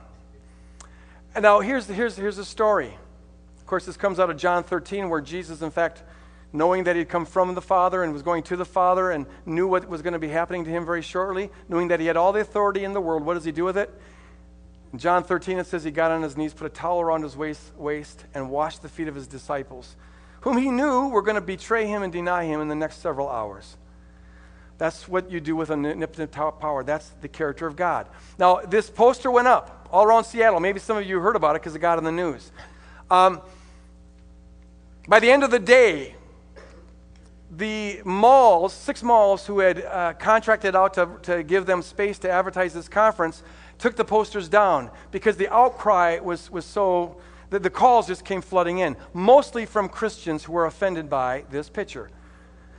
And 1.34 1.44
now, 1.44 1.60
here's, 1.60 1.86
here's, 1.86 2.16
here's 2.16 2.36
the 2.36 2.44
story. 2.44 2.98
Of 3.58 3.66
course, 3.66 3.86
this 3.86 3.96
comes 3.96 4.18
out 4.18 4.28
of 4.28 4.36
John 4.36 4.64
13, 4.64 5.08
where 5.08 5.20
Jesus, 5.20 5.62
in 5.62 5.70
fact, 5.70 6.02
knowing 6.52 6.84
that 6.84 6.96
he'd 6.96 7.08
come 7.08 7.24
from 7.24 7.54
the 7.54 7.62
Father 7.62 8.02
and 8.02 8.12
was 8.12 8.22
going 8.22 8.42
to 8.44 8.56
the 8.56 8.64
Father 8.64 9.10
and 9.10 9.26
knew 9.46 9.66
what 9.66 9.88
was 9.88 10.02
going 10.02 10.12
to 10.12 10.18
be 10.18 10.28
happening 10.28 10.64
to 10.64 10.70
him 10.70 10.84
very 10.84 11.02
shortly, 11.02 11.50
knowing 11.68 11.88
that 11.88 12.00
he 12.00 12.06
had 12.06 12.16
all 12.16 12.32
the 12.32 12.40
authority 12.40 12.84
in 12.84 12.92
the 12.92 13.00
world, 13.00 13.24
what 13.24 13.34
does 13.34 13.44
he 13.44 13.52
do 13.52 13.64
with 13.64 13.78
it? 13.78 13.90
In 14.92 14.98
John 14.98 15.24
13, 15.24 15.58
it 15.58 15.66
says 15.66 15.84
he 15.84 15.90
got 15.90 16.10
on 16.10 16.22
his 16.22 16.36
knees, 16.36 16.52
put 16.52 16.66
a 16.66 16.70
towel 16.70 17.00
around 17.00 17.22
his 17.22 17.36
waist, 17.36 17.74
waist 17.76 18.24
and 18.34 18.50
washed 18.50 18.82
the 18.82 18.88
feet 18.88 19.08
of 19.08 19.14
his 19.14 19.26
disciples, 19.26 19.96
whom 20.42 20.58
he 20.58 20.70
knew 20.70 21.08
were 21.08 21.22
going 21.22 21.36
to 21.36 21.40
betray 21.40 21.86
him 21.86 22.02
and 22.02 22.12
deny 22.12 22.44
him 22.44 22.60
in 22.60 22.68
the 22.68 22.74
next 22.74 22.98
several 22.98 23.28
hours. 23.28 23.76
That's 24.76 25.06
what 25.06 25.30
you 25.30 25.40
do 25.40 25.54
with 25.56 25.70
omnipotent 25.70 26.32
power. 26.32 26.82
That's 26.82 27.08
the 27.20 27.28
character 27.28 27.66
of 27.66 27.76
God. 27.76 28.08
Now, 28.38 28.60
this 28.60 28.90
poster 28.90 29.30
went 29.30 29.46
up 29.46 29.88
all 29.92 30.04
around 30.04 30.24
Seattle. 30.24 30.60
Maybe 30.60 30.80
some 30.80 30.96
of 30.96 31.06
you 31.06 31.20
heard 31.20 31.36
about 31.36 31.56
it 31.56 31.62
because 31.62 31.76
it 31.76 31.78
got 31.78 31.98
in 31.98 32.04
the 32.04 32.12
news. 32.12 32.50
Um, 33.10 33.40
by 35.06 35.20
the 35.20 35.30
end 35.30 35.44
of 35.44 35.50
the 35.50 35.58
day, 35.58 36.16
the 37.54 38.00
malls, 38.04 38.72
six 38.72 39.02
malls 39.02 39.46
who 39.46 39.58
had 39.58 39.84
uh, 39.84 40.14
contracted 40.14 40.74
out 40.74 40.94
to, 40.94 41.18
to 41.22 41.42
give 41.42 41.66
them 41.66 41.82
space 41.82 42.18
to 42.20 42.30
advertise 42.30 42.72
this 42.72 42.88
conference, 42.88 43.42
took 43.78 43.94
the 43.94 44.04
posters 44.04 44.48
down 44.48 44.90
because 45.10 45.36
the 45.36 45.52
outcry 45.52 46.18
was, 46.18 46.50
was 46.50 46.64
so, 46.64 47.16
the, 47.50 47.58
the 47.58 47.68
calls 47.68 48.06
just 48.06 48.24
came 48.24 48.40
flooding 48.40 48.78
in, 48.78 48.96
mostly 49.12 49.66
from 49.66 49.88
Christians 49.88 50.44
who 50.44 50.52
were 50.52 50.64
offended 50.64 51.10
by 51.10 51.44
this 51.50 51.68
picture. 51.68 52.10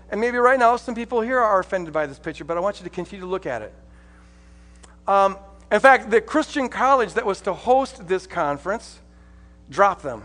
And 0.09 0.19
maybe 0.19 0.37
right 0.37 0.57
now 0.57 0.75
some 0.77 0.95
people 0.95 1.21
here 1.21 1.39
are 1.39 1.59
offended 1.59 1.93
by 1.93 2.07
this 2.07 2.17
picture, 2.17 2.43
but 2.43 2.57
I 2.57 2.59
want 2.59 2.79
you 2.79 2.83
to 2.83 2.89
continue 2.89 3.25
to 3.25 3.29
look 3.29 3.45
at 3.45 3.61
it. 3.61 3.73
Um, 5.07 5.37
in 5.71 5.79
fact, 5.79 6.09
the 6.09 6.21
Christian 6.21 6.67
college 6.67 7.13
that 7.13 7.25
was 7.25 7.41
to 7.41 7.53
host 7.53 8.07
this 8.07 8.25
conference 8.25 8.99
dropped 9.69 10.01
them 10.01 10.23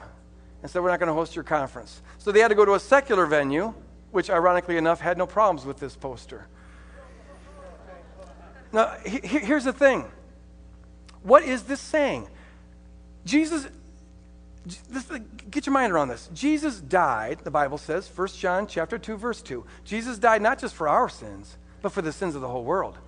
and 0.62 0.70
said, 0.70 0.82
We're 0.82 0.90
not 0.90 1.00
going 1.00 1.08
to 1.08 1.14
host 1.14 1.34
your 1.34 1.44
conference. 1.44 2.02
So 2.18 2.32
they 2.32 2.40
had 2.40 2.48
to 2.48 2.54
go 2.54 2.64
to 2.64 2.74
a 2.74 2.80
secular 2.80 3.26
venue, 3.26 3.74
which 4.18 4.30
ironically 4.30 4.76
enough 4.76 4.98
had 5.00 5.16
no 5.16 5.28
problems 5.28 5.64
with 5.64 5.78
this 5.78 5.94
poster. 5.94 6.48
Now, 8.72 8.96
he, 9.06 9.20
here's 9.20 9.62
the 9.62 9.72
thing 9.72 10.06
what 11.22 11.44
is 11.44 11.62
this 11.62 11.78
saying? 11.78 12.28
Jesus, 13.24 13.68
this, 14.90 15.08
get 15.52 15.66
your 15.66 15.72
mind 15.72 15.92
around 15.92 16.08
this. 16.08 16.28
Jesus 16.34 16.80
died, 16.80 17.38
the 17.44 17.52
Bible 17.52 17.78
says, 17.78 18.10
1 18.12 18.26
John 18.30 18.66
chapter 18.66 18.98
2, 18.98 19.16
verse 19.16 19.40
2. 19.40 19.64
Jesus 19.84 20.18
died 20.18 20.42
not 20.42 20.58
just 20.58 20.74
for 20.74 20.88
our 20.88 21.08
sins, 21.08 21.56
but 21.80 21.92
for 21.92 22.02
the 22.02 22.12
sins 22.12 22.34
of 22.34 22.40
the 22.40 22.48
whole 22.48 22.64
world. 22.64 22.98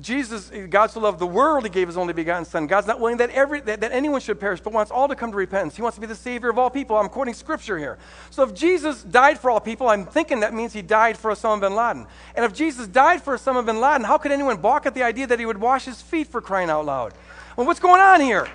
Jesus, 0.00 0.50
God 0.70 0.90
so 0.90 1.00
loved 1.00 1.18
the 1.18 1.26
world, 1.26 1.64
he 1.64 1.70
gave 1.70 1.88
his 1.88 1.96
only 1.96 2.12
begotten 2.12 2.44
Son. 2.44 2.66
God's 2.66 2.86
not 2.86 3.00
willing 3.00 3.18
that, 3.18 3.30
every, 3.30 3.60
that, 3.60 3.80
that, 3.80 3.92
anyone 3.92 4.20
should 4.20 4.38
perish, 4.40 4.60
but 4.60 4.72
wants 4.72 4.90
all 4.90 5.08
to 5.08 5.14
come 5.14 5.30
to 5.30 5.36
repentance. 5.36 5.76
He 5.76 5.82
wants 5.82 5.96
to 5.96 6.00
be 6.00 6.06
the 6.06 6.14
Savior 6.14 6.50
of 6.50 6.58
all 6.58 6.70
people. 6.70 6.96
I'm 6.96 7.08
quoting 7.08 7.34
scripture 7.34 7.78
here. 7.78 7.98
So 8.30 8.42
if 8.42 8.54
Jesus 8.54 9.02
died 9.02 9.38
for 9.38 9.50
all 9.50 9.60
people, 9.60 9.88
I'm 9.88 10.06
thinking 10.06 10.40
that 10.40 10.54
means 10.54 10.72
he 10.72 10.82
died 10.82 11.16
for 11.16 11.30
Osama 11.30 11.60
bin 11.60 11.74
Laden. 11.74 12.06
And 12.34 12.44
if 12.44 12.52
Jesus 12.52 12.86
died 12.86 13.22
for 13.22 13.36
Osama 13.36 13.64
bin 13.64 13.80
Laden, 13.80 14.04
how 14.04 14.18
could 14.18 14.32
anyone 14.32 14.56
balk 14.56 14.86
at 14.86 14.94
the 14.94 15.02
idea 15.02 15.26
that 15.26 15.38
he 15.38 15.46
would 15.46 15.58
wash 15.58 15.84
his 15.84 16.02
feet 16.02 16.26
for 16.26 16.40
crying 16.40 16.70
out 16.70 16.84
loud? 16.84 17.14
Well, 17.56 17.66
what's 17.66 17.80
going 17.80 18.00
on 18.00 18.20
here? 18.20 18.48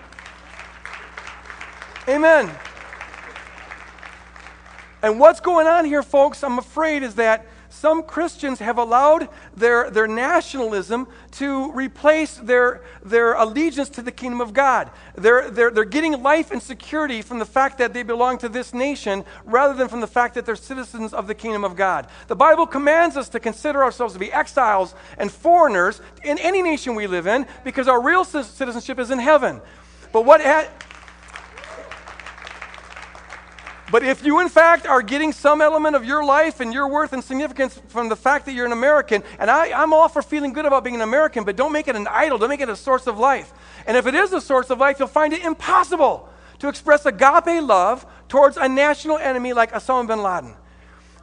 Amen. 2.08 2.52
And 5.04 5.20
what's 5.20 5.40
going 5.40 5.68
on 5.68 5.86
here, 5.86 6.04
folks, 6.04 6.44
I'm 6.44 6.60
afraid, 6.60 7.04
is 7.04 7.16
that 7.16 7.48
some 7.82 8.04
Christians 8.04 8.60
have 8.60 8.78
allowed 8.78 9.28
their, 9.58 9.90
their 9.90 10.08
nationalism 10.08 11.08
to 11.32 11.72
replace 11.72 12.38
their, 12.38 12.84
their 13.04 13.34
allegiance 13.34 13.90
to 13.90 14.04
the 14.04 14.12
kingdom 14.12 14.40
of 14.40 14.54
God. 14.54 14.92
They're, 15.16 15.50
they're, 15.50 15.72
they're 15.72 15.84
getting 15.84 16.22
life 16.22 16.52
and 16.52 16.62
security 16.62 17.24
from 17.24 17.40
the 17.40 17.46
fact 17.46 17.80
that 17.80 17.92
they 17.92 18.04
belong 18.04 18.38
to 18.38 18.50
this 18.50 18.72
nation 18.72 19.26
rather 19.46 19.74
than 19.74 19.88
from 19.88 20.00
the 20.00 20.06
fact 20.06 20.36
that 20.36 20.46
they're 20.46 20.56
citizens 20.56 21.12
of 21.12 21.26
the 21.26 21.34
kingdom 21.34 21.64
of 21.64 21.76
God. 21.76 22.06
The 22.28 22.36
Bible 22.36 22.68
commands 22.68 23.18
us 23.18 23.30
to 23.30 23.40
consider 23.40 23.84
ourselves 23.84 24.14
to 24.14 24.20
be 24.20 24.32
exiles 24.32 24.94
and 25.18 25.32
foreigners 25.32 26.02
in 26.24 26.38
any 26.38 26.62
nation 26.62 26.94
we 26.94 27.08
live 27.08 27.26
in 27.26 27.48
because 27.64 27.88
our 27.88 28.00
real 28.00 28.24
citizenship 28.24 29.00
is 29.00 29.10
in 29.10 29.18
heaven. 29.18 29.60
But 30.14 30.24
what. 30.24 30.42
Ha- 30.42 30.70
But 33.92 34.04
if 34.04 34.26
you, 34.26 34.40
in 34.40 34.48
fact, 34.48 34.88
are 34.88 35.02
getting 35.02 35.34
some 35.34 35.62
element 35.62 35.98
of 35.98 36.06
your 36.06 36.24
life 36.24 36.62
and 36.62 36.74
your 36.74 36.88
worth 36.88 37.12
and 37.12 37.22
significance 37.22 37.80
from 37.90 38.08
the 38.08 38.16
fact 38.16 38.46
that 38.46 38.54
you're 38.54 38.66
an 38.66 38.72
American, 38.72 39.22
and 39.38 39.52
I, 39.52 39.74
I'm 39.74 39.92
all 39.92 40.08
for 40.08 40.22
feeling 40.22 40.54
good 40.54 40.66
about 40.66 40.86
being 40.86 40.96
an 40.96 41.02
American, 41.02 41.44
but 41.44 41.58
don't 41.58 41.74
make 41.74 41.90
it 41.90 41.98
an 41.98 42.08
idol, 42.08 42.38
don't 42.38 42.48
make 42.48 42.62
it 42.62 42.70
a 42.70 42.76
source 42.76 43.06
of 43.06 43.20
life. 43.20 43.52
And 43.86 43.98
if 43.98 44.08
it 44.08 44.16
is 44.16 44.32
a 44.32 44.40
source 44.40 44.70
of 44.70 44.80
life, 44.80 44.98
you'll 44.98 45.10
find 45.10 45.34
it 45.34 45.44
impossible 45.44 46.30
to 46.60 46.70
express 46.70 47.06
agape 47.06 47.62
love 47.62 48.06
towards 48.30 48.56
a 48.56 48.70
national 48.70 49.18
enemy 49.18 49.52
like 49.52 49.74
Osama 49.74 50.08
bin 50.08 50.24
Laden. 50.24 50.54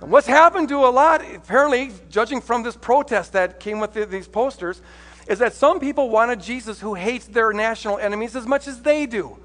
And 0.02 0.10
what's 0.10 0.26
happened 0.26 0.68
to 0.68 0.76
a 0.76 0.90
lot, 0.90 1.22
apparently, 1.34 1.92
judging 2.10 2.42
from 2.42 2.64
this 2.64 2.76
protest 2.76 3.32
that 3.32 3.60
came 3.60 3.80
with 3.80 3.94
the, 3.94 4.04
these 4.04 4.28
posters, 4.28 4.82
is 5.26 5.38
that 5.38 5.54
some 5.54 5.80
people 5.80 6.10
want 6.10 6.32
a 6.32 6.36
Jesus 6.36 6.80
who 6.80 6.94
hates 6.94 7.26
their 7.26 7.54
national 7.54 7.98
enemies 7.98 8.36
as 8.36 8.46
much 8.46 8.68
as 8.68 8.82
they 8.82 9.06
do. 9.06 9.38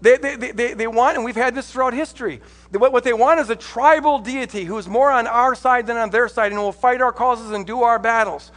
They, 0.00 0.16
they, 0.16 0.36
they, 0.36 0.74
they 0.74 0.86
want, 0.86 1.16
and 1.16 1.24
we've 1.24 1.36
had 1.36 1.54
this 1.54 1.70
throughout 1.70 1.94
history, 1.94 2.40
what, 2.70 2.92
what 2.92 3.04
they 3.04 3.12
want 3.12 3.40
is 3.40 3.50
a 3.50 3.56
tribal 3.56 4.18
deity 4.18 4.64
who's 4.64 4.88
more 4.88 5.10
on 5.10 5.26
our 5.26 5.54
side 5.54 5.86
than 5.86 5.96
on 5.96 6.10
their 6.10 6.28
side 6.28 6.52
and 6.52 6.60
will 6.60 6.72
fight 6.72 7.00
our 7.00 7.12
causes 7.12 7.50
and 7.50 7.66
do 7.66 7.82
our 7.82 7.98
battles 7.98 8.50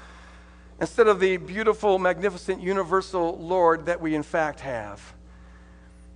instead 0.79 1.07
of 1.07 1.19
the 1.19 1.37
beautiful, 1.37 1.97
magnificent, 1.99 2.61
universal 2.61 3.37
Lord 3.37 3.85
that 3.87 4.01
we 4.01 4.15
in 4.15 4.23
fact 4.23 4.59
have. 4.59 5.13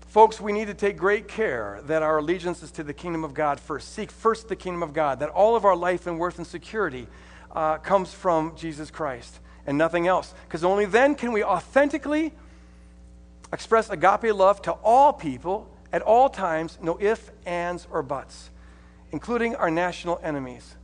Folks, 0.08 0.42
we 0.42 0.52
need 0.52 0.68
to 0.68 0.74
take 0.74 0.98
great 0.98 1.28
care 1.28 1.80
that 1.86 2.04
our 2.04 2.18
allegiance 2.18 2.62
is 2.62 2.72
to 2.72 2.84
the 2.84 2.94
kingdom 2.94 3.24
of 3.24 3.34
God 3.34 3.60
first. 3.60 3.94
Seek 3.94 4.12
first 4.12 4.50
the 4.50 4.58
kingdom 4.58 4.84
of 4.84 4.94
God, 4.94 5.20
that 5.20 5.30
all 5.30 5.56
of 5.56 5.64
our 5.64 5.76
life 5.76 6.06
and 6.06 6.20
worth 6.20 6.38
and 6.38 6.46
security 6.46 7.08
uh, 7.56 7.78
comes 7.78 8.14
from 8.14 8.56
Jesus 8.58 8.92
Christ 8.92 9.40
and 9.66 9.78
nothing 9.78 10.08
else. 10.08 10.34
Because 10.48 10.64
only 10.64 10.86
then 10.86 11.16
can 11.16 11.32
we 11.32 11.44
authentically 11.44 12.34
express 13.54 13.90
agape 13.90 14.34
love 14.34 14.62
to 14.64 14.72
all 14.72 15.14
people 15.14 15.70
at 15.94 16.02
all 16.02 16.30
times, 16.30 16.78
no 16.82 16.98
ifs, 17.00 17.30
ands, 17.46 17.88
or 17.92 18.02
buts, 18.02 18.50
including 19.12 19.56
our 19.56 19.70
national 19.70 20.20
enemies. 20.24 20.76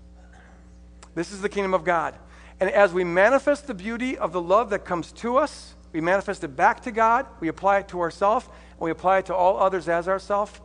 This 1.16 1.32
is 1.32 1.42
the 1.42 1.50
kingdom 1.50 1.74
of 1.74 1.84
God. 1.84 2.16
And 2.60 2.70
as 2.70 2.94
we 2.94 3.04
manifest 3.04 3.68
the 3.68 3.74
beauty 3.74 4.18
of 4.18 4.32
the 4.32 4.42
love 4.42 4.72
that 4.72 4.86
comes 4.86 5.12
to 5.14 5.38
us, 5.38 5.76
we 5.94 6.02
manifest 6.02 6.44
it 6.44 6.50
back 6.50 6.82
to 6.82 6.92
God, 6.92 7.26
we 7.40 7.48
apply 7.48 7.80
it 7.80 7.88
to 7.90 8.02
ourselves, 8.02 8.46
and 8.72 8.82
we 8.82 8.92
apply 8.92 9.20
it 9.20 9.28
to 9.28 9.36
all 9.36 9.58
others 9.58 9.88
as 9.88 10.08
ourselves. 10.08 10.60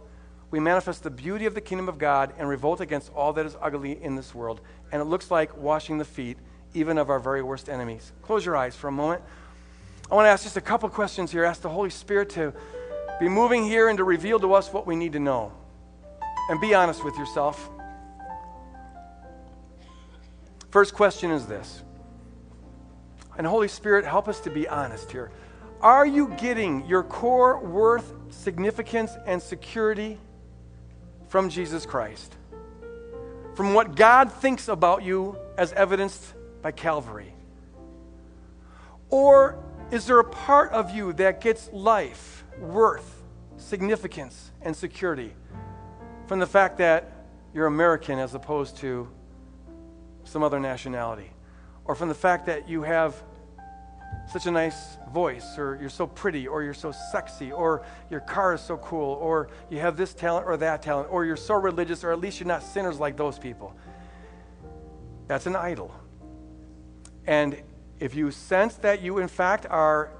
We 0.51 0.61
manifest 0.61 1.03
the 1.03 1.11
beauty 1.11 1.47
of 1.47 1.55
the 1.55 1.61
kingdom 1.61 1.89
of 1.89 1.99
God 1.99 2.35
and 2.37 2.49
revolt 2.49 2.81
against 2.81 3.11
all 3.15 3.33
that 3.35 3.47
is 3.47 3.57
ugly 3.61 4.03
in 4.03 4.17
this 4.17 4.35
world. 4.35 4.61
And 4.91 5.01
it 5.01 5.07
looks 5.07 5.31
like 5.31 5.57
washing 5.57 5.97
the 5.97 6.05
feet, 6.05 6.37
even 6.75 6.99
of 6.99 7.09
our 7.09 7.19
very 7.19 7.43
worst 7.43 7.71
enemies. 7.71 8.13
Close 8.21 8.45
your 8.45 8.57
eyes 8.57 8.77
for 8.77 8.89
a 8.89 8.93
moment. 8.93 9.23
I 10.13 10.15
want 10.15 10.27
to 10.27 10.29
ask 10.29 10.43
just 10.43 10.59
a 10.59 10.61
couple 10.61 10.91
questions 10.91 11.33
here. 11.33 11.43
Ask 11.43 11.63
the 11.63 11.71
Holy 11.71 11.89
Spirit 11.89 12.29
to 12.31 12.53
be 13.19 13.31
moving 13.31 13.65
here 13.65 13.89
and 13.89 13.97
to 13.97 14.05
reveal 14.05 14.39
to 14.41 14.53
us 14.53 14.71
what 14.71 14.87
we 14.87 14.95
need 14.95 15.15
to 15.15 15.19
know. 15.19 15.55
And 16.51 16.61
be 16.61 16.75
honest 16.75 17.03
with 17.03 17.17
yourself. 17.17 17.71
First 20.71 20.93
question 20.93 21.31
is 21.31 21.47
this. 21.47 21.83
And 23.39 23.47
Holy 23.47 23.69
Spirit, 23.69 24.05
help 24.05 24.29
us 24.29 24.41
to 24.41 24.51
be 24.51 24.69
honest 24.69 25.11
here. 25.11 25.31
Are 25.81 26.05
you 26.05 26.29
getting 26.37 26.85
your 26.85 27.05
core 27.05 27.59
worth, 27.59 28.13
significance, 28.29 29.13
and 29.25 29.41
security 29.41 30.19
from 31.29 31.49
Jesus 31.49 31.87
Christ? 31.87 32.37
From 33.55 33.73
what 33.73 33.97
God 33.97 34.31
thinks 34.31 34.69
about 34.69 35.05
you 35.05 35.39
as 35.57 35.73
evidenced 35.73 36.35
by 36.61 36.71
Calvary? 36.71 37.33
Or 39.09 39.59
is 39.93 40.07
there 40.07 40.19
a 40.19 40.25
part 40.25 40.73
of 40.73 40.91
you 40.91 41.13
that 41.13 41.43
gets 41.43 41.71
life, 41.71 42.45
worth, 42.59 43.23
significance, 43.59 44.51
and 44.63 44.75
security 44.75 45.35
from 46.27 46.39
the 46.39 46.47
fact 46.47 46.79
that 46.79 47.13
you're 47.53 47.67
American 47.67 48.19
as 48.19 48.35
opposed 48.35 48.79
to 48.79 49.07
some 50.25 50.43
other 50.43 50.59
nationality? 50.59 51.31
Or 51.85 51.95
from 51.95 52.09
the 52.09 52.15
fact 52.15 52.47
that 52.47 52.71
you 52.71 52.83
have 52.83 53.23
such 54.33 54.47
a 54.47 54.51
nice 54.51 54.97
voice, 55.13 55.59
or 55.59 55.77
you're 55.79 55.91
so 55.91 56.07
pretty, 56.07 56.49
or 56.49 56.63
you're 56.63 56.73
so 56.73 56.91
sexy, 57.11 57.53
or 57.53 57.85
your 58.09 58.21
car 58.21 58.55
is 58.55 58.63
so 58.63 58.79
cool, 58.79 59.15
or 59.21 59.51
you 59.69 59.79
have 59.79 59.99
this 59.99 60.15
talent 60.15 60.47
or 60.47 60.57
that 60.57 60.81
talent, 60.81 61.09
or 61.11 61.27
you're 61.27 61.37
so 61.37 61.55
religious, 61.55 62.03
or 62.03 62.13
at 62.13 62.19
least 62.19 62.41
you're 62.41 62.47
not 62.47 62.63
sinners 62.63 62.99
like 62.99 63.19
those 63.19 63.39
people. 63.39 63.77
That's 65.27 65.45
an 65.45 65.57
idol. 65.57 65.95
And 67.27 67.63
if 68.03 68.17
you 68.17 68.33
sense 68.33 68.75
that 68.79 69.01
you, 69.01 69.19
in 69.19 69.29
fact, 69.29 69.65
are 69.71 70.11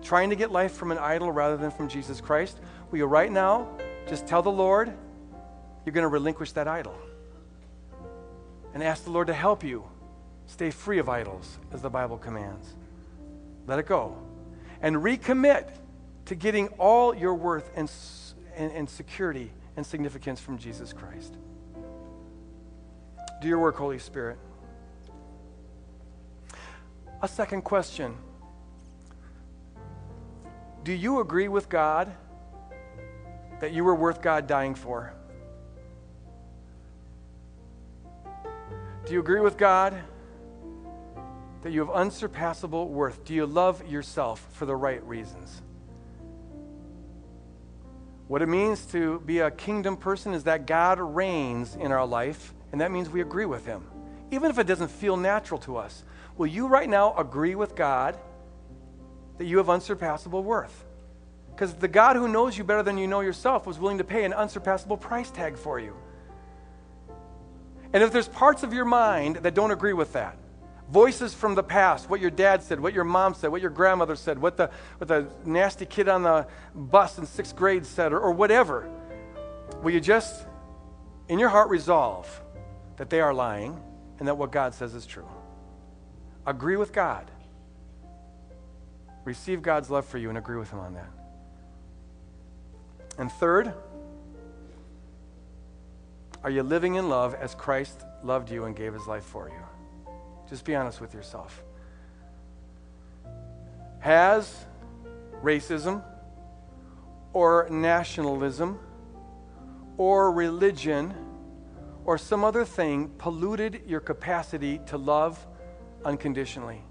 trying 0.00 0.30
to 0.30 0.36
get 0.36 0.50
life 0.50 0.72
from 0.72 0.90
an 0.90 0.96
idol 0.96 1.30
rather 1.30 1.58
than 1.58 1.70
from 1.70 1.86
Jesus 1.86 2.18
Christ, 2.18 2.58
will 2.90 2.96
you 2.96 3.04
right 3.04 3.30
now 3.30 3.68
just 4.08 4.26
tell 4.26 4.40
the 4.40 4.50
Lord 4.50 4.90
you're 5.84 5.92
going 5.92 6.04
to 6.04 6.08
relinquish 6.08 6.52
that 6.52 6.66
idol? 6.66 6.98
And 8.72 8.82
ask 8.82 9.04
the 9.04 9.10
Lord 9.10 9.26
to 9.26 9.34
help 9.34 9.62
you 9.62 9.84
stay 10.46 10.70
free 10.70 10.98
of 10.98 11.10
idols, 11.10 11.58
as 11.72 11.82
the 11.82 11.90
Bible 11.90 12.16
commands. 12.16 12.74
Let 13.66 13.78
it 13.78 13.86
go. 13.86 14.16
And 14.80 14.96
recommit 14.96 15.68
to 16.24 16.34
getting 16.34 16.68
all 16.78 17.14
your 17.14 17.34
worth 17.34 17.70
and, 17.76 17.90
and, 18.56 18.72
and 18.72 18.88
security 18.88 19.52
and 19.76 19.84
significance 19.84 20.40
from 20.40 20.56
Jesus 20.56 20.94
Christ. 20.94 21.34
Do 23.42 23.48
your 23.48 23.58
work, 23.58 23.76
Holy 23.76 23.98
Spirit. 23.98 24.38
A 27.22 27.28
second 27.28 27.62
question 27.62 28.16
Do 30.84 30.92
you 30.92 31.20
agree 31.20 31.48
with 31.48 31.68
God 31.68 32.10
that 33.60 33.72
you 33.72 33.84
were 33.84 33.94
worth 33.94 34.22
God 34.22 34.46
dying 34.46 34.74
for? 34.74 35.12
Do 39.04 39.12
you 39.12 39.20
agree 39.20 39.40
with 39.40 39.58
God 39.58 40.00
that 41.62 41.72
you 41.72 41.80
have 41.80 41.90
unsurpassable 41.90 42.88
worth? 42.88 43.24
Do 43.24 43.34
you 43.34 43.44
love 43.44 43.86
yourself 43.86 44.46
for 44.52 44.64
the 44.64 44.76
right 44.76 45.06
reasons? 45.06 45.60
What 48.28 48.40
it 48.40 48.46
means 48.46 48.86
to 48.86 49.20
be 49.26 49.40
a 49.40 49.50
kingdom 49.50 49.96
person 49.96 50.32
is 50.32 50.44
that 50.44 50.64
God 50.64 51.00
reigns 51.00 51.74
in 51.74 51.92
our 51.92 52.06
life, 52.06 52.54
and 52.72 52.80
that 52.80 52.92
means 52.92 53.10
we 53.10 53.20
agree 53.20 53.44
with 53.44 53.66
Him, 53.66 53.84
even 54.30 54.50
if 54.50 54.58
it 54.58 54.66
doesn't 54.68 54.90
feel 54.90 55.16
natural 55.16 55.58
to 55.62 55.76
us. 55.76 56.04
Will 56.40 56.46
you 56.46 56.68
right 56.68 56.88
now 56.88 57.14
agree 57.18 57.54
with 57.54 57.76
God 57.76 58.18
that 59.36 59.44
you 59.44 59.58
have 59.58 59.68
unsurpassable 59.68 60.42
worth? 60.42 60.86
Because 61.50 61.74
the 61.74 61.86
God 61.86 62.16
who 62.16 62.28
knows 62.28 62.56
you 62.56 62.64
better 62.64 62.82
than 62.82 62.96
you 62.96 63.06
know 63.06 63.20
yourself 63.20 63.66
was 63.66 63.78
willing 63.78 63.98
to 63.98 64.04
pay 64.04 64.24
an 64.24 64.32
unsurpassable 64.32 64.96
price 64.96 65.30
tag 65.30 65.58
for 65.58 65.78
you. 65.78 65.94
And 67.92 68.02
if 68.02 68.10
there's 68.10 68.26
parts 68.26 68.62
of 68.62 68.72
your 68.72 68.86
mind 68.86 69.36
that 69.42 69.52
don't 69.52 69.70
agree 69.70 69.92
with 69.92 70.14
that, 70.14 70.38
voices 70.90 71.34
from 71.34 71.56
the 71.56 71.62
past, 71.62 72.08
what 72.08 72.22
your 72.22 72.30
dad 72.30 72.62
said, 72.62 72.80
what 72.80 72.94
your 72.94 73.04
mom 73.04 73.34
said, 73.34 73.50
what 73.50 73.60
your 73.60 73.70
grandmother 73.70 74.16
said, 74.16 74.38
what 74.38 74.56
the, 74.56 74.70
what 74.96 75.08
the 75.08 75.26
nasty 75.44 75.84
kid 75.84 76.08
on 76.08 76.22
the 76.22 76.46
bus 76.74 77.18
in 77.18 77.26
sixth 77.26 77.54
grade 77.54 77.84
said, 77.84 78.14
or, 78.14 78.18
or 78.18 78.32
whatever, 78.32 78.88
will 79.82 79.90
you 79.90 80.00
just, 80.00 80.46
in 81.28 81.38
your 81.38 81.50
heart, 81.50 81.68
resolve 81.68 82.42
that 82.96 83.10
they 83.10 83.20
are 83.20 83.34
lying 83.34 83.78
and 84.18 84.26
that 84.26 84.38
what 84.38 84.50
God 84.50 84.72
says 84.72 84.94
is 84.94 85.04
true? 85.04 85.28
Agree 86.46 86.76
with 86.76 86.92
God. 86.92 87.30
Receive 89.24 89.62
God's 89.62 89.90
love 89.90 90.06
for 90.06 90.18
you 90.18 90.28
and 90.28 90.38
agree 90.38 90.56
with 90.56 90.70
Him 90.70 90.80
on 90.80 90.94
that. 90.94 91.10
And 93.18 93.30
third, 93.30 93.74
are 96.42 96.50
you 96.50 96.62
living 96.62 96.94
in 96.94 97.10
love 97.10 97.34
as 97.34 97.54
Christ 97.54 98.04
loved 98.22 98.50
you 98.50 98.64
and 98.64 98.74
gave 98.74 98.94
his 98.94 99.06
life 99.06 99.24
for 99.24 99.50
you? 99.50 100.12
Just 100.48 100.64
be 100.64 100.74
honest 100.74 101.00
with 101.00 101.12
yourself. 101.12 101.62
Has 103.98 104.64
racism 105.42 106.02
or 107.34 107.68
nationalism 107.70 108.78
or 109.98 110.32
religion 110.32 111.14
or 112.06 112.16
some 112.16 112.42
other 112.42 112.64
thing 112.64 113.10
polluted 113.18 113.82
your 113.86 114.00
capacity 114.00 114.80
to 114.86 114.96
love 114.96 115.46
unconditionally? 116.04 116.82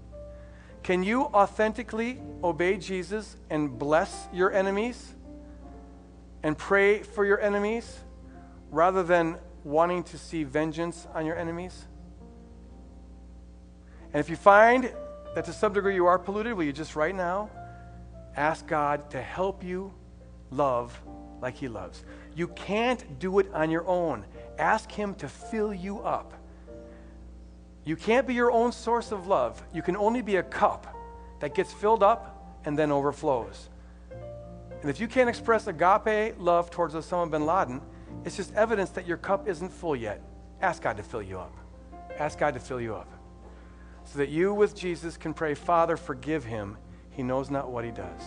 Can 0.82 1.02
you 1.02 1.24
authentically 1.24 2.20
obey 2.42 2.76
Jesus 2.76 3.36
and 3.50 3.78
bless 3.78 4.28
your 4.32 4.52
enemies 4.52 5.14
and 6.42 6.56
pray 6.56 7.02
for 7.02 7.24
your 7.24 7.40
enemies? 7.40 8.00
rather 8.70 9.02
than 9.02 9.36
wanting 9.64 10.02
to 10.04 10.18
see 10.18 10.44
vengeance 10.44 11.06
on 11.14 11.26
your 11.26 11.36
enemies? 11.36 11.86
And 14.12 14.20
if 14.20 14.28
you 14.28 14.36
find 14.36 14.92
that 15.34 15.44
to 15.44 15.52
some 15.52 15.72
degree 15.72 15.94
you 15.94 16.06
are 16.06 16.18
polluted, 16.18 16.54
will 16.54 16.64
you 16.64 16.72
just 16.72 16.96
right 16.96 17.14
now 17.14 17.50
ask 18.36 18.66
God 18.66 19.10
to 19.10 19.20
help 19.20 19.62
you 19.62 19.92
love 20.50 20.98
like 21.40 21.56
He 21.56 21.68
loves? 21.68 22.04
You 22.34 22.48
can't 22.48 23.18
do 23.18 23.38
it 23.38 23.48
on 23.52 23.70
your 23.70 23.86
own. 23.86 24.24
Ask 24.58 24.90
Him 24.90 25.14
to 25.16 25.28
fill 25.28 25.74
you 25.74 26.00
up. 26.00 26.34
You 27.84 27.96
can't 27.96 28.26
be 28.26 28.34
your 28.34 28.50
own 28.50 28.72
source 28.72 29.12
of 29.12 29.26
love. 29.26 29.62
You 29.72 29.82
can 29.82 29.96
only 29.96 30.22
be 30.22 30.36
a 30.36 30.42
cup 30.42 30.94
that 31.40 31.54
gets 31.54 31.72
filled 31.72 32.02
up 32.02 32.58
and 32.64 32.78
then 32.78 32.92
overflows. 32.92 33.68
And 34.80 34.88
if 34.88 35.00
you 35.00 35.08
can't 35.08 35.28
express 35.28 35.66
agape 35.66 36.36
love 36.38 36.70
towards 36.70 36.94
Osama 36.94 37.30
bin 37.30 37.46
Laden, 37.46 37.80
it's 38.24 38.36
just 38.36 38.54
evidence 38.54 38.90
that 38.90 39.06
your 39.06 39.16
cup 39.16 39.48
isn't 39.48 39.70
full 39.70 39.96
yet. 39.96 40.22
Ask 40.60 40.82
God 40.82 40.96
to 40.98 41.02
fill 41.02 41.22
you 41.22 41.38
up. 41.38 41.56
Ask 42.18 42.38
God 42.38 42.54
to 42.54 42.60
fill 42.60 42.80
you 42.80 42.94
up. 42.94 43.10
So 44.04 44.18
that 44.18 44.28
you, 44.28 44.52
with 44.52 44.74
Jesus, 44.74 45.16
can 45.16 45.32
pray, 45.32 45.54
Father, 45.54 45.96
forgive 45.96 46.44
him. 46.44 46.76
He 47.10 47.22
knows 47.22 47.50
not 47.50 47.70
what 47.70 47.84
he 47.84 47.90
does. 47.90 48.22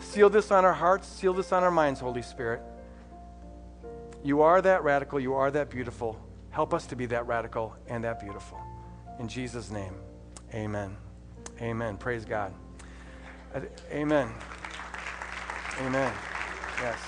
Seal 0.00 0.30
this 0.30 0.50
on 0.50 0.64
our 0.64 0.72
hearts, 0.72 1.06
seal 1.06 1.32
this 1.32 1.52
on 1.52 1.62
our 1.62 1.70
minds, 1.70 2.00
Holy 2.00 2.22
Spirit. 2.22 2.62
You 4.24 4.42
are 4.42 4.60
that 4.62 4.82
radical, 4.82 5.20
you 5.20 5.34
are 5.34 5.50
that 5.50 5.70
beautiful. 5.70 6.18
Help 6.50 6.74
us 6.74 6.86
to 6.86 6.96
be 6.96 7.06
that 7.06 7.26
radical 7.26 7.74
and 7.86 8.02
that 8.04 8.20
beautiful. 8.20 8.58
In 9.18 9.28
Jesus' 9.28 9.70
name, 9.70 9.94
amen. 10.54 10.96
Amen. 11.60 11.96
Praise 11.96 12.24
God. 12.24 12.52
Uh, 13.54 13.60
amen. 13.90 14.32
Amen. 15.80 16.12
Yes. 16.80 16.98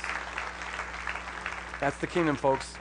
That's 1.81 1.97
the 1.99 2.07
kingdom, 2.07 2.37
folks. 2.37 2.75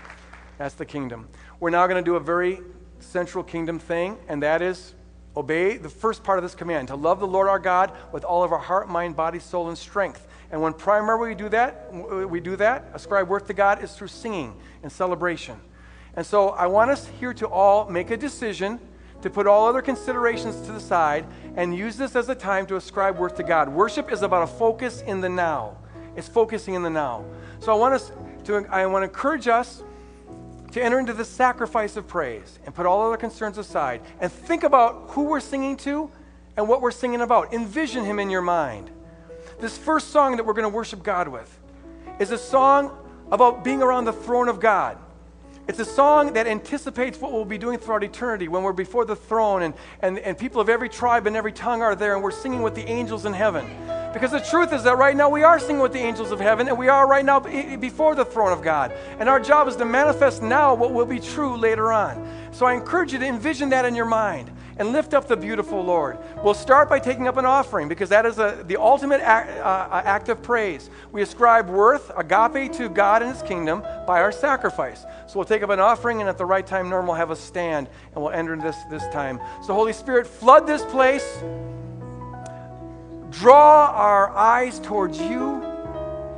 That's 0.57 0.75
the 0.75 0.85
kingdom. 0.85 1.27
We're 1.59 1.69
now 1.69 1.87
going 1.87 2.03
to 2.03 2.05
do 2.05 2.15
a 2.15 2.19
very 2.19 2.61
central 2.99 3.43
kingdom 3.43 3.79
thing, 3.79 4.17
and 4.27 4.43
that 4.43 4.61
is 4.61 4.95
obey 5.37 5.77
the 5.77 5.89
first 5.89 6.23
part 6.23 6.37
of 6.37 6.43
this 6.43 6.55
command 6.55 6.87
to 6.89 6.95
love 6.95 7.19
the 7.19 7.27
Lord 7.27 7.47
our 7.47 7.59
God 7.59 7.91
with 8.11 8.23
all 8.23 8.43
of 8.43 8.51
our 8.51 8.59
heart, 8.59 8.89
mind, 8.89 9.15
body, 9.15 9.39
soul, 9.39 9.69
and 9.69 9.77
strength. 9.77 10.27
And 10.51 10.61
when 10.61 10.73
primarily 10.73 11.29
we 11.29 11.35
do 11.35 11.49
that, 11.49 11.93
we 11.93 12.39
do 12.39 12.55
that, 12.55 12.89
ascribe 12.93 13.29
worth 13.29 13.47
to 13.47 13.53
God 13.53 13.83
is 13.83 13.93
through 13.93 14.07
singing 14.07 14.55
and 14.83 14.91
celebration. 14.91 15.59
And 16.15 16.25
so 16.25 16.49
I 16.49 16.67
want 16.67 16.91
us 16.91 17.07
here 17.19 17.33
to 17.35 17.47
all 17.47 17.89
make 17.89 18.11
a 18.11 18.17
decision 18.17 18.79
to 19.21 19.29
put 19.29 19.47
all 19.47 19.67
other 19.67 19.81
considerations 19.81 20.61
to 20.65 20.71
the 20.71 20.79
side 20.79 21.25
and 21.55 21.75
use 21.75 21.97
this 21.97 22.15
as 22.15 22.29
a 22.29 22.35
time 22.35 22.65
to 22.67 22.75
ascribe 22.75 23.17
worth 23.17 23.35
to 23.35 23.43
God. 23.43 23.69
Worship 23.69 24.11
is 24.11 24.21
about 24.21 24.43
a 24.43 24.47
focus 24.47 25.01
in 25.01 25.21
the 25.21 25.29
now. 25.29 25.77
It's 26.15 26.27
focusing 26.27 26.73
in 26.73 26.83
the 26.83 26.89
now. 26.89 27.25
So 27.59 27.73
I 27.73 27.75
want 27.75 27.93
us 27.93 28.11
to, 28.45 28.65
I 28.69 28.85
want 28.85 29.03
to 29.03 29.09
encourage 29.09 29.47
us 29.47 29.83
to 30.71 30.83
enter 30.83 30.99
into 30.99 31.13
the 31.13 31.25
sacrifice 31.25 31.97
of 31.97 32.07
praise 32.07 32.59
and 32.65 32.73
put 32.73 32.85
all 32.85 33.05
other 33.05 33.17
concerns 33.17 33.57
aside 33.57 34.01
and 34.19 34.31
think 34.31 34.63
about 34.63 35.09
who 35.09 35.23
we're 35.23 35.39
singing 35.39 35.75
to 35.77 36.09
and 36.55 36.67
what 36.67 36.81
we're 36.81 36.91
singing 36.91 37.21
about. 37.21 37.53
Envision 37.53 38.05
Him 38.05 38.19
in 38.19 38.29
your 38.29 38.41
mind. 38.41 38.89
This 39.59 39.77
first 39.77 40.09
song 40.09 40.37
that 40.37 40.45
we're 40.45 40.53
going 40.53 40.69
to 40.69 40.75
worship 40.75 41.03
God 41.03 41.27
with 41.27 41.59
is 42.19 42.31
a 42.31 42.37
song 42.37 42.97
about 43.31 43.63
being 43.63 43.81
around 43.81 44.05
the 44.05 44.13
throne 44.13 44.47
of 44.47 44.59
God. 44.59 44.97
It's 45.69 45.77
a 45.77 45.85
song 45.85 46.33
that 46.33 46.47
anticipates 46.47 47.21
what 47.21 47.31
we'll 47.31 47.45
be 47.45 47.59
doing 47.59 47.77
throughout 47.77 48.03
eternity 48.03 48.47
when 48.47 48.63
we're 48.63 48.73
before 48.73 49.05
the 49.05 49.15
throne 49.15 49.61
and, 49.61 49.75
and, 50.01 50.17
and 50.17 50.35
people 50.35 50.59
of 50.59 50.67
every 50.67 50.89
tribe 50.89 51.27
and 51.27 51.35
every 51.35 51.51
tongue 51.51 51.83
are 51.83 51.93
there 51.93 52.15
and 52.15 52.23
we're 52.23 52.31
singing 52.31 52.63
with 52.63 52.73
the 52.73 52.89
angels 52.89 53.27
in 53.27 53.33
heaven. 53.33 53.67
Because 54.11 54.31
the 54.31 54.39
truth 54.39 54.73
is 54.73 54.81
that 54.81 54.97
right 54.97 55.15
now 55.15 55.29
we 55.29 55.43
are 55.43 55.59
singing 55.59 55.79
with 55.79 55.93
the 55.93 55.99
angels 55.99 56.31
of 56.31 56.39
heaven 56.39 56.67
and 56.67 56.75
we 56.75 56.87
are 56.87 57.07
right 57.07 57.23
now 57.23 57.39
before 57.39 58.15
the 58.15 58.25
throne 58.25 58.51
of 58.51 58.63
God. 58.63 58.91
And 59.19 59.29
our 59.29 59.39
job 59.39 59.67
is 59.67 59.75
to 59.75 59.85
manifest 59.85 60.41
now 60.41 60.73
what 60.73 60.91
will 60.91 61.05
be 61.05 61.19
true 61.19 61.55
later 61.55 61.93
on. 61.93 62.27
So 62.51 62.65
I 62.65 62.73
encourage 62.73 63.13
you 63.13 63.19
to 63.19 63.25
envision 63.27 63.69
that 63.69 63.85
in 63.85 63.93
your 63.93 64.05
mind 64.05 64.49
and 64.79 64.91
lift 64.91 65.13
up 65.13 65.27
the 65.27 65.37
beautiful 65.37 65.83
Lord. 65.83 66.17
We'll 66.43 66.53
start 66.53 66.89
by 66.89 66.99
taking 66.99 67.27
up 67.27 67.37
an 67.37 67.45
offering 67.45 67.87
because 67.87 68.09
that 68.09 68.25
is 68.25 68.39
a, 68.39 68.63
the 68.65 68.77
ultimate 68.77 69.21
act, 69.21 69.51
uh, 69.59 70.01
act 70.05 70.29
of 70.29 70.41
praise. 70.41 70.89
We 71.11 71.21
ascribe 71.21 71.69
worth, 71.69 72.11
agape, 72.17 72.73
to 72.73 72.89
God 72.89 73.21
and 73.21 73.31
His 73.31 73.43
kingdom 73.43 73.81
by 74.07 74.21
our 74.21 74.31
sacrifice. 74.31 75.01
So 75.27 75.35
we'll 75.35 75.45
take 75.45 75.61
up 75.61 75.69
an 75.69 75.79
offering 75.79 76.21
and 76.21 76.29
at 76.29 76.37
the 76.37 76.45
right 76.45 76.65
time, 76.65 76.89
Norm 76.89 77.05
will 77.05 77.13
have 77.13 77.29
us 77.29 77.39
stand 77.39 77.89
and 78.13 78.23
we'll 78.23 78.31
enter 78.31 78.55
this, 78.57 78.77
this 78.89 79.05
time. 79.09 79.39
So, 79.63 79.73
Holy 79.73 79.93
Spirit, 79.93 80.25
flood 80.25 80.65
this 80.65 80.83
place 80.85 81.43
draw 83.31 83.91
our 83.93 84.35
eyes 84.35 84.79
towards 84.79 85.19
you 85.19 85.63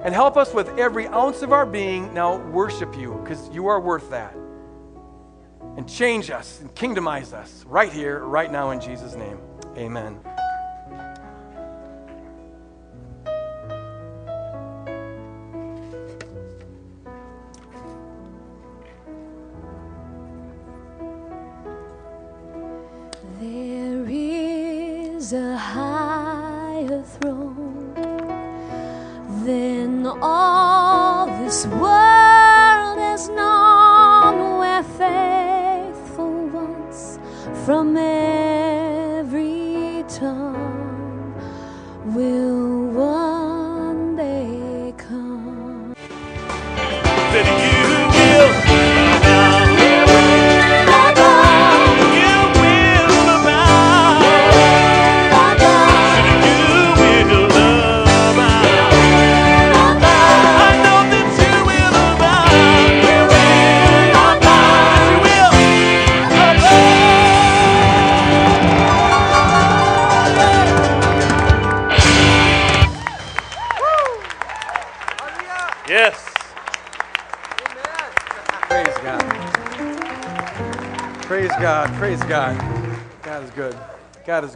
and 0.04 0.14
help 0.14 0.36
us 0.36 0.54
with 0.54 0.68
every 0.78 1.08
ounce 1.08 1.42
of 1.42 1.54
our 1.54 1.66
being 1.66 2.14
now 2.14 2.38
worship 2.50 2.98
you 2.98 3.20
because 3.24 3.50
you 3.50 3.68
are 3.68 3.80
worth 3.80 4.10
that. 4.10 4.36
And 5.82 5.90
change 5.90 6.30
us 6.30 6.62
and 6.62 6.70
kingdomize 6.76 7.34
us 7.34 7.66
right 7.66 7.92
here, 7.92 8.20
right 8.20 8.52
now, 8.52 8.70
in 8.70 8.80
Jesus' 8.80 9.16
name. 9.16 9.40
Amen. 9.76 10.20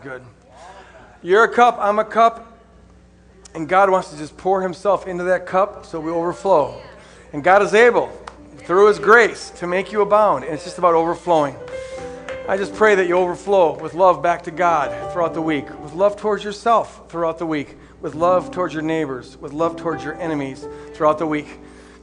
Good. 0.06 0.22
You're 1.24 1.46
a 1.46 1.52
cup, 1.52 1.80
I'm 1.82 1.98
a 1.98 2.06
cup, 2.06 2.60
and 3.56 3.68
God 3.68 3.90
wants 3.90 4.12
to 4.12 4.18
just 4.18 4.38
pour 4.38 4.62
Himself 4.62 5.08
into 5.08 5.24
that 5.24 5.48
cup 5.48 5.84
so 5.84 6.00
we 6.00 6.12
overflow. 6.12 6.80
And 7.34 7.44
God 7.44 7.64
is 7.64 7.74
able. 7.74 8.10
through 8.58 8.88
His 8.88 9.00
grace 9.00 9.50
to 9.58 9.66
make 9.66 9.92
you 9.92 10.02
abound. 10.02 10.44
And 10.44 10.54
it's 10.54 10.64
just 10.64 10.78
about 10.78 10.94
overflowing. 10.94 11.56
I 12.48 12.56
just 12.56 12.76
pray 12.76 12.94
that 12.94 13.08
you 13.08 13.18
overflow 13.18 13.80
with 13.80 13.96
love 13.96 14.22
back 14.22 14.44
to 14.44 14.52
God 14.52 15.12
throughout 15.12 15.34
the 15.34 15.42
week, 15.42 15.68
with 15.82 15.94
love 15.94 16.18
towards 16.18 16.44
yourself 16.44 17.10
throughout 17.10 17.40
the 17.40 17.48
week, 17.48 17.76
with 18.00 18.14
love 18.14 18.52
towards 18.52 18.76
your 18.76 18.84
neighbors, 18.84 19.38
with 19.38 19.54
love 19.54 19.76
towards 19.76 20.04
your 20.04 20.14
enemies 20.22 20.68
throughout 20.94 21.18
the 21.18 21.26
week. 21.26 21.48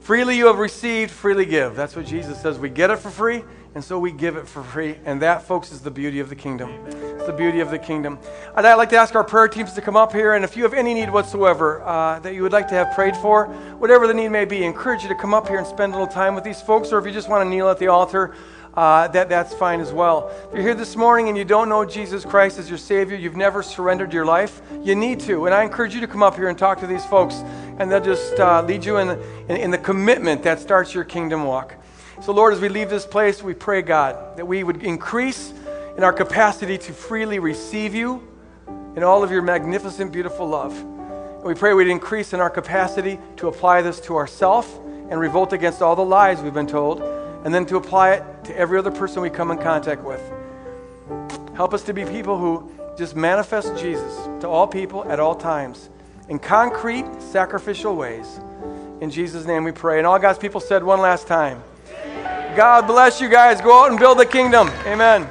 Freely 0.00 0.36
you 0.36 0.46
have 0.46 0.58
received, 0.58 1.12
freely 1.12 1.46
give. 1.46 1.76
That's 1.76 1.94
what 1.94 2.06
Jesus 2.06 2.42
says. 2.42 2.58
We 2.58 2.68
get 2.68 2.90
it 2.90 2.96
for 2.96 3.10
free, 3.10 3.44
and 3.74 3.82
so 3.82 3.98
we 3.98 4.12
give 4.12 4.36
it 4.36 4.46
for 4.46 4.62
free. 4.62 4.96
And 5.04 5.22
that, 5.22 5.42
folks, 5.42 5.72
is 5.72 5.80
the 5.80 5.90
beauty 5.90 6.20
of 6.20 6.28
the 6.28 6.36
kingdom. 6.36 6.70
It's 6.86 7.26
the 7.26 7.32
beauty 7.32 7.60
of 7.60 7.70
the 7.70 7.78
kingdom. 7.78 8.18
I'd 8.54 8.74
like 8.74 8.90
to 8.90 8.96
ask 8.96 9.14
our 9.14 9.24
prayer 9.24 9.48
teams 9.48 9.72
to 9.74 9.80
come 9.80 9.96
up 9.96 10.12
here, 10.12 10.34
and 10.34 10.44
if 10.44 10.56
you 10.56 10.62
have 10.64 10.74
any 10.74 10.94
need 10.94 11.10
whatsoever 11.10 11.82
uh, 11.82 12.18
that 12.20 12.34
you 12.34 12.42
would 12.42 12.52
like 12.52 12.68
to 12.68 12.74
have 12.74 12.94
prayed 12.94 13.16
for, 13.16 13.46
whatever 13.78 14.06
the 14.06 14.14
need 14.14 14.28
may 14.28 14.44
be, 14.44 14.64
I 14.64 14.66
encourage 14.66 15.02
you 15.02 15.08
to 15.08 15.14
come 15.14 15.32
up 15.32 15.48
here 15.48 15.58
and 15.58 15.66
spend 15.66 15.94
a 15.94 15.96
little 15.96 16.12
time 16.12 16.34
with 16.34 16.44
these 16.44 16.60
folks, 16.60 16.92
or 16.92 16.98
if 16.98 17.06
you 17.06 17.12
just 17.12 17.28
want 17.28 17.44
to 17.44 17.48
kneel 17.48 17.68
at 17.68 17.78
the 17.78 17.88
altar, 17.88 18.34
uh, 18.74 19.06
that, 19.08 19.28
that's 19.28 19.52
fine 19.54 19.80
as 19.80 19.92
well. 19.92 20.30
If 20.48 20.54
you're 20.54 20.62
here 20.62 20.74
this 20.74 20.96
morning 20.96 21.28
and 21.28 21.36
you 21.36 21.44
don't 21.44 21.68
know 21.68 21.84
Jesus 21.84 22.24
Christ 22.24 22.58
as 22.58 22.68
your 22.68 22.78
Savior, 22.78 23.16
you've 23.16 23.36
never 23.36 23.62
surrendered 23.62 24.12
your 24.12 24.24
life, 24.24 24.62
you 24.82 24.94
need 24.94 25.20
to. 25.20 25.46
And 25.46 25.54
I 25.54 25.62
encourage 25.62 25.94
you 25.94 26.00
to 26.00 26.06
come 26.06 26.22
up 26.22 26.36
here 26.36 26.48
and 26.48 26.58
talk 26.58 26.80
to 26.80 26.86
these 26.86 27.04
folks, 27.04 27.36
and 27.78 27.90
they'll 27.90 28.00
just 28.00 28.38
uh, 28.40 28.62
lead 28.62 28.84
you 28.84 28.96
in, 28.96 29.10
in, 29.48 29.56
in 29.56 29.70
the 29.70 29.78
commitment 29.78 30.42
that 30.44 30.58
starts 30.58 30.94
your 30.94 31.04
kingdom 31.04 31.44
walk. 31.44 31.74
So, 32.22 32.30
Lord, 32.30 32.54
as 32.54 32.60
we 32.60 32.68
leave 32.68 32.88
this 32.88 33.04
place, 33.04 33.42
we 33.42 33.52
pray, 33.52 33.82
God, 33.82 34.36
that 34.36 34.46
we 34.46 34.62
would 34.62 34.84
increase 34.84 35.52
in 35.96 36.04
our 36.04 36.12
capacity 36.12 36.78
to 36.78 36.92
freely 36.92 37.40
receive 37.40 37.96
you 37.96 38.22
in 38.94 39.02
all 39.02 39.24
of 39.24 39.32
your 39.32 39.42
magnificent, 39.42 40.12
beautiful 40.12 40.46
love. 40.46 40.72
And 40.78 41.42
we 41.42 41.54
pray 41.54 41.74
we'd 41.74 41.88
increase 41.88 42.32
in 42.32 42.38
our 42.38 42.48
capacity 42.48 43.18
to 43.38 43.48
apply 43.48 43.82
this 43.82 43.98
to 44.02 44.14
ourselves 44.14 44.68
and 45.10 45.18
revolt 45.18 45.52
against 45.52 45.82
all 45.82 45.96
the 45.96 46.04
lies 46.04 46.40
we've 46.40 46.54
been 46.54 46.68
told 46.68 47.02
and 47.44 47.52
then 47.52 47.66
to 47.66 47.76
apply 47.76 48.12
it 48.12 48.44
to 48.44 48.56
every 48.56 48.78
other 48.78 48.92
person 48.92 49.20
we 49.20 49.28
come 49.28 49.50
in 49.50 49.58
contact 49.58 50.04
with. 50.04 50.22
Help 51.56 51.74
us 51.74 51.82
to 51.82 51.92
be 51.92 52.04
people 52.04 52.38
who 52.38 52.70
just 52.96 53.16
manifest 53.16 53.76
Jesus 53.76 54.16
to 54.40 54.46
all 54.46 54.68
people 54.68 55.04
at 55.10 55.18
all 55.18 55.34
times 55.34 55.90
in 56.28 56.38
concrete, 56.38 57.04
sacrificial 57.18 57.96
ways. 57.96 58.38
In 59.00 59.10
Jesus' 59.10 59.44
name 59.44 59.64
we 59.64 59.72
pray. 59.72 59.98
And 59.98 60.06
all 60.06 60.20
God's 60.20 60.38
people 60.38 60.60
said 60.60 60.84
one 60.84 61.00
last 61.00 61.26
time 61.26 61.64
God 62.54 62.86
bless 62.86 63.20
you 63.20 63.28
guys. 63.28 63.60
Go 63.60 63.82
out 63.82 63.90
and 63.90 63.98
build 63.98 64.18
the 64.18 64.26
kingdom. 64.26 64.68
Amen. 64.86 65.26